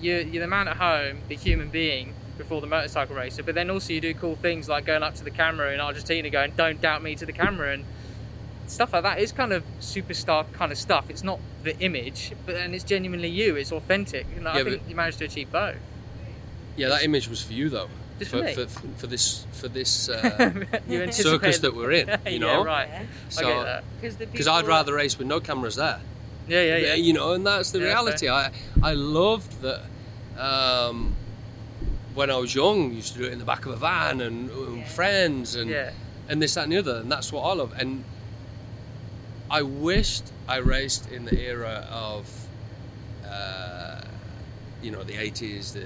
you're, 0.00 0.20
you're 0.20 0.42
the 0.42 0.48
man 0.48 0.68
at 0.68 0.76
home, 0.76 1.18
the 1.28 1.34
human 1.34 1.68
being 1.68 2.14
before 2.36 2.60
the 2.60 2.68
motorcycle 2.68 3.16
racer, 3.16 3.42
but 3.42 3.56
then 3.56 3.68
also 3.68 3.92
you 3.92 4.00
do 4.00 4.14
cool 4.14 4.36
things 4.36 4.68
like 4.68 4.84
going 4.86 5.02
up 5.02 5.14
to 5.16 5.24
the 5.24 5.30
camera 5.32 5.72
in 5.74 5.80
Argentina, 5.80 6.30
going 6.30 6.52
"Don't 6.56 6.80
doubt 6.80 7.02
me" 7.02 7.16
to 7.16 7.26
the 7.26 7.32
camera 7.32 7.72
and 7.74 7.84
stuff 8.68 8.92
like 8.92 9.02
that. 9.02 9.18
Is 9.18 9.32
kind 9.32 9.52
of 9.52 9.64
superstar 9.80 10.50
kind 10.52 10.70
of 10.70 10.78
stuff. 10.78 11.10
It's 11.10 11.24
not 11.24 11.40
the 11.64 11.76
image, 11.80 12.32
but 12.46 12.54
then 12.54 12.72
it's 12.72 12.84
genuinely 12.84 13.28
you. 13.28 13.56
It's 13.56 13.72
authentic. 13.72 14.26
You 14.36 14.42
know, 14.42 14.50
I 14.50 14.58
Yeah, 14.58 14.64
think 14.64 14.82
you 14.88 14.94
managed 14.94 15.18
to 15.18 15.24
achieve 15.24 15.50
both. 15.50 15.76
yeah 16.76 16.88
that 16.88 17.02
image 17.02 17.28
was 17.28 17.42
for 17.42 17.52
you 17.52 17.68
though 17.68 17.88
for, 18.24 18.46
for 18.48 18.66
for, 18.66 18.88
for 18.96 19.06
this 19.06 19.46
for 19.52 19.68
this 19.68 20.08
uh, 20.10 20.52
circus 21.10 21.58
that 21.60 21.74
we're 21.74 21.92
in 21.92 22.08
you 22.26 22.38
know 22.38 22.58
yeah, 22.58 22.64
right. 22.64 22.88
Yeah. 22.88 23.02
So. 23.28 23.80
Because 24.00 24.46
I'd 24.48 24.66
rather 24.66 24.94
race 24.94 25.18
with 25.18 25.26
no 25.26 25.40
cameras 25.40 25.76
there 25.76 26.00
Yeah, 26.48 26.62
yeah, 26.62 26.76
yeah. 26.76 26.94
you 26.94 27.12
know 27.12 27.32
and 27.32 27.46
that's 27.46 27.70
the 27.70 27.78
Yeah, 27.78 27.86
reality 27.86 28.28
I 28.28 28.50
I 28.82 28.94
loved 28.94 29.62
that 29.62 29.82
um, 30.38 31.14
when 32.14 32.30
I 32.30 32.36
was 32.36 32.54
young 32.54 32.92
used 32.92 33.12
to 33.14 33.18
do 33.20 33.24
it 33.26 33.32
in 33.32 33.38
the 33.38 33.44
back 33.44 33.66
of 33.66 33.72
a 33.72 33.76
van 33.76 34.20
and, 34.20 34.50
and 34.50 34.78
Yeah. 34.78 34.84
friends 34.84 35.54
and 35.56 35.70
yeah. 35.70 35.90
and 36.28 36.40
this 36.42 36.54
that 36.54 36.64
and 36.64 36.72
the 36.72 36.78
other 36.78 36.96
and 36.96 37.10
that's 37.10 37.32
what 37.32 37.42
I 37.42 37.54
love 37.54 37.72
and 37.78 38.04
I 39.50 39.62
wished 39.62 40.24
I 40.46 40.56
raced 40.58 41.10
in 41.10 41.24
the 41.24 41.38
era 41.40 41.86
of 41.90 42.28
uh, 43.26 43.77
you 44.82 44.90
know 44.90 45.02
the 45.02 45.14
80s 45.14 45.72
the 45.72 45.80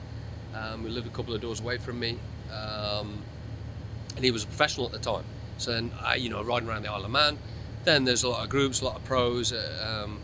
Um, 0.53 0.83
who 0.83 0.88
lived 0.88 1.07
a 1.07 1.11
couple 1.11 1.33
of 1.33 1.40
doors 1.40 1.61
away 1.61 1.79
from 1.79 2.00
me, 2.00 2.18
um, 2.53 3.22
and 4.16 4.24
he 4.24 4.33
was 4.33 4.42
a 4.42 4.46
professional 4.48 4.85
at 4.87 4.90
the 4.92 4.98
time. 4.98 5.22
So 5.59 5.70
then, 5.70 5.92
I, 6.03 6.16
you 6.16 6.29
know, 6.29 6.42
riding 6.42 6.68
around 6.68 6.83
the 6.83 6.90
Isle 6.90 7.05
of 7.05 7.11
Man. 7.12 7.38
Then 7.85 8.05
there's 8.05 8.23
a 8.23 8.29
lot 8.29 8.45
of 8.45 8.51
groups, 8.51 8.81
a 8.83 8.85
lot 8.85 8.97
of 8.97 9.05
pros, 9.05 9.53
uh, 9.53 10.05
um, 10.05 10.21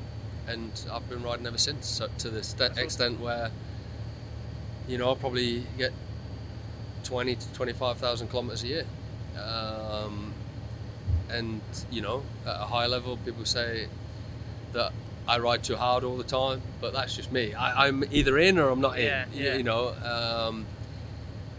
and 0.46 0.70
I've 0.92 1.08
been 1.08 1.22
riding 1.22 1.46
ever 1.46 1.58
since. 1.58 1.86
So 1.86 2.08
to 2.18 2.30
the 2.30 2.42
st- 2.42 2.76
extent 2.76 3.18
where, 3.20 3.50
you 4.86 4.98
know, 4.98 5.06
I'll 5.08 5.16
probably 5.16 5.64
get 5.78 5.92
twenty 7.02 7.34
to 7.34 7.52
twenty-five 7.54 7.98
thousand 7.98 8.28
kilometers 8.28 8.62
a 8.62 8.66
year. 8.66 8.84
Um, 9.42 10.32
and 11.30 11.60
you 11.90 12.02
know, 12.02 12.22
at 12.46 12.56
a 12.56 12.64
high 12.66 12.86
level, 12.86 13.16
people 13.24 13.44
say 13.44 13.88
that 14.72 14.92
I 15.26 15.38
ride 15.38 15.64
too 15.64 15.76
hard 15.76 16.04
all 16.04 16.16
the 16.16 16.24
time, 16.24 16.60
but 16.80 16.92
that's 16.92 17.16
just 17.16 17.32
me. 17.32 17.54
I, 17.54 17.86
I'm 17.88 18.04
either 18.12 18.38
in 18.38 18.58
or 18.58 18.68
I'm 18.68 18.80
not 18.80 18.98
Yeah, 18.98 19.24
in. 19.34 19.42
yeah. 19.42 19.56
You 19.56 19.62
know. 19.62 19.88
Um, 20.04 20.66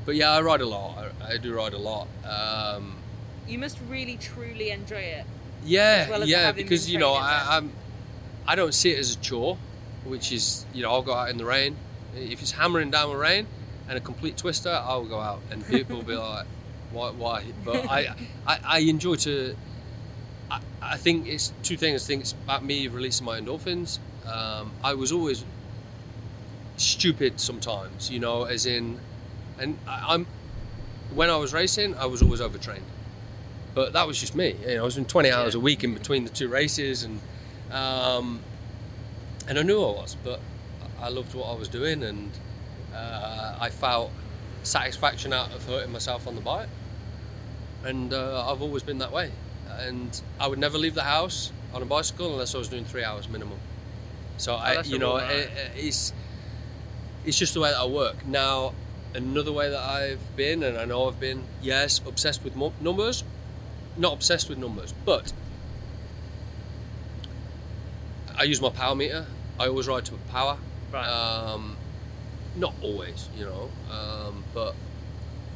but 0.06 0.16
yeah, 0.16 0.32
I 0.32 0.42
ride 0.42 0.62
a 0.62 0.66
lot. 0.68 1.12
I, 1.22 1.34
I 1.34 1.38
do 1.38 1.54
ride 1.54 1.74
a 1.74 1.78
lot. 1.78 2.08
Um, 2.24 2.96
You 3.46 3.58
must 3.60 3.78
really 3.90 4.16
truly 4.16 4.70
enjoy 4.72 4.96
it. 5.20 5.26
Yeah, 5.68 6.10
well 6.10 6.28
yeah, 6.28 6.52
because 6.52 6.90
you 6.90 6.98
know, 6.98 7.14
I, 7.14 7.58
I'm, 7.58 7.72
I 8.46 8.56
don't 8.56 8.74
see 8.74 8.92
it 8.92 9.00
as 9.00 9.16
a 9.16 9.20
chore, 9.20 9.58
which 10.06 10.32
is 10.32 10.66
you 10.74 10.84
know, 10.84 10.92
I'll 10.92 11.02
go 11.02 11.14
out 11.14 11.30
in 11.30 11.38
the 11.38 11.46
rain. 11.46 11.76
If 12.16 12.42
it's 12.42 12.52
hammering 12.52 12.92
down 12.92 13.10
with 13.10 13.20
rain 13.20 13.48
and 13.88 13.98
a 13.98 14.02
complete 14.02 14.38
twister, 14.38 14.70
I'll 14.70 15.06
go 15.06 15.20
out, 15.20 15.42
and 15.52 15.66
people 15.68 15.98
will 15.98 16.04
be 16.04 16.16
like, 16.16 16.48
"Why? 16.92 17.12
Why?" 17.12 17.44
But 17.64 17.90
I, 17.90 18.16
I, 18.46 18.60
I 18.64 18.80
enjoy 18.80 19.16
to. 19.16 19.56
I, 20.50 20.62
I 20.82 20.98
think 20.98 21.28
it's 21.28 21.54
two 21.64 21.78
things. 21.78 22.06
I 22.06 22.08
think 22.08 22.22
it's 22.22 22.32
about 22.32 22.64
me 22.64 22.88
releasing 22.88 23.26
my 23.26 23.40
endorphins. 23.40 24.00
Um, 24.26 24.72
I 24.84 24.94
was 24.94 25.12
always 25.12 25.46
stupid 26.78 27.40
sometimes, 27.40 28.10
you 28.10 28.20
know, 28.20 28.44
as 28.44 28.66
in, 28.66 29.00
and 29.60 29.78
I, 29.88 30.14
I'm 30.14 30.26
when 31.14 31.30
I 31.30 31.38
was 31.38 31.54
racing, 31.54 31.96
I 31.96 32.06
was 32.06 32.22
always 32.22 32.42
overtrained 32.42 32.86
but 33.78 33.94
that 33.94 34.08
was 34.08 34.20
just 34.20 34.34
me. 34.34 34.56
You 34.62 34.74
know, 34.74 34.82
I 34.82 34.86
was 34.86 34.96
doing 34.96 35.06
20 35.06 35.30
hours 35.30 35.54
a 35.54 35.60
week 35.60 35.84
in 35.84 35.94
between 35.94 36.24
the 36.24 36.32
two 36.32 36.48
races, 36.48 37.04
and 37.04 37.22
um, 37.72 38.42
and 39.48 39.60
I 39.60 39.62
knew 39.62 39.78
I 39.78 39.92
was, 39.92 40.18
but 40.24 40.40
I 41.00 41.10
loved 41.10 41.36
what 41.36 41.46
I 41.46 41.56
was 41.56 41.68
doing, 41.68 42.02
and 42.02 42.32
uh, 42.92 43.56
I 43.62 43.70
felt 43.70 44.10
satisfaction 44.64 45.32
out 45.32 45.54
of 45.54 45.64
hurting 45.68 45.92
myself 45.92 46.26
on 46.26 46.34
the 46.34 46.42
bike, 46.42 46.70
and 47.84 48.12
uh, 48.16 48.52
I've 48.52 48.64
always 48.64 48.82
been 48.82 48.98
that 48.98 49.12
way. 49.12 49.32
And 49.70 50.20
I 50.40 50.48
would 50.48 50.58
never 50.58 50.80
leave 50.80 50.96
the 50.96 51.04
house 51.04 51.52
on 51.72 51.84
a 51.84 51.86
bicycle 51.86 52.32
unless 52.34 52.56
I 52.56 52.58
was 52.58 52.70
doing 52.70 52.84
three 52.84 53.04
hours 53.04 53.30
minimum. 53.30 53.60
So 54.38 54.56
I, 54.56 54.82
you 54.82 54.98
know, 54.98 55.18
it, 55.18 55.52
it's 55.76 56.14
it's 57.26 57.38
just 57.38 57.54
the 57.54 57.60
way 57.60 57.70
that 57.70 57.80
I 57.80 57.86
work. 57.86 58.26
Now, 58.26 58.74
another 59.14 59.52
way 59.52 59.70
that 59.70 59.80
I've 59.80 60.36
been, 60.36 60.64
and 60.64 60.80
I 60.80 60.86
know 60.86 61.08
I've 61.08 61.20
been, 61.20 61.44
yes, 61.62 62.02
obsessed 62.08 62.44
with 62.44 62.56
numbers. 62.82 63.24
Not 63.98 64.14
obsessed 64.14 64.50
with 64.50 64.58
numbers, 64.58 64.94
but 65.06 65.34
I 68.38 68.44
use 68.44 68.62
my 68.62 68.70
power 68.70 68.96
meter. 68.96 69.26
I 69.60 69.68
always 69.68 69.88
ride 69.88 70.06
to 70.06 70.14
power. 70.30 70.58
Right. 70.92 71.08
Um, 71.08 71.76
not 72.56 72.74
always, 72.82 73.30
you 73.38 73.46
know, 73.46 73.70
um, 73.92 74.44
but 74.54 74.76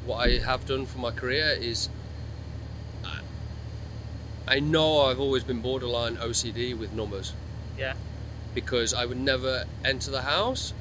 what 0.06 0.28
I 0.28 0.40
have 0.40 0.66
done 0.66 0.86
for 0.86 1.00
my 1.00 1.12
career 1.12 1.56
is 1.60 1.90
I, 3.04 3.20
I 4.48 4.60
know 4.60 5.02
I've 5.02 5.20
always 5.20 5.44
been 5.44 5.62
borderline 5.62 6.18
OCD 6.18 6.78
with 6.78 6.94
numbers 6.94 7.34
yeah. 7.78 7.94
because 8.54 8.94
I 8.94 9.06
would 9.06 9.20
never 9.20 9.66
enter 9.86 10.12
the 10.12 10.24
house 10.24 10.74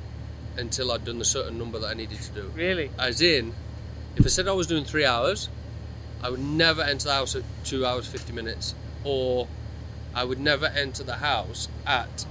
until 0.57 0.93
I'd 0.93 1.05
done 1.05 1.19
the 1.19 1.25
certain 1.25 1.59
number 1.59 1.79
that 1.79 1.89
I 1.89 1.95
needed 1.95 2.21
to 2.21 2.33
do. 2.33 2.53
Really? 2.55 2.91
As 2.99 3.21
in, 3.21 3.55
if 4.17 4.25
I 4.25 4.29
said 4.29 4.49
I 4.49 4.53
was 4.53 4.67
doing 4.67 4.85
three 4.85 5.05
hours, 5.05 5.49
I 6.23 6.31
would 6.31 6.41
never 6.41 6.83
enter 6.83 7.07
the 7.09 7.15
house 7.15 7.35
at 7.35 7.43
two 7.65 7.85
hours 7.87 8.07
fifty 8.07 8.33
minutes, 8.33 8.75
or 9.05 9.49
I 10.15 10.25
would 10.25 10.39
never 10.41 10.67
enter 10.67 11.03
the 11.03 11.17
house 11.17 11.69
at 11.87 12.27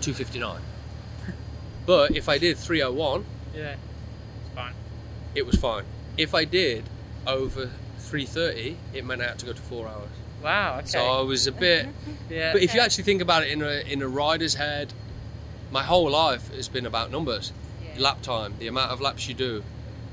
two 0.00 0.14
fifty 0.14 0.38
nine. 0.38 0.60
But 1.86 2.16
if 2.16 2.28
I 2.28 2.38
did 2.38 2.56
three 2.58 2.80
oh 2.82 2.92
one, 2.92 3.24
Yeah. 3.54 3.74
It's 4.46 4.54
fine. 4.54 4.74
it 5.34 5.44
was 5.46 5.56
fine. 5.56 5.84
If 6.16 6.34
I 6.34 6.44
did 6.44 6.84
over 7.26 7.70
three 7.98 8.24
thirty, 8.26 8.76
it 8.94 9.04
meant 9.04 9.20
I 9.22 9.28
had 9.28 9.38
to 9.40 9.46
go 9.46 9.52
to 9.52 9.60
four 9.62 9.86
hours. 9.88 10.08
Wow. 10.42 10.78
Okay. 10.78 10.86
So 10.88 10.98
I 11.00 11.20
was 11.22 11.46
a 11.46 11.52
bit. 11.52 11.86
yeah. 12.30 12.52
But 12.52 12.62
if 12.62 12.74
you 12.74 12.80
actually 12.80 13.04
think 13.04 13.20
about 13.22 13.42
it 13.44 13.50
in 13.50 13.62
a 13.62 13.82
in 13.92 14.02
a 14.02 14.08
rider's 14.08 14.54
head, 14.54 14.92
my 15.70 15.82
whole 15.82 16.10
life 16.10 16.52
has 16.54 16.68
been 16.68 16.86
about 16.86 17.10
numbers, 17.10 17.52
Yeah. 17.82 18.00
lap 18.02 18.22
time, 18.22 18.54
the 18.58 18.66
amount 18.68 18.90
of 18.92 19.00
laps 19.00 19.26
you 19.28 19.34
do, 19.34 19.62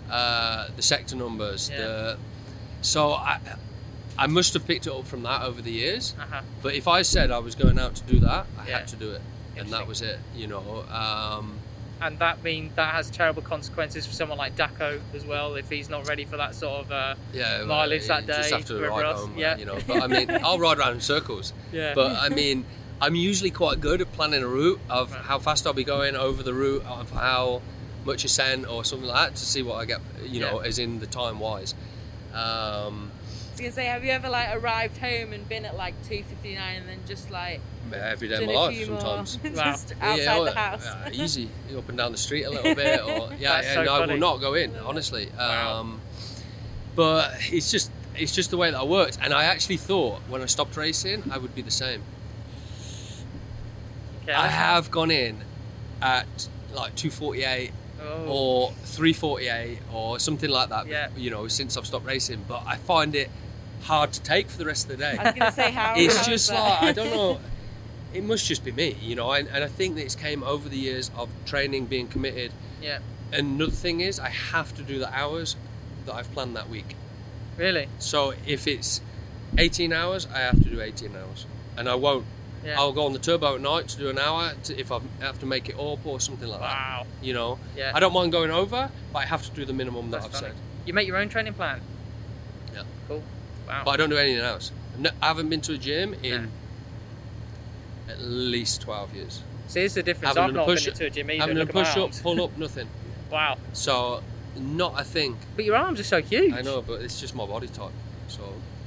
uh, 0.10 0.68
the 0.76 0.82
sector 0.82 1.16
numbers. 1.16 1.70
Yeah. 1.70 1.78
The, 1.78 2.18
so 2.82 3.12
I 3.14 3.40
I 4.18 4.28
must 4.28 4.54
have 4.54 4.66
picked 4.68 4.86
it 4.88 4.92
up 4.94 5.08
from 5.08 5.24
that 5.24 5.44
over 5.44 5.62
the 5.62 5.72
years. 5.72 6.14
uh-huh. 6.20 6.42
But 6.62 6.76
if 6.76 6.88
I 6.88 7.04
said 7.04 7.32
I 7.32 7.40
was 7.40 7.56
going 7.56 7.80
out 7.80 7.96
to 7.96 8.04
do 8.04 8.20
that, 8.22 8.46
I 8.58 8.68
Yeah. 8.68 8.80
had 8.80 8.88
to 8.90 8.96
do 8.96 9.12
it, 9.12 9.22
and 9.58 9.70
that 9.72 9.88
was 9.88 10.02
it. 10.02 10.20
You 10.36 10.48
know. 10.48 10.86
Um, 10.92 11.60
And 12.02 12.18
that 12.20 12.42
mean 12.44 12.72
that 12.76 12.94
has 12.96 13.10
terrible 13.10 13.42
consequences 13.42 14.06
for 14.08 14.14
someone 14.14 14.38
like 14.38 14.56
Daco 14.56 15.02
as 15.14 15.26
well 15.26 15.56
if 15.56 15.70
he's 15.70 15.90
not 15.90 16.08
ready 16.08 16.24
for 16.24 16.38
that 16.38 16.56
sort 16.56 16.86
of. 16.86 16.92
Uh, 16.92 17.16
yeah, 17.34 17.64
Mileage 17.66 18.08
that 18.08 18.22
you 18.22 18.28
just 18.28 18.50
day, 18.50 18.56
have 18.56 18.66
to 18.66 18.80
ride 18.88 19.04
else, 19.06 19.20
home, 19.20 19.34
yeah. 19.38 19.58
you 19.58 19.66
know. 19.66 19.78
But 19.86 20.04
I 20.04 20.08
mean, 20.08 20.30
I'll 20.44 20.60
ride 20.60 20.78
around 20.80 20.94
in 20.94 21.02
circles. 21.02 21.52
yeah. 21.74 21.94
But 21.94 22.16
I 22.16 22.30
mean, 22.30 22.64
I'm 23.02 23.16
usually 23.16 23.52
quite 23.52 23.82
good 23.82 24.00
at 24.02 24.12
planning 24.14 24.44
a 24.44 24.48
route 24.48 24.80
of 24.90 25.12
Right. 25.14 25.22
how 25.26 25.40
fast 25.40 25.68
I'll 25.68 25.74
be 25.74 25.84
going 25.84 26.16
over 26.16 26.42
the 26.42 26.54
route, 26.54 26.84
of 26.86 27.12
how 27.12 27.62
much 28.06 28.24
ascent 28.26 28.68
or 28.68 28.84
something 28.86 29.08
like 29.08 29.30
that 29.32 29.36
to 29.36 29.46
see 29.46 29.62
what 29.62 29.76
I 29.76 29.86
get, 29.86 30.00
you 30.26 30.40
know, 30.40 30.62
Yeah. 30.62 30.68
as 30.68 30.80
in 30.80 31.00
the 31.00 31.08
time 31.08 31.40
wise. 31.40 31.74
Um, 32.34 33.12
I 33.12 33.52
was 33.52 33.60
gonna 33.62 33.72
say, 33.72 33.86
have 33.86 34.06
you 34.06 34.12
ever 34.12 34.30
like 34.30 34.56
arrived 34.56 34.98
home 34.98 35.34
and 35.34 35.48
been 35.50 35.66
at 35.66 35.76
like 35.76 35.94
two 36.08 36.24
fifty 36.24 36.56
nine 36.56 36.78
and 36.78 36.88
then 36.90 37.00
just 37.08 37.30
like 37.30 37.60
every 37.94 38.28
day 38.28 38.36
of 38.36 38.46
my 38.46 38.54
life 38.54 38.86
sometimes. 38.86 39.44
more 39.44 39.52
Wow. 39.56 39.64
just 39.72 39.94
outside 40.00 40.18
Yeah, 40.18 40.44
the 40.44 40.52
house? 40.52 40.86
uh, 40.86 41.10
easy, 41.14 41.50
up 41.78 41.90
and 41.90 41.98
down 41.98 42.12
the 42.12 42.18
street 42.18 42.44
a 42.44 42.50
little 42.52 42.76
bit, 42.76 43.02
or 43.02 43.32
yeah, 43.40 43.56
That's 43.62 43.74
so 43.74 43.82
and 43.82 43.90
I 43.90 44.06
will 44.06 44.18
not 44.18 44.40
go 44.40 44.54
in, 44.54 44.76
honestly. 44.78 45.30
Wow. 45.38 45.80
Um, 45.82 46.02
but 46.96 47.34
it's 47.52 47.72
just 47.72 47.92
it's 48.16 48.34
just 48.34 48.50
the 48.52 48.58
way 48.58 48.70
that 48.72 48.80
I 48.80 48.84
worked, 48.84 49.18
and 49.22 49.34
I 49.34 49.44
actually 49.46 49.78
thought 49.78 50.20
when 50.30 50.42
I 50.42 50.46
stopped 50.46 50.78
racing, 50.78 51.24
I 51.32 51.38
would 51.38 51.54
be 51.56 51.62
the 51.62 51.72
same. 51.72 52.04
okay. 54.24 54.34
I 54.34 54.48
have 54.48 54.92
gone 54.92 55.12
in 55.12 55.38
at 56.02 56.48
like 56.74 56.96
248 56.96 57.72
Oh. 58.02 58.26
or 58.28 58.72
348 58.86 59.80
or 59.94 60.20
something 60.20 60.50
like 60.50 60.70
that 60.70 60.88
Yeah. 60.88 61.10
you 61.18 61.30
know 61.30 61.48
since 61.48 61.76
i've 61.78 61.86
stopped 61.86 62.06
racing 62.06 62.46
but 62.48 62.64
i 62.66 62.76
find 62.78 63.14
it 63.16 63.30
hard 63.84 64.12
to 64.14 64.22
take 64.22 64.50
for 64.50 64.58
the 64.58 64.66
rest 64.66 64.90
of 64.90 64.98
the 64.98 65.04
day. 65.04 65.18
I 65.18 65.24
was 65.24 65.34
gonna 65.40 65.52
say 65.52 65.72
how. 65.72 65.94
it's 65.98 66.18
how 66.18 66.24
just 66.24 66.52
like 66.52 66.82
i 66.84 66.92
don't 66.92 67.12
know 67.12 67.40
it 68.14 68.24
must 68.24 68.46
just 68.46 68.64
be 68.64 68.72
me 68.72 68.96
you 69.02 69.16
know 69.16 69.32
and, 69.32 69.48
and 69.50 69.64
i 69.64 69.68
think 69.68 69.96
that 69.96 70.04
it's 70.04 70.16
came 70.16 70.44
over 70.44 70.68
the 70.70 70.78
years 70.78 71.12
of 71.18 71.30
training 71.46 71.86
being 71.86 72.08
committed 72.08 72.52
Yeah. 72.82 73.00
And 73.32 73.56
another 73.62 73.72
thing 73.72 74.00
is 74.02 74.20
i 74.20 74.30
have 74.30 74.74
to 74.76 74.82
do 74.82 74.98
the 75.00 75.14
hours 75.14 75.56
that 76.06 76.16
i've 76.16 76.32
planned 76.34 76.56
that 76.56 76.70
week 76.70 76.96
Really? 77.58 77.88
so 78.00 78.34
if 78.48 78.68
it's 78.68 79.02
18 79.58 79.92
hours 79.94 80.28
i 80.34 80.40
have 80.40 80.62
to 80.64 80.70
do 80.70 80.80
18 80.82 81.16
hours 81.16 81.46
and 81.78 81.90
i 81.90 81.96
won't 81.96 82.26
Yeah. 82.66 82.80
i'll 82.80 82.92
go 82.92 83.06
on 83.06 83.14
the 83.14 83.20
turbo 83.20 83.56
at 83.56 83.62
night 83.62 83.88
to 83.90 83.98
do 83.98 84.10
an 84.10 84.20
hour 84.20 84.52
to, 84.66 84.78
if 84.78 84.92
i 84.92 85.00
have 85.22 85.40
to 85.40 85.46
make 85.46 85.70
it 85.70 85.76
up 85.80 86.06
or 86.06 86.20
something 86.20 86.48
like 86.48 86.60
that 86.60 86.70
Wow. 86.70 87.06
you 87.22 87.34
know 87.34 87.58
Yeah. 87.78 87.92
I 87.96 88.00
don't 88.02 88.12
mind 88.14 88.32
going 88.34 88.52
over, 88.52 88.90
but 89.14 89.20
I 89.20 89.26
have 89.26 89.44
to 89.46 89.52
do 89.52 89.64
the 89.66 89.74
minimum 89.74 90.12
that 90.12 90.24
I've 90.24 90.32
funny. 90.32 90.48
said. 90.48 90.56
You 90.86 90.94
make 90.94 91.08
your 91.08 91.18
own 91.18 91.30
training 91.30 91.54
plan. 91.54 91.80
Yeah. 92.74 92.84
Cool. 93.08 93.24
Wow. 93.68 93.84
But 93.86 93.92
I 93.92 93.98
don't 93.98 94.10
do 94.10 94.18
anything 94.18 94.42
else. 94.44 94.72
No, 94.98 95.10
I 95.22 95.28
haven't 95.28 95.50
been 95.50 95.62
to 95.62 95.74
a 95.74 95.78
gym 95.78 96.14
in 96.24 96.50
Yeah. 98.08 98.14
at 98.14 98.20
least 98.22 98.82
12 98.82 99.14
years. 99.16 99.44
See, 99.68 99.80
here's 99.82 99.94
the 99.94 100.04
difference. 100.04 100.36
Having 100.36 100.44
I've 100.44 100.50
a 100.50 100.54
not 100.54 100.66
been 100.68 100.76
push- 100.76 100.88
into 100.88 101.06
a 101.06 101.10
gym 101.10 101.30
either. 101.32 101.42
Having 101.42 101.58
a 101.58 101.60
Look 101.62 101.70
push 101.72 101.96
up, 101.98 102.12
pull 102.22 102.42
up, 102.44 102.58
nothing. 102.58 102.88
Wow. 103.32 103.60
So, 103.74 104.24
not 104.58 105.00
a 105.00 105.04
thing. 105.04 105.38
But 105.56 105.64
your 105.64 105.76
arms 105.76 106.00
are 106.00 106.04
so 106.04 106.20
huge. 106.20 106.52
I 106.52 106.62
know, 106.62 106.82
but 106.82 107.02
it's 107.02 107.20
just 107.22 107.36
my 107.36 107.46
body 107.46 107.68
type. 107.68 107.92
So, 108.28 108.42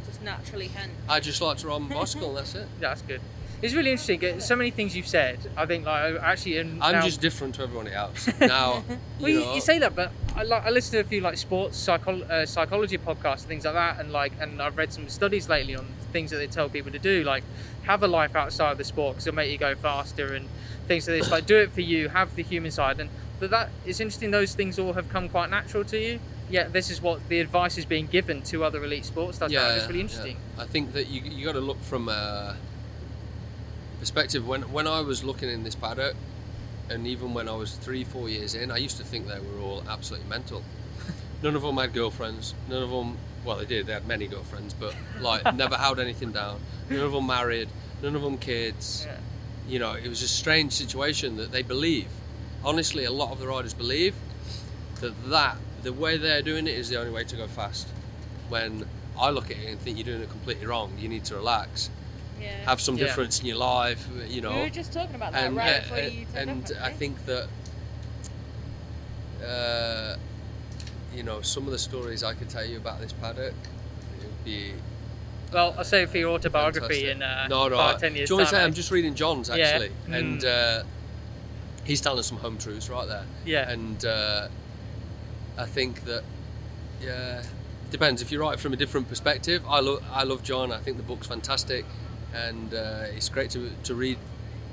just 0.04 0.20
naturally 0.20 0.66
hen. 0.66 0.90
I 1.08 1.20
just 1.20 1.40
like 1.40 1.58
to 1.58 1.68
ride 1.68 1.78
my 1.82 1.94
bicycle, 1.94 2.30
and 2.30 2.38
that's 2.38 2.56
it. 2.56 2.66
Yeah, 2.80 2.88
That's 2.88 3.02
good. 3.02 3.20
It's 3.62 3.74
really 3.74 3.92
interesting. 3.92 4.24
uh, 4.24 4.40
So 4.40 4.56
many 4.56 4.70
things 4.72 4.96
you've 4.96 5.06
said. 5.06 5.38
I 5.56 5.66
think 5.66 5.86
like 5.86 6.16
actually. 6.20 6.58
and 6.58 6.82
I'm 6.82 6.94
now- 6.96 7.02
just 7.02 7.20
different 7.20 7.54
to 7.54 7.62
everyone 7.62 7.86
else. 7.88 8.28
Now, 8.40 8.82
Well, 9.20 9.28
you 9.30 9.54
you, 9.54 9.60
say 9.60 9.78
that, 9.78 9.94
but 9.94 10.10
I, 10.34 10.42
like, 10.42 10.64
I 10.66 10.70
listen 10.70 10.92
to 10.94 11.00
a 11.00 11.04
few 11.04 11.20
like 11.20 11.36
sports 11.38 11.78
psycho- 11.78 12.22
uh, 12.22 12.44
psychology 12.44 12.98
podcasts 12.98 13.40
and 13.40 13.48
things 13.48 13.64
like 13.64 13.74
that, 13.74 14.00
and 14.00 14.10
like, 14.12 14.32
and 14.40 14.60
I've 14.60 14.76
read 14.76 14.92
some 14.92 15.08
studies 15.08 15.48
lately 15.48 15.76
on 15.76 15.86
things 16.12 16.32
that 16.32 16.38
they 16.38 16.48
tell 16.48 16.68
people 16.68 16.90
to 16.90 16.98
do, 16.98 17.22
like 17.22 17.44
have 17.84 18.02
a 18.02 18.08
life 18.08 18.34
outside 18.34 18.72
of 18.72 18.78
the 18.78 18.84
sport 18.84 19.14
because 19.14 19.26
it'll 19.28 19.36
make 19.36 19.50
you 19.50 19.58
go 19.58 19.74
faster 19.76 20.34
and 20.34 20.48
things 20.88 21.06
like 21.08 21.20
this. 21.20 21.30
Like, 21.30 21.46
do 21.46 21.56
it 21.58 21.70
for 21.70 21.82
you, 21.82 22.08
have 22.08 22.34
the 22.34 22.42
human 22.42 22.72
side, 22.72 22.98
and 22.98 23.10
but 23.38 23.50
that 23.50 23.70
it's 23.86 24.00
interesting. 24.00 24.32
Those 24.32 24.54
things 24.56 24.78
all 24.78 24.94
have 24.94 25.08
come 25.08 25.28
quite 25.28 25.50
natural 25.50 25.84
to 25.84 25.98
you. 25.98 26.18
Yeah, 26.50 26.66
this 26.68 26.90
is 26.90 27.00
what 27.00 27.28
the 27.28 27.38
advice 27.38 27.78
is 27.78 27.84
being 27.84 28.08
given 28.08 28.42
to 28.42 28.64
other 28.64 28.82
elite 28.84 29.04
sports. 29.04 29.38
That's 29.38 29.52
yeah, 29.52 29.76
it's 29.76 29.86
really 29.86 29.98
yeah. 30.00 30.02
interesting. 30.02 30.36
I 30.58 30.64
think 30.64 30.92
that 30.94 31.06
you 31.08 31.22
you 31.22 31.44
got 31.44 31.52
to 31.52 31.60
look 31.60 31.80
from 31.82 32.08
a 32.08 32.56
perspective. 34.02 34.44
When 34.48 34.62
when 34.72 34.88
I 34.88 35.00
was 35.00 35.22
looking 35.22 35.48
in 35.48 35.62
this 35.62 35.76
paddock, 35.76 36.16
and 36.90 37.06
even 37.06 37.34
when 37.34 37.48
I 37.48 37.54
was 37.54 37.76
three 37.76 38.02
four 38.02 38.28
years 38.28 38.56
in, 38.56 38.72
I 38.72 38.78
used 38.78 38.96
to 38.96 39.04
think 39.04 39.28
they 39.28 39.38
were 39.38 39.60
all 39.62 39.84
absolutely 39.88 40.28
mental. 40.28 40.64
None 41.44 41.54
of 41.54 41.62
them 41.62 41.76
had 41.76 41.92
girlfriends. 41.92 42.54
None 42.68 42.82
of 42.82 42.90
them. 42.90 43.16
Well, 43.44 43.58
they 43.58 43.64
did. 43.64 43.86
They 43.86 43.92
had 43.92 44.08
many 44.08 44.26
girlfriends, 44.26 44.74
but 44.74 44.96
like 45.20 45.54
never 45.64 45.76
held 45.76 46.00
anything 46.00 46.32
down. 46.32 46.58
None 46.90 46.98
of 46.98 47.12
them 47.12 47.28
married. 47.28 47.68
None 48.02 48.16
of 48.16 48.22
them 48.22 48.38
kids. 48.38 49.06
Yeah. 49.06 49.18
You 49.68 49.78
know, 49.78 49.92
it 49.92 50.08
was 50.08 50.22
a 50.22 50.28
strange 50.28 50.72
situation 50.72 51.36
that 51.36 51.52
they 51.52 51.62
believe. 51.62 52.08
Honestly, 52.64 53.04
a 53.04 53.12
lot 53.12 53.30
of 53.30 53.38
the 53.38 53.46
riders 53.46 53.72
believe 53.72 54.16
that 55.00 55.14
that 55.30 55.56
the 55.84 55.92
way 55.92 56.16
they're 56.16 56.42
doing 56.42 56.66
it 56.66 56.74
is 56.74 56.88
the 56.88 56.98
only 56.98 57.12
way 57.12 57.22
to 57.22 57.36
go 57.36 57.46
fast. 57.46 57.86
When 58.48 58.84
I 59.16 59.30
look 59.30 59.52
at 59.52 59.58
it 59.58 59.68
and 59.68 59.78
think 59.78 59.96
you're 59.96 60.10
doing 60.12 60.22
it 60.22 60.30
completely 60.30 60.66
wrong, 60.66 60.92
you 60.98 61.08
need 61.08 61.24
to 61.26 61.36
relax, 61.36 61.88
Yeah. 62.42 62.64
have 62.66 62.80
some 62.80 62.96
Yeah. 62.96 63.04
difference 63.06 63.40
in 63.40 63.46
your 63.46 63.56
life. 63.58 64.06
You 64.28 64.40
know, 64.40 64.54
we 64.54 64.60
were 64.62 64.68
just 64.70 64.92
talking 64.92 65.14
about 65.14 65.32
that 65.32 65.44
and 65.44 65.56
right 65.56 65.76
uh, 65.76 65.80
before 65.80 65.98
you 66.00 66.26
and 66.34 66.50
up, 66.50 66.70
I 66.70 66.86
actually. 66.86 66.98
think 66.98 67.26
that 67.26 67.48
uh, 69.44 70.16
you 71.14 71.22
know 71.22 71.40
some 71.42 71.64
of 71.66 71.72
the 71.72 71.78
stories 71.78 72.22
I 72.22 72.34
could 72.34 72.48
tell 72.48 72.64
you 72.64 72.76
about 72.76 73.00
this 73.00 73.12
paddock 73.12 73.54
it 74.20 74.24
would 74.24 74.44
be 74.44 74.72
Well, 75.52 75.74
I'll 75.76 75.84
say 75.84 76.06
for 76.06 76.18
your 76.18 76.30
autobiography 76.30 77.06
fantastic. 77.06 77.16
in 77.16 77.22
uh, 77.22 77.48
no, 77.48 77.68
no. 77.68 77.76
five, 77.76 77.96
I- 77.96 77.98
ten 78.00 78.14
years 78.16 78.28
do 78.28 78.34
you 78.34 78.38
want 78.38 78.48
to 78.48 78.54
time. 78.54 78.60
say 78.62 78.64
I'm 78.66 78.74
just 78.74 78.90
reading 78.90 79.14
John's 79.14 79.48
Yeah. 79.48 79.56
actually, 79.66 79.90
Mm. 80.08 80.14
and 80.18 80.44
uh, 80.44 80.82
he's 81.84 82.00
telling 82.00 82.18
us 82.20 82.26
some 82.26 82.38
home 82.38 82.58
truths 82.58 82.88
right 82.88 83.06
there. 83.08 83.24
yeah. 83.44 83.70
and 83.70 84.04
uh, 84.04 84.48
I 85.58 85.66
think 85.66 86.04
that 86.04 86.22
yeah 87.02 87.42
depends 87.90 88.22
if 88.22 88.32
you 88.32 88.40
write 88.40 88.58
from 88.58 88.72
a 88.72 88.76
different 88.76 89.08
perspective. 89.08 89.62
I 89.68 89.80
love 89.80 90.02
I 90.10 90.22
love 90.22 90.42
John. 90.42 90.72
I 90.72 90.78
think 90.78 90.96
the 90.96 91.02
book's 91.02 91.26
fantastic, 91.26 91.84
and 92.34 92.72
uh, 92.74 93.04
it's 93.16 93.28
great 93.28 93.50
to 93.50 93.70
to 93.84 93.94
read 93.94 94.18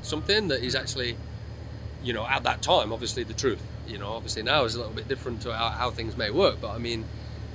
something 0.02 0.48
that 0.48 0.64
is 0.64 0.76
actually 0.76 1.18
you 2.04 2.14
know 2.14 2.26
at 2.26 2.44
that 2.44 2.62
time 2.62 2.92
obviously 2.94 3.24
the 3.24 3.34
truth. 3.34 3.62
You 3.88 3.98
know, 3.98 4.12
obviously 4.14 4.44
now 4.44 4.66
is 4.66 4.76
a 4.76 4.78
little 4.78 4.94
bit 4.94 5.08
different 5.08 5.42
to 5.42 5.54
how, 5.54 5.70
how 5.70 5.90
things 5.90 6.16
may 6.16 6.30
work, 6.32 6.58
but 6.62 6.70
I 6.72 6.78
mean. 6.78 7.06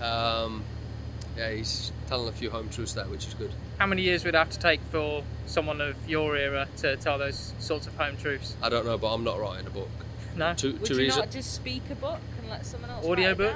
Um, 0.03 0.65
yeah, 1.37 1.51
he's 1.51 1.91
telling 2.07 2.29
a 2.29 2.33
few 2.33 2.49
home 2.49 2.69
truths 2.69 2.93
there, 2.93 3.07
which 3.07 3.27
is 3.27 3.35
good. 3.35 3.51
How 3.79 3.87
many 3.87 4.03
years 4.03 4.25
would 4.25 4.37
it 4.37 4.39
have 4.39 4.51
to 4.51 4.59
take 4.59 4.81
for 4.93 5.25
someone 5.47 5.81
of 5.81 5.97
your 6.09 6.37
era 6.37 6.69
to 6.79 6.97
tell 6.97 7.19
those 7.19 7.53
sorts 7.59 7.89
of 7.89 7.97
home 7.97 8.17
truths? 8.17 8.55
I 8.63 8.69
don't 8.69 8.87
know, 8.87 8.97
but 8.99 9.13
I'm 9.13 9.25
not 9.25 9.41
writing 9.41 9.67
a 9.67 9.71
book. 9.71 9.89
No, 10.37 10.55
Two, 10.55 10.75
Would 10.75 10.85
two 10.85 10.95
you 10.95 10.99
reasons. 11.01 11.25
not 11.25 11.31
just 11.33 11.53
speak 11.55 11.83
a 11.91 11.97
book 11.97 12.21
and 12.41 12.51
let 12.51 12.65
someone 12.67 12.91
else 12.91 13.05
Audio 13.05 13.29
write 13.29 13.33
it 13.33 13.37
book? 13.39 13.53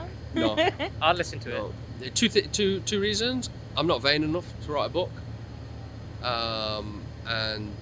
down? 0.57 0.57
No. 0.81 0.89
I'd 1.07 1.17
listen 1.17 1.39
to 1.41 1.51
it. 1.57 1.59
No. 2.01 2.09
Two, 2.15 2.29
th- 2.29 2.51
two, 2.51 2.81
two 2.81 2.99
reasons. 3.01 3.49
I'm 3.77 3.87
not 3.87 4.03
vain 4.03 4.25
enough 4.25 4.47
to 4.67 4.73
write 4.73 4.87
a 4.87 4.93
book, 4.93 5.11
um, 6.23 7.03
and 7.27 7.73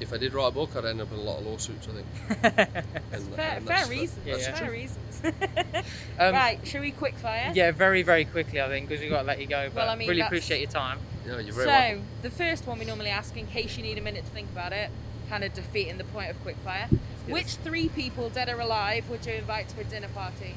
if 0.00 0.12
I 0.12 0.16
did 0.16 0.32
write 0.34 0.48
a 0.48 0.50
book, 0.52 0.76
I'd 0.76 0.84
end 0.84 1.00
up 1.00 1.10
in 1.12 1.18
a 1.18 1.22
lot 1.22 1.40
of 1.40 1.46
lawsuits. 1.46 1.88
I 1.88 1.92
think. 1.92 2.84
And, 3.12 3.24
Fair, 3.34 3.56
and 3.56 3.66
fair 3.66 3.86
reasons. 3.86 4.26
Yeah, 4.26 4.36
yeah. 4.36 4.54
fair 4.54 4.70
reasons. 4.70 5.22
Um, 6.20 6.34
right, 6.34 6.58
shall 6.66 6.80
we 6.80 6.90
quick 6.90 7.14
fire? 7.16 7.52
Yeah, 7.54 7.70
very, 7.70 8.02
very 8.02 8.24
quickly, 8.24 8.60
I 8.60 8.66
think, 8.68 8.88
because 8.88 9.00
we've 9.00 9.10
got 9.10 9.20
to 9.20 9.26
let 9.26 9.40
you 9.40 9.46
go. 9.46 9.68
But 9.68 9.76
Well, 9.76 9.90
I 9.90 9.94
mean, 9.96 10.08
really 10.08 10.20
that's- 10.20 10.30
appreciate 10.32 10.60
your 10.60 10.70
time. 10.70 10.98
Yeah, 11.26 11.38
you're 11.38 11.52
So, 11.52 11.64
very 11.64 11.66
welcome. 11.94 12.02
the 12.22 12.30
first 12.30 12.66
one 12.66 12.78
we 12.80 12.84
normally 12.84 13.10
ask, 13.10 13.36
in 13.36 13.46
case 13.46 13.76
you 13.76 13.82
need 13.84 13.98
a 13.98 14.00
minute 14.00 14.24
to 14.24 14.30
think 14.32 14.50
about 14.50 14.72
it, 14.72 14.90
kind 15.28 15.44
of 15.44 15.54
defeating 15.54 15.96
the 15.98 16.04
point 16.04 16.30
of 16.30 16.40
quick 16.42 16.56
fire. 16.64 16.88
Which 17.28 17.54
three 17.56 17.88
people, 17.88 18.30
dead 18.30 18.48
or 18.48 18.58
alive, 18.60 19.08
would 19.10 19.26
you 19.26 19.34
invite 19.34 19.68
to 19.70 19.80
a 19.80 19.84
dinner 19.84 20.08
party? 20.08 20.54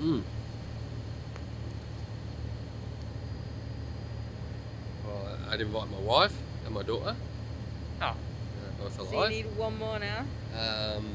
Mm. 0.00 0.22
I'd 5.50 5.60
invite 5.60 5.90
my 5.90 5.98
wife 5.98 6.36
and 6.64 6.74
my 6.74 6.82
daughter. 6.82 7.14
Oh. 8.00 8.04
Uh, 8.06 8.14
both 8.78 8.96
So 9.10 9.22
you 9.24 9.28
need 9.28 9.56
one 9.56 9.78
more 9.78 9.98
now. 9.98 10.24
Um, 10.58 11.06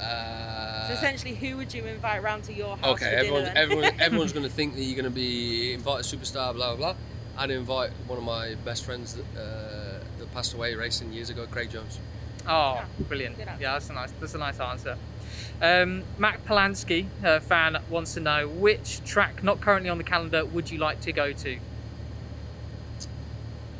uh, 0.00 0.88
So 0.88 0.94
essentially, 0.94 1.34
who 1.34 1.56
would 1.56 1.72
you 1.72 1.84
invite 1.84 2.22
round 2.22 2.44
to 2.44 2.52
your 2.52 2.76
house 2.76 2.94
okay, 3.02 3.10
for 3.10 3.16
everyone, 3.16 3.42
dinner? 3.44 3.52
everyone, 3.56 3.84
everyone's 4.00 4.32
going 4.32 4.46
to 4.46 4.52
think 4.52 4.74
that 4.74 4.82
you're 4.82 5.00
going 5.00 5.04
to 5.04 5.10
be 5.10 5.72
invite 5.72 6.00
a 6.00 6.16
superstar, 6.16 6.54
blah 6.54 6.74
blah 6.74 6.76
blah. 6.76 6.94
I'd 7.38 7.50
invite 7.50 7.90
one 8.06 8.18
of 8.18 8.24
my 8.24 8.54
best 8.64 8.84
friends 8.84 9.14
that, 9.14 9.40
uh, 9.40 10.04
that 10.18 10.32
passed 10.32 10.54
away 10.54 10.74
racing 10.74 11.12
years 11.12 11.28
ago, 11.28 11.46
Craig 11.50 11.70
Jones. 11.70 11.98
Oh, 12.48 12.74
Yeah, 12.74 12.84
brilliant! 13.08 13.36
Yeah, 13.38 13.56
that's 13.58 13.90
a 13.90 13.92
nice. 13.92 14.12
That's 14.20 14.34
a 14.34 14.38
nice 14.38 14.60
answer. 14.60 14.96
Um, 15.60 16.02
Mac 16.18 16.44
Polanski, 16.44 17.06
uh, 17.24 17.40
fan, 17.40 17.78
wants 17.88 18.14
to 18.14 18.20
know 18.20 18.46
which 18.46 19.02
track 19.04 19.42
not 19.42 19.60
currently 19.60 19.88
on 19.88 19.98
the 19.98 20.04
calendar 20.04 20.44
would 20.44 20.70
you 20.70 20.78
like 20.78 21.00
to 21.02 21.12
go 21.12 21.32
to? 21.32 21.58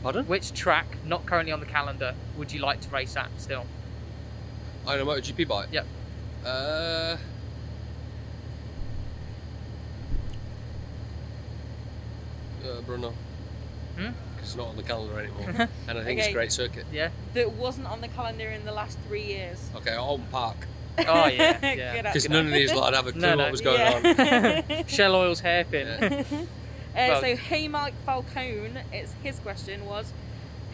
Pardon? 0.03 0.27
Which 0.27 0.53
track 0.53 0.87
not 1.05 1.27
currently 1.27 1.53
on 1.53 1.61
the 1.61 1.67
calendar 1.67 2.15
would 2.39 2.53
you 2.53 2.61
like 2.61 2.81
to 2.81 2.89
race 2.91 3.17
at 3.17 3.29
still? 3.39 3.67
I 4.87 4.97
know 4.97 5.05
MotoGP 5.05 5.49
bike. 5.49 5.69
Yep. 5.73 5.87
Uh, 6.45 6.49
uh, 6.49 7.17
Brno. 12.87 13.13
Hmm? 13.99 14.11
Because 14.35 14.49
it's 14.51 14.57
not 14.57 14.69
on 14.69 14.77
the 14.77 14.83
calendar 14.83 15.19
anymore, 15.19 15.69
and 15.89 15.99
I 15.99 16.05
think 16.05 16.21
it's 16.21 16.29
a 16.29 16.33
great 16.33 16.53
circuit. 16.53 16.85
Yeah. 16.93 17.11
that 17.35 17.53
wasn't 17.53 17.87
on 17.87 18.01
the 18.01 18.09
calendar 18.09 18.49
in 18.49 18.65
the 18.65 18.73
last 18.73 18.99
three 19.09 19.25
years. 19.25 19.71
Okay, 19.75 19.91
Oulton 19.93 20.27
Park. 20.31 20.57
Oh 21.09 21.27
yeah, 21.27 21.59
yeah. 21.75 22.03
Because 22.03 22.25
answer. 22.25 22.29
none 22.31 22.47
of 22.47 22.53
these 22.53 22.73
lot 22.73 22.95
have 22.95 23.07
a 23.07 23.13
clue 23.13 23.21
No, 23.21 23.35
no. 23.35 23.43
what 23.45 23.51
was 23.53 23.61
going 23.61 23.81
on. 23.81 24.03
Yeah. 24.05 24.83
Shell 24.87 25.15
Oils 25.15 25.41
hairpin. 25.41 25.87
Yeah. 25.87 26.23
Uh, 26.97 27.09
Well- 27.09 27.21
so, 27.21 27.37
hey, 27.37 27.69
Mike 27.69 27.93
Falcone, 28.07 28.71
it's 28.91 29.13
his 29.23 29.39
question 29.41 29.85
was, 29.85 30.15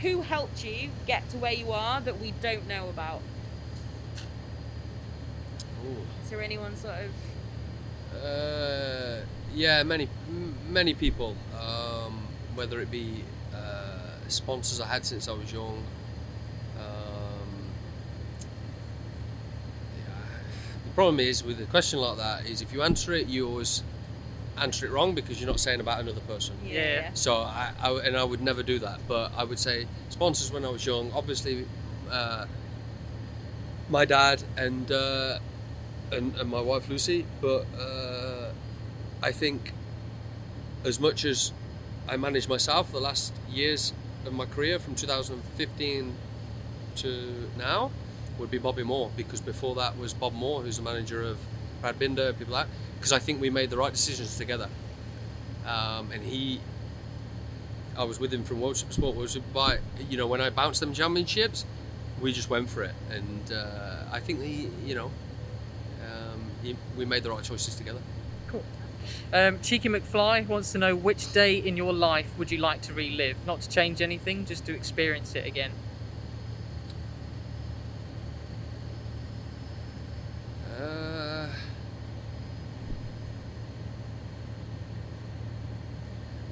who 0.02 0.20
helped 0.22 0.64
you 0.64 0.90
get 1.04 1.28
to 1.30 1.36
where 1.36 1.52
you 1.52 1.72
are 1.72 2.00
that 2.00 2.20
we 2.20 2.32
don't 2.40 2.68
know 2.68 2.88
about? 2.88 3.20
Ooh. 5.84 5.96
Is 6.22 6.30
there 6.30 6.40
anyone 6.40 6.76
sort 6.76 6.94
of? 8.14 8.24
Uh, 8.24 9.22
yeah, 9.52 9.82
many 9.82 10.08
m- 10.28 10.54
many 10.68 10.94
people. 10.94 11.34
Um, 11.60 12.22
whether 12.54 12.80
it 12.80 12.88
be 12.90 13.24
uh, 13.52 13.98
sponsors 14.28 14.80
I 14.80 14.86
had 14.86 15.04
since 15.04 15.26
I 15.26 15.32
was 15.32 15.52
young. 15.52 15.82
Um, 16.78 17.48
yeah. 19.98 20.81
The 20.92 20.96
problem 20.96 21.20
is 21.20 21.42
with 21.42 21.58
a 21.58 21.64
question 21.64 22.00
like 22.00 22.18
that 22.18 22.44
is 22.44 22.60
if 22.60 22.70
you 22.74 22.82
answer 22.82 23.14
it, 23.14 23.26
you 23.26 23.48
always 23.48 23.82
answer 24.58 24.84
it 24.84 24.92
wrong 24.92 25.14
because 25.14 25.40
you're 25.40 25.48
not 25.48 25.58
saying 25.58 25.80
about 25.80 26.00
another 26.00 26.20
person. 26.20 26.54
Yeah. 26.62 27.08
So 27.14 27.36
I, 27.36 27.72
I 27.80 27.92
and 28.00 28.14
I 28.14 28.22
would 28.22 28.42
never 28.42 28.62
do 28.62 28.78
that. 28.80 29.00
But 29.08 29.32
I 29.34 29.44
would 29.44 29.58
say 29.58 29.86
sponsors 30.10 30.52
when 30.52 30.66
I 30.66 30.68
was 30.68 30.84
young. 30.84 31.10
Obviously, 31.12 31.66
uh, 32.10 32.44
my 33.88 34.04
dad 34.04 34.44
and, 34.58 34.92
uh, 34.92 35.38
and 36.12 36.36
and 36.36 36.50
my 36.50 36.60
wife 36.60 36.86
Lucy. 36.90 37.24
But 37.40 37.64
uh, 37.74 38.52
I 39.22 39.32
think 39.32 39.72
as 40.84 41.00
much 41.00 41.24
as 41.24 41.54
I 42.06 42.18
managed 42.18 42.50
myself 42.50 42.92
the 42.92 43.00
last 43.00 43.32
years 43.48 43.94
of 44.26 44.34
my 44.34 44.44
career 44.44 44.78
from 44.78 44.94
2015 44.94 46.14
to 46.96 47.48
now 47.56 47.90
would 48.38 48.50
be 48.50 48.58
Bobby 48.58 48.82
Moore 48.82 49.10
because 49.16 49.40
before 49.40 49.74
that 49.76 49.98
was 49.98 50.14
Bob 50.14 50.32
Moore 50.32 50.62
who's 50.62 50.76
the 50.76 50.82
manager 50.82 51.22
of 51.22 51.38
Brad 51.80 51.98
Binder 51.98 52.32
people 52.32 52.54
like 52.54 52.66
that. 52.66 52.74
Because 52.96 53.12
I 53.12 53.18
think 53.18 53.40
we 53.40 53.50
made 53.50 53.70
the 53.70 53.76
right 53.76 53.92
decisions 53.92 54.38
together. 54.38 54.68
Um, 55.66 56.10
and 56.12 56.22
he 56.22 56.60
I 57.96 58.04
was 58.04 58.18
with 58.18 58.32
him 58.32 58.42
from 58.42 58.60
World 58.60 58.76
Super 58.76 58.92
Sport 58.92 59.16
was 59.16 59.36
by 59.36 59.78
you 60.08 60.16
know 60.16 60.26
when 60.26 60.40
I 60.40 60.50
bounced 60.50 60.80
them 60.80 60.92
championships 60.92 61.64
we 62.20 62.32
just 62.32 62.48
went 62.48 62.68
for 62.70 62.82
it. 62.84 62.94
And 63.10 63.52
uh, 63.52 64.04
I 64.12 64.20
think 64.20 64.42
he 64.42 64.68
you 64.86 64.94
know 64.94 65.10
um, 66.04 66.50
he, 66.62 66.76
we 66.96 67.04
made 67.04 67.22
the 67.22 67.30
right 67.30 67.42
choices 67.42 67.74
together. 67.74 68.00
Um, 69.32 69.60
Cheeky 69.60 69.88
McFly 69.88 70.46
wants 70.46 70.72
to 70.72 70.78
know 70.78 70.94
which 70.94 71.32
day 71.32 71.56
in 71.56 71.76
your 71.76 71.92
life 71.92 72.30
would 72.38 72.50
you 72.50 72.58
like 72.58 72.82
to 72.82 72.92
relive? 72.92 73.36
Not 73.46 73.62
to 73.62 73.68
change 73.68 74.02
anything, 74.02 74.44
just 74.44 74.66
to 74.66 74.74
experience 74.74 75.34
it 75.34 75.46
again. 75.46 75.72
Uh, 80.78 81.48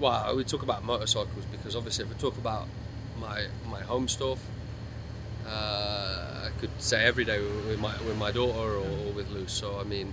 well, 0.00 0.36
we 0.36 0.44
talk 0.44 0.62
about 0.62 0.84
motorcycles 0.84 1.44
because 1.52 1.76
obviously, 1.76 2.04
if 2.04 2.10
we 2.10 2.16
talk 2.16 2.36
about 2.38 2.66
my 3.20 3.46
my 3.70 3.80
home 3.82 4.08
stuff, 4.08 4.42
uh, 5.46 6.46
I 6.46 6.50
could 6.58 6.70
say 6.78 7.04
every 7.04 7.24
day 7.24 7.40
with 7.40 7.78
my 7.78 7.94
with 8.02 8.16
my 8.16 8.32
daughter 8.32 8.76
or, 8.76 8.78
or 8.78 9.12
with 9.12 9.30
Luce. 9.30 9.52
So 9.52 9.78
I 9.78 9.84
mean, 9.84 10.12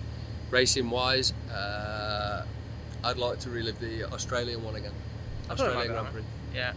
racing 0.51 0.89
wise, 0.89 1.33
uh, 1.51 2.45
I'd 3.03 3.17
like 3.17 3.39
to 3.39 3.49
relive 3.49 3.79
the 3.79 4.03
Australian 4.05 4.63
one 4.63 4.75
again. 4.75 4.91
I 5.49 5.55
thought 5.55 5.67
about 5.67 5.77
Australian 5.77 5.93
Grand 5.93 6.13
Prix. 6.13 6.23
Yeah. 6.53 6.73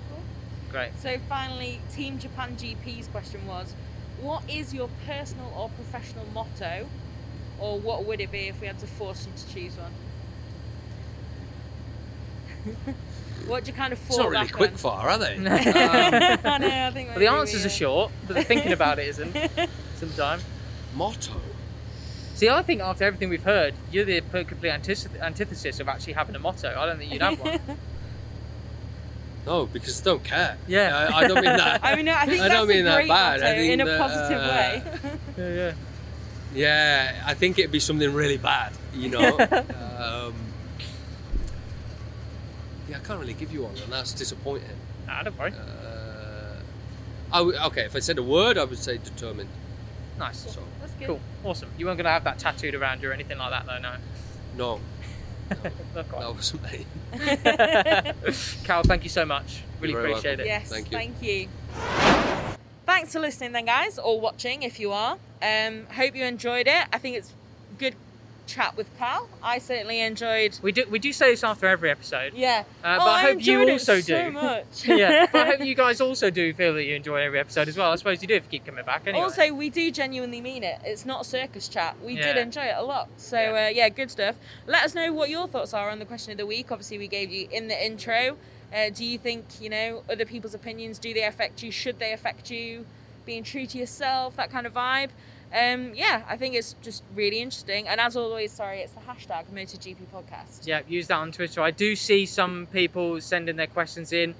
Great. 0.71 0.93
So 1.01 1.19
finally, 1.29 1.81
Team 1.93 2.21
Japan 2.21 2.57
GP's 2.57 3.09
question 3.09 3.45
was, 3.47 3.75
what 4.21 4.49
is 4.49 4.73
your 4.73 4.89
personal 5.05 5.53
or 5.57 5.69
professional 5.71 6.25
motto, 6.33 6.87
or 7.59 7.81
what 7.81 8.05
would 8.05 8.21
it 8.21 8.31
be 8.31 8.47
if 8.47 8.61
we 8.61 8.69
had 8.69 8.79
to 8.79 8.87
force 8.87 9.27
you 9.27 9.33
to 9.37 9.53
choose 9.53 9.77
one? 9.77 9.93
what 13.47 13.65
do 13.65 13.71
you 13.71 13.77
kind 13.77 13.93
of 13.93 13.99
It's 14.07 14.17
not 14.17 14.31
really 14.31 14.49
quick 14.49 14.73
on? 14.73 14.77
fire, 14.77 15.09
are 15.11 15.19
they? 15.19 15.39
No. 15.39 15.53
um, 15.53 15.61
I 15.65 16.59
know, 16.59 16.87
I 16.87 16.91
think 16.93 17.11
Well, 17.11 17.19
the 17.19 17.27
answers 17.29 17.63
we, 17.63 17.67
are 17.67 17.71
short, 17.71 18.13
but 18.27 18.37
the 18.37 18.45
thinking 18.45 18.73
about 18.73 18.99
it 18.99 19.09
isn't. 19.09 19.37
Sometimes. 19.97 20.45
motto. 20.95 21.33
See, 22.35 22.49
I 22.49 22.63
think 22.63 22.81
after 22.81 23.05
everything 23.05 23.29
we've 23.29 23.43
heard, 23.43 23.75
you're 23.93 24.05
the 24.07 24.21
complete 24.23 24.71
antith- 24.73 25.21
antithesis 25.21 25.79
of 25.81 25.89
actually 25.89 26.15
having 26.15 26.35
a 26.35 26.39
motto. 26.39 26.75
I 26.79 26.87
don't 26.87 26.97
think 26.99 27.13
you'd 27.13 27.21
have 27.23 27.39
one. 27.39 27.61
No, 29.47 29.67
because 29.67 30.01
I 30.01 30.05
don't 30.05 30.23
care. 30.25 30.57
Yeah. 30.69 31.09
I, 31.13 31.19
I 31.19 31.27
don't 31.29 31.37
mean 31.37 31.45
that. 31.57 31.81
I 31.83 31.97
mean, 31.97 32.09
I 32.09 32.27
think 32.27 32.41
I 32.43 32.49
that's 32.49 32.61
don't 32.61 32.69
mean 32.69 32.81
a 32.81 32.85
that 32.85 32.95
great 32.97 33.09
bad. 33.09 33.41
I 33.43 33.45
motto 33.45 33.57
think 33.57 33.73
in 33.73 33.81
a 33.81 33.85
that, 33.85 33.99
positive 34.01 34.39
uh, 34.39 34.49
way. 34.51 34.83
yeah, 35.39 35.55
yeah. 35.55 35.73
Yeah, 36.53 37.23
I 37.27 37.35
think 37.35 37.59
it'd 37.59 37.71
be 37.71 37.81
something 37.81 38.13
really 38.13 38.37
bad, 38.39 38.73
you 38.95 39.09
know. 39.09 39.39
um, 39.39 39.39
yeah, 39.41 39.55
I 39.55 40.33
can't 43.11 43.21
really 43.21 43.35
give 43.35 43.53
you 43.53 43.63
one, 43.63 43.75
and 43.83 43.93
that's 43.93 44.13
disappointing. 44.13 44.69
Nah, 45.09 45.25
don't 45.25 45.37
worry. 45.37 45.51
Uh, 45.53 46.61
I 47.33 47.39
w- 47.39 47.59
okay, 47.67 47.83
if 47.85 47.97
I 47.97 47.99
said 47.99 48.19
a 48.19 48.23
word, 48.23 48.57
I 48.57 48.63
would 48.65 48.79
say 48.79 48.99
determined. 48.99 49.49
Nice. 50.17 50.39
So 50.55 50.63
That's 50.81 50.93
good. 50.93 51.07
Cool. 51.09 51.21
Awesome. 51.43 51.71
You 51.77 51.87
weren't 51.87 51.97
going 51.99 52.05
to 52.05 52.11
have 52.11 52.23
that 52.25 52.39
tattooed 52.39 52.75
around 52.77 53.03
you 53.03 53.11
or 53.11 53.13
anything 53.13 53.39
like 53.39 53.51
that, 53.51 53.67
though, 53.67 53.79
no? 53.79 53.95
no, 54.57 54.81
Not 55.97 56.09
quite. 56.09 56.21
that 56.21 56.35
wasn't 56.35 56.63
me. 56.63 56.87
Cal, 58.65 58.83
thank 58.85 59.03
you 59.03 59.09
so 59.11 59.25
much. 59.25 59.63
Really 59.81 59.93
You're 59.95 60.03
appreciate 60.07 60.39
welcome. 60.39 60.41
it. 60.43 60.47
Yes, 60.47 60.69
Thank 60.69 60.89
thank 60.89 61.23
you. 61.23 61.33
you. 61.33 61.49
Thanks 62.87 63.13
for 63.13 63.19
listening, 63.19 63.53
then, 63.53 63.65
guys, 63.65 63.99
or 63.99 64.21
watching 64.21 64.63
if 64.63 64.79
you 64.79 64.93
are. 64.93 65.19
Um, 65.43 65.87
hope 65.87 66.15
you 66.15 66.25
enjoyed 66.25 66.69
it. 66.69 66.85
I 66.93 66.99
think 66.99 67.17
it's 67.17 67.29
good 67.31 67.40
chat 68.51 68.77
with 68.77 68.87
Cal. 68.99 69.29
I 69.43 69.59
certainly 69.59 70.01
enjoyed. 70.01 70.59
We 70.63 70.73
do 70.73 70.85
we 70.91 70.99
do 70.99 71.13
say 71.13 71.31
this 71.31 71.45
after 71.45 71.67
every 71.67 71.91
episode. 71.91 72.35
Yeah. 72.35 72.65
Uh, 72.85 72.99
oh, 73.01 73.05
but 73.05 73.09
I 73.09 73.21
hope 73.23 73.47
you 73.47 73.61
enjoyed 73.61 73.69
it 73.69 73.73
also 73.73 74.01
so 74.01 74.25
do. 74.25 74.33
much. 74.33 74.65
yeah, 74.87 75.27
but 75.31 75.47
I 75.47 75.51
hope 75.51 75.61
you 75.65 75.75
guys 75.75 76.01
also 76.01 76.31
do 76.31 76.53
feel 76.53 76.75
that 76.75 76.85
you 76.85 76.97
enjoy 76.97 77.17
every 77.23 77.39
episode 77.39 77.69
as 77.69 77.77
well. 77.77 77.93
I 77.93 77.97
suppose 77.97 78.21
you 78.21 78.29
do 78.29 78.35
if 78.35 78.45
you 78.45 78.51
keep 78.51 78.67
coming 78.67 78.85
back 78.85 79.03
anyway. 79.07 79.23
Also, 79.23 79.53
we 79.53 79.71
do 79.71 79.91
genuinely 79.91 80.41
mean 80.41 80.63
it. 80.65 80.81
It's 80.85 81.07
not 81.07 81.23
a 81.23 81.25
circus 81.25 81.69
chat. 81.69 81.97
We 82.05 82.17
did 82.17 82.37
enjoy 82.37 82.63
it 82.63 82.75
a 82.77 82.83
lot. 82.83 83.09
So, 83.17 83.39
Yeah. 83.39 83.67
Uh, 83.67 83.69
yeah, 83.69 83.89
good 83.89 84.11
stuff. 84.11 84.37
Let 84.67 84.85
us 84.85 84.95
know 84.95 85.13
what 85.13 85.31
your 85.31 85.47
thoughts 85.49 85.73
are 85.73 85.91
on 85.91 85.99
the 85.99 86.05
question 86.05 86.33
of 86.33 86.39
the 86.39 86.47
week. 86.47 86.71
Obviously, 86.73 86.99
we 86.99 87.09
gave 87.09 87.31
you 87.31 87.49
in 87.51 87.69
the 87.69 87.85
intro. 87.87 88.37
Uh, 88.75 88.89
do 88.91 89.05
you 89.05 89.19
think, 89.19 89.45
you 89.61 89.69
know, 89.69 90.03
other 90.09 90.25
people's 90.25 90.55
opinions, 90.55 90.99
do 90.99 91.13
they 91.13 91.25
affect 91.25 91.63
you? 91.63 91.71
Should 91.73 91.99
they 91.99 92.13
affect 92.13 92.51
you? 92.51 92.87
Being 93.27 93.43
true 93.43 93.67
to 93.67 93.79
yourself, 93.79 94.37
that 94.37 94.51
kind 94.51 94.67
of 94.67 94.73
vibe. 94.75 95.11
Um, 95.53 95.93
yeah, 95.95 96.23
I 96.29 96.37
think 96.37 96.55
it's 96.55 96.75
just 96.81 97.03
really 97.15 97.41
interesting. 97.41 97.89
And 97.89 98.01
as 98.01 98.17
always, 98.17 98.53
sorry, 98.53 98.81
it's 98.81 98.93
the 98.93 99.01
hashtag 99.01 99.47
MotoGP 99.53 99.97
podcast. 100.15 100.67
yeah, 100.67 100.81
use 100.89 101.09
that 101.09 101.17
on 101.17 101.33
Twitter. 101.33 101.61
I 101.61 101.71
do 101.71 101.97
see 101.97 102.25
some 102.27 102.69
people 102.73 103.21
sending 103.21 103.57
their 103.57 103.67
questions 103.67 104.13
in. 104.13 104.35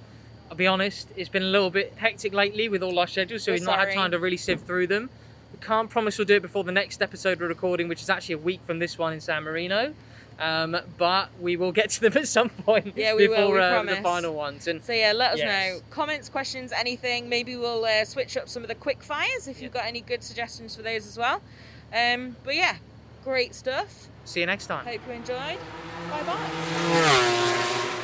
I'll 0.49 0.57
be 0.57 0.67
honest, 0.67 1.07
it's 1.15 1.29
been 1.29 1.43
a 1.43 1.47
little 1.47 1.69
bit 1.69 1.93
hectic 1.95 2.33
lately 2.33 2.67
with 2.67 2.83
all 2.83 2.99
our 2.99 3.07
schedules, 3.07 3.43
so 3.43 3.51
We're 3.51 3.55
we've 3.55 3.63
not 3.63 3.79
had 3.79 3.93
time 3.93 4.11
to 4.11 4.19
really 4.19 4.37
sift 4.37 4.65
through 4.67 4.87
them. 4.87 5.09
We 5.53 5.59
can't 5.65 5.89
promise 5.89 6.17
we'll 6.17 6.25
do 6.25 6.35
it 6.35 6.41
before 6.41 6.63
the 6.65 6.73
next 6.73 7.01
episode 7.01 7.39
we're 7.39 7.47
recording, 7.47 7.87
which 7.87 8.01
is 8.01 8.09
actually 8.09 8.35
a 8.35 8.39
week 8.39 8.61
from 8.65 8.79
this 8.79 8.97
one 8.97 9.13
in 9.13 9.21
San 9.21 9.43
Marino. 9.43 9.93
Um, 10.41 10.75
but 10.97 11.29
we 11.39 11.55
will 11.55 11.71
get 11.71 11.91
to 11.91 12.01
them 12.01 12.13
at 12.17 12.27
some 12.27 12.49
point 12.49 12.93
Yeah, 12.95 13.13
we 13.13 13.27
will, 13.27 13.35
before 13.35 13.53
we 13.53 13.59
uh, 13.59 13.83
the 13.83 14.01
final 14.01 14.33
ones. 14.33 14.67
And 14.67 14.83
So 14.83 14.91
yeah, 14.91 15.11
let 15.13 15.33
us 15.33 15.37
Yes. 15.39 15.75
know. 15.75 15.81
Comments, 15.91 16.27
questions, 16.29 16.71
anything. 16.71 17.29
Maybe 17.29 17.55
we'll 17.55 17.85
uh, 17.85 18.03
switch 18.05 18.35
up 18.37 18.49
some 18.49 18.63
of 18.63 18.67
the 18.67 18.75
quick 18.75 19.03
fires 19.03 19.47
if 19.47 19.61
you've 19.61 19.71
got 19.73 19.85
any 19.85 20.01
good 20.01 20.23
suggestions 20.23 20.75
for 20.75 20.81
those 20.81 21.05
as 21.05 21.17
well. 21.17 21.41
Um, 21.93 22.35
but 22.43 22.55
yeah, 22.55 22.77
great 23.23 23.53
stuff. 23.53 24.07
see 24.25 24.39
you 24.39 24.47
next 24.47 24.65
time. 24.65 24.85
Hope 24.85 25.01
you 25.07 25.13
enjoyed. 25.13 25.59
Bye 26.09 26.23
bye. 26.23 27.97